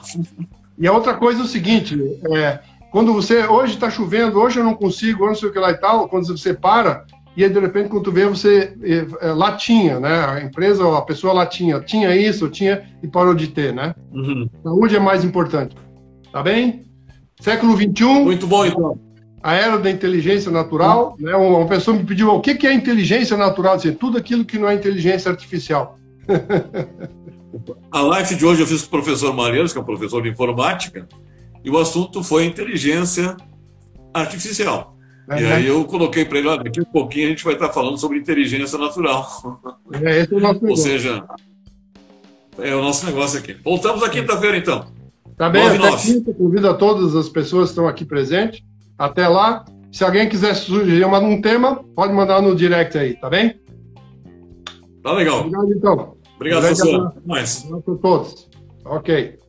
E 0.78 0.88
a 0.88 0.94
outra 0.94 1.16
coisa 1.16 1.42
é 1.42 1.44
o 1.44 1.48
seguinte, 1.48 1.98
é, 2.36 2.60
quando 2.96 3.12
você, 3.12 3.46
hoje 3.46 3.74
está 3.74 3.92
chovendo, 3.92 4.40
hoje 4.40 4.58
eu 4.58 4.64
não 4.64 4.74
consigo, 4.74 5.24
hoje 5.24 5.32
não 5.32 5.36
sei 5.36 5.50
o 5.50 5.52
que 5.52 5.60
lá 5.60 5.70
e 5.70 5.78
tal, 5.78 6.08
quando 6.08 6.28
você 6.28 6.54
para, 6.54 7.06
e 7.36 7.44
aí, 7.44 7.50
de 7.50 7.60
repente, 7.60 7.90
quando 7.90 8.04
tu 8.06 8.12
vê, 8.14 8.26
você 8.26 8.74
é, 9.20 9.34
lá 9.34 9.58
tinha, 9.58 10.00
né? 10.00 10.26
A 10.26 10.42
empresa, 10.42 10.98
a 10.98 11.02
pessoa 11.02 11.34
lá 11.34 11.46
tinha, 11.46 11.82
tinha 11.82 12.16
isso, 12.16 12.48
tinha 12.48 12.86
e 13.04 13.08
parou 13.10 13.36
de 13.36 13.50
ter, 13.50 13.74
né? 13.74 13.94
Uhum. 14.14 14.50
Saúde 14.64 14.96
é 14.96 15.00
mais 15.02 15.26
importante. 15.26 15.76
Tá 16.32 16.42
bem? 16.42 16.86
Século 17.42 17.76
XXI. 17.76 18.06
Muito 18.24 18.48
bom, 18.48 18.66
então. 18.66 18.98
A 19.44 19.56
era 19.56 19.78
da 19.78 19.92
inteligência 19.92 20.50
natural. 20.50 21.18
Uhum. 21.20 21.26
Né? 21.26 21.36
Uma 21.36 21.68
pessoa 21.68 21.98
me 21.98 22.06
pediu 22.06 22.30
o 22.30 22.40
que 22.40 22.66
é 22.66 22.74
inteligência 22.74 23.36
natural? 23.36 23.76
Dizer, 23.76 23.98
tudo 23.98 24.18
aquilo 24.18 24.46
que 24.46 24.58
não 24.58 24.70
é 24.70 24.74
inteligência 24.74 25.30
artificial. 25.30 26.00
a 27.92 28.02
live 28.02 28.36
de 28.36 28.46
hoje 28.46 28.62
eu 28.62 28.68
fiz 28.68 28.84
com 28.84 28.88
o 28.88 29.02
professor 29.02 29.36
Malheiros, 29.36 29.74
que 29.74 29.80
é 29.80 29.82
um 29.82 29.86
professor 29.86 30.24
de 30.24 30.30
informática, 30.30 31.06
e 31.66 31.70
o 31.70 31.78
assunto 31.80 32.24
foi 32.24 32.46
inteligência 32.46 33.36
artificial. 34.14 34.96
E 35.28 35.44
aí 35.44 35.66
eu 35.66 35.84
coloquei 35.86 36.24
para 36.24 36.38
ele, 36.38 36.48
olha, 36.48 36.64
daqui 36.64 36.80
a 36.80 36.86
pouquinho 36.86 37.26
a 37.26 37.30
gente 37.32 37.44
vai 37.44 37.56
estar 37.56 37.70
falando 37.70 37.98
sobre 37.98 38.20
inteligência 38.20 38.78
natural. 38.78 39.28
É, 39.92 40.22
esse 40.22 40.32
é 40.32 40.38
o 40.38 40.40
nosso 40.40 40.62
Ou 40.70 40.78
seja, 40.78 41.26
é 42.60 42.76
o 42.76 42.82
nosso 42.84 43.04
negócio 43.08 43.40
aqui. 43.40 43.58
Voltamos 43.64 44.04
à 44.04 44.10
quinta-feira, 44.10 44.56
então. 44.56 44.86
Tá 45.36 45.50
bem, 45.50 45.64
9, 45.64 45.88
até 45.88 45.98
quinta, 45.98 46.34
convido 46.34 46.70
a 46.70 46.76
todas 46.76 47.16
as 47.16 47.28
pessoas 47.28 47.70
que 47.70 47.72
estão 47.72 47.88
aqui 47.88 48.06
presentes. 48.06 48.64
Até 48.98 49.28
lá. 49.28 49.66
Se 49.92 50.04
alguém 50.04 50.30
quiser 50.30 50.54
sugerir 50.54 51.06
um 51.06 51.42
tema, 51.42 51.84
pode 51.96 52.14
mandar 52.14 52.42
no 52.42 52.54
direct 52.54 52.98
aí, 52.98 53.16
tá 53.16 53.30
bem? 53.30 53.60
Tá 55.02 55.14
legal. 55.14 55.40
Obrigado, 55.40 55.74
então. 55.74 56.18
Obrigado, 56.36 56.62
professor. 56.62 57.14
Mais. 57.26 57.64
Obrigado 57.64 57.94
a 57.94 58.02
todos. 58.02 58.50
Ok. 58.84 59.40